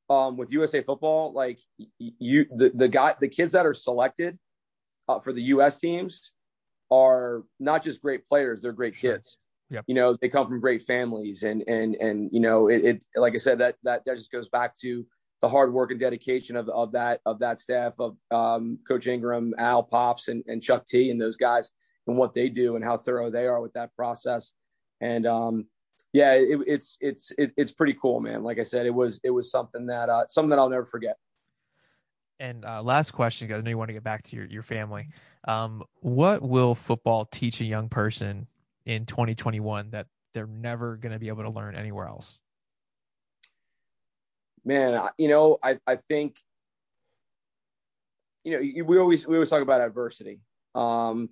um 0.10 0.38
with 0.38 0.54
USA 0.54 0.82
football, 0.82 1.34
like 1.34 1.60
you 1.98 2.46
the, 2.56 2.72
the 2.74 2.88
guy 2.88 3.16
the 3.20 3.28
kids 3.28 3.52
that 3.52 3.66
are 3.66 3.74
selected 3.74 4.40
uh, 5.12 5.20
for 5.20 5.34
the 5.34 5.42
U.S. 5.44 5.80
teams 5.80 6.32
are 6.90 7.44
not 7.60 7.84
just 7.84 8.02
great 8.02 8.28
players; 8.28 8.62
they're 8.62 8.72
great 8.72 8.96
sure. 8.96 9.14
kids. 9.14 9.38
Yep. 9.70 9.86
You 9.88 9.96
know, 9.96 10.18
they 10.20 10.30
come 10.30 10.48
from 10.48 10.60
great 10.60 10.84
families, 10.84 11.44
and 11.44 11.64
and 11.68 11.96
and 11.96 12.30
you 12.32 12.40
know, 12.40 12.68
it, 12.68 12.84
it 12.84 13.06
like 13.16 13.34
I 13.34 13.38
said, 13.38 13.60
that 13.60 13.76
that 13.84 14.04
that 14.06 14.18
just 14.18 14.32
goes 14.32 14.50
back 14.50 14.76
to 14.82 15.06
the 15.42 15.50
hard 15.50 15.74
work 15.74 15.92
and 15.92 16.00
dedication 16.00 16.56
of, 16.56 16.70
of 16.70 16.92
that 16.92 17.20
of 17.26 17.40
that 17.40 17.60
staff 17.60 17.94
of 18.00 18.16
um, 18.32 18.78
Coach 18.88 19.08
Ingram, 19.08 19.54
Al 19.58 19.84
Pops, 19.84 20.28
and, 20.28 20.44
and 20.48 20.62
Chuck 20.62 20.86
T, 20.86 21.10
and 21.10 21.20
those 21.20 21.38
guys, 21.38 21.72
and 22.08 22.18
what 22.18 22.34
they 22.34 22.50
do 22.50 22.76
and 22.76 22.84
how 22.84 22.98
thorough 22.98 23.32
they 23.32 23.48
are 23.48 23.62
with 23.62 23.74
that 23.74 23.96
process. 23.96 24.52
And 25.02 25.26
um, 25.26 25.66
yeah, 26.14 26.34
it, 26.34 26.60
it's 26.68 26.98
it's 27.00 27.32
it, 27.38 27.52
it's 27.58 27.72
pretty 27.72 27.94
cool, 27.94 28.20
man. 28.20 28.44
Like 28.44 28.60
I 28.60 28.64
said, 28.64 28.86
it 28.86 28.94
was 28.94 29.20
it 29.24 29.32
was 29.32 29.50
something 29.50 29.88
that 29.88 30.10
uh, 30.10 30.26
something 30.28 30.50
that 30.50 30.60
I'll 30.60 30.70
never 30.70 30.86
forget. 30.86 31.18
And 32.42 32.66
uh, 32.66 32.82
last 32.82 33.12
question, 33.12 33.54
I 33.54 33.62
know 33.62 33.70
you 33.70 33.78
want 33.78 33.90
to 33.90 33.94
get 33.94 34.04
back 34.04 34.24
to 34.24 34.36
your, 34.36 34.46
your 34.46 34.64
family. 34.64 35.08
Um, 35.48 35.84
what 36.00 36.42
will 36.42 36.74
football 36.74 37.26
teach 37.26 37.62
a 37.62 37.66
young 37.66 37.88
person 37.88 38.48
in 38.88 39.06
2021 39.06 39.92
that 39.92 40.08
they're 40.34 40.48
never 40.48 40.98
going 40.98 41.12
to 41.12 41.20
be 41.20 41.28
able 41.28 41.44
to 41.44 41.52
learn 41.52 41.76
anywhere 41.76 42.08
else? 42.08 42.40
Man, 44.66 45.08
you 45.20 45.28
know, 45.28 45.60
I, 45.62 45.78
I 45.86 45.98
think, 45.98 46.40
you 48.44 48.54
know, 48.54 48.86
we 48.86 48.98
always, 48.98 49.28
we 49.28 49.36
always 49.36 49.50
talk 49.50 49.62
about 49.62 49.82
adversity. 49.82 50.40
Um, 50.74 51.30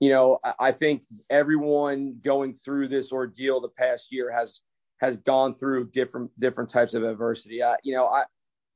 you 0.00 0.08
know, 0.08 0.38
I, 0.42 0.54
I 0.58 0.72
think 0.72 1.02
everyone 1.28 2.20
going 2.24 2.54
through 2.54 2.88
this 2.88 3.12
ordeal 3.12 3.60
the 3.60 3.68
past 3.68 4.10
year 4.10 4.32
has, 4.32 4.62
has 4.98 5.18
gone 5.18 5.54
through 5.56 5.90
different, 5.90 6.30
different 6.40 6.70
types 6.70 6.94
of 6.94 7.04
adversity. 7.04 7.62
I, 7.62 7.76
you 7.82 7.94
know, 7.94 8.06
I, 8.06 8.24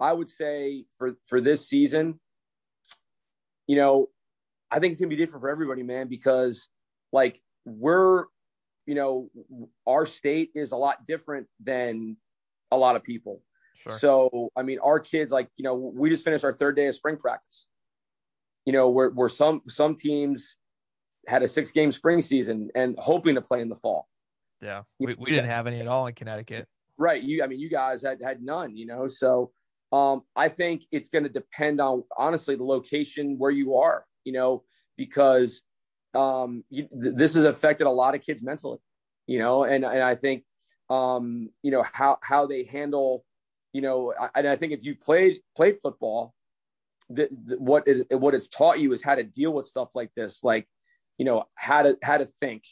I 0.01 0.13
would 0.13 0.29
say 0.29 0.85
for 0.99 1.17
for 1.25 1.41
this 1.41 1.69
season, 1.69 2.21
you 3.67 3.77
know, 3.77 4.09
I 4.71 4.79
think 4.79 4.93
it's 4.93 5.01
gonna 5.01 5.09
be 5.09 5.17
different 5.17 5.43
for 5.43 5.51
everybody, 5.51 5.83
man, 5.83 6.09
because 6.09 6.69
like 7.13 7.41
we're, 7.65 8.25
you 8.87 8.95
know, 8.95 9.31
our 9.87 10.07
state 10.07 10.51
is 10.55 10.73
a 10.73 10.77
lot 10.77 11.07
different 11.07 11.47
than 11.63 12.17
a 12.71 12.77
lot 12.77 12.97
of 12.97 13.03
people. 13.03 13.43
Sure. 13.79 13.99
So 13.99 14.53
I 14.57 14.63
mean, 14.63 14.79
our 14.81 15.01
kids, 15.01 15.33
like, 15.33 15.49
you 15.57 15.65
know, 15.65 15.75
we 15.75 16.11
just 16.11 16.25
finished 16.25 16.45
our 16.45 16.53
third 16.53 16.77
day 16.77 16.87
of 16.87 16.95
spring 16.95 17.17
practice. 17.17 17.67
You 18.65 18.73
know, 18.73 18.89
where 18.89 19.11
where 19.11 19.29
some 19.29 19.63
some 19.69 19.95
teams 19.95 20.57
had 21.27 21.43
a 21.43 21.49
six 21.49 21.71
game 21.71 21.93
spring 21.93 22.21
season 22.21 22.71
and 22.75 22.97
hoping 22.99 23.35
to 23.35 23.41
play 23.41 23.61
in 23.61 23.69
the 23.69 23.77
fall. 23.77 24.09
Yeah. 24.63 24.83
We, 24.99 25.15
we 25.19 25.31
didn't 25.31 25.51
have 25.51 25.67
any 25.67 25.81
at 25.81 25.87
all 25.87 26.07
in 26.07 26.15
Connecticut. 26.15 26.67
Right. 26.99 27.23
You 27.23 27.43
I 27.43 27.47
mean 27.47 27.61
you 27.61 27.69
guys 27.69 28.03
had 28.03 28.21
had 28.23 28.43
none, 28.43 28.77
you 28.77 28.87
know. 28.87 29.07
So 29.07 29.53
um, 29.93 30.23
I 30.35 30.49
think 30.49 30.85
it's 30.91 31.09
going 31.09 31.25
to 31.25 31.31
depend 31.31 31.81
on 31.81 32.05
honestly 32.17 32.57
the 32.57 32.65
location 32.65 33.39
where 33.39 33.51
you 33.51 33.77
are, 33.77 34.05
you 34.25 34.33
know, 34.33 34.65
because 34.97 35.63
um, 36.15 36.65
you, 36.71 36.89
th- 37.01 37.15
this 37.15 37.35
has 37.35 37.45
affected 37.45 37.87
a 37.87 37.91
lot 37.91 38.15
of 38.15 38.23
kids 38.23 38.43
mentally, 38.43 38.79
you 39.27 39.39
know, 39.39 39.65
and, 39.65 39.85
and 39.85 40.03
I 40.03 40.15
think, 40.15 40.45
um, 40.91 41.51
you 41.63 41.71
know, 41.71 41.85
how, 41.93 42.19
how 42.23 42.47
they 42.47 42.65
handle, 42.65 43.25
you 43.73 43.81
know, 43.81 44.13
I, 44.19 44.31
and 44.37 44.49
I 44.49 44.57
think 44.57 44.73
if 44.73 44.85
you 44.85 44.97
played, 44.97 45.41
played 45.55 45.77
football, 45.77 46.35
the, 47.09 47.29
the, 47.45 47.59
what 47.59 47.87
is, 47.87 48.05
what 48.11 48.35
it's 48.35 48.49
taught 48.49 48.81
you 48.81 48.93
is 48.93 49.03
how 49.03 49.15
to 49.15 49.23
deal 49.23 49.53
with 49.53 49.67
stuff 49.67 49.91
like 49.95 50.11
this, 50.17 50.43
like, 50.43 50.67
you 51.19 51.25
know, 51.25 51.45
how 51.55 51.83
to, 51.83 51.97
how 52.03 52.19
to 52.19 52.27
think, 52.27 52.65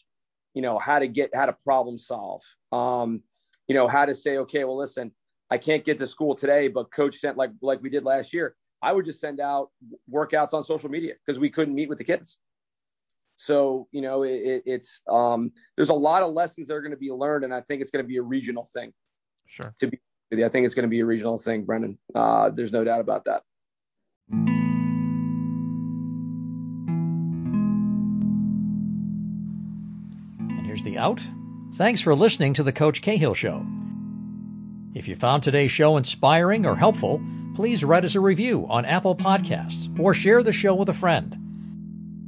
you 0.55 0.62
know, 0.62 0.79
how 0.79 0.98
to 0.98 1.07
get, 1.07 1.31
how 1.35 1.46
to 1.46 1.57
problem 1.64 1.98
solve, 1.98 2.42
um, 2.72 3.23
you 3.69 3.75
know, 3.75 3.87
how 3.87 4.04
to 4.04 4.15
say, 4.15 4.38
okay, 4.38 4.65
well, 4.65 4.77
listen, 4.77 5.12
I 5.55 5.57
can't 5.57 5.85
get 5.85 5.98
to 5.98 6.07
school 6.09 6.35
today, 6.35 6.67
but 6.67 6.90
coach 6.90 7.19
sent 7.19 7.37
like 7.37 7.52
like 7.63 7.81
we 7.81 7.88
did 7.88 8.02
last 8.02 8.33
year. 8.33 8.57
I 8.83 8.92
would 8.92 9.05
just 9.05 9.21
send 9.21 9.38
out 9.38 9.71
workouts 10.13 10.52
on 10.52 10.65
social 10.65 10.90
media 10.90 11.15
because 11.25 11.38
we 11.38 11.48
couldn't 11.48 11.77
meet 11.77 11.88
with 11.88 11.98
the 11.98 12.02
kids. 12.02 12.38
So 13.37 13.87
you 13.92 14.02
know, 14.02 14.25
it, 14.25 14.65
it's 14.67 15.00
um, 15.09 15.52
there's 15.77 15.90
a 15.90 15.94
lot 15.94 16.25
of 16.25 16.33
lessons 16.33 16.67
that 16.67 16.75
are 16.75 16.81
going 16.81 16.90
to 16.90 16.96
be 16.96 17.13
learned, 17.13 17.44
and 17.44 17.55
I 17.55 17.61
think 17.61 17.83
it's 17.83 17.92
going 17.92 18.05
to 18.05 18.09
be 18.09 18.17
a 18.17 18.23
regional 18.23 18.65
thing. 18.65 18.92
Sure. 19.46 19.73
To 19.79 19.87
be, 19.87 20.00
I 20.44 20.48
think 20.48 20.67
it's 20.67 20.75
going 20.75 20.88
to 20.88 20.88
be 20.88 20.98
a 20.98 21.07
regional 21.07 21.38
thing, 21.38 21.65
Brendan. 21.65 22.00
Uh, 22.13 22.50
there's 22.50 22.73
no 22.73 22.83
doubt 22.83 23.00
about 23.00 23.27
that. 23.27 23.44
And 30.40 30.67
here's 30.67 30.83
the 30.83 30.98
out. 30.98 31.23
Thanks 31.77 32.00
for 32.00 32.13
listening 32.13 32.55
to 32.55 32.65
the 32.65 32.73
Coach 32.73 33.02
Cahill 33.02 33.35
Show. 33.35 33.65
If 34.94 35.08
you 35.08 35.16
found 35.16 35.42
today's 35.42 35.72
show 35.72 35.96
inspiring 35.96 36.64
or 36.64 36.76
helpful, 36.76 37.20
please 37.56 37.82
write 37.82 38.04
us 38.04 38.14
a 38.14 38.20
review 38.20 38.64
on 38.70 38.84
Apple 38.84 39.16
Podcasts 39.16 39.88
or 39.98 40.14
share 40.14 40.44
the 40.44 40.52
show 40.52 40.72
with 40.72 40.88
a 40.88 40.92
friend. 40.92 41.36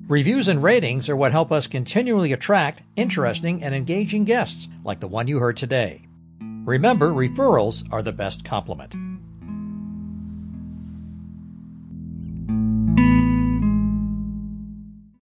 Reviews 0.08 0.48
and 0.48 0.60
ratings 0.60 1.08
are 1.08 1.14
what 1.14 1.30
help 1.30 1.52
us 1.52 1.68
continually 1.68 2.32
attract 2.32 2.82
interesting 2.96 3.62
and 3.62 3.72
engaging 3.72 4.24
guests 4.24 4.66
like 4.82 4.98
the 4.98 5.06
one 5.06 5.28
you 5.28 5.38
heard 5.38 5.56
today. 5.56 6.02
Remember, 6.40 7.10
referrals 7.12 7.86
are 7.92 8.02
the 8.02 8.10
best 8.10 8.44
compliment. 8.44 9.15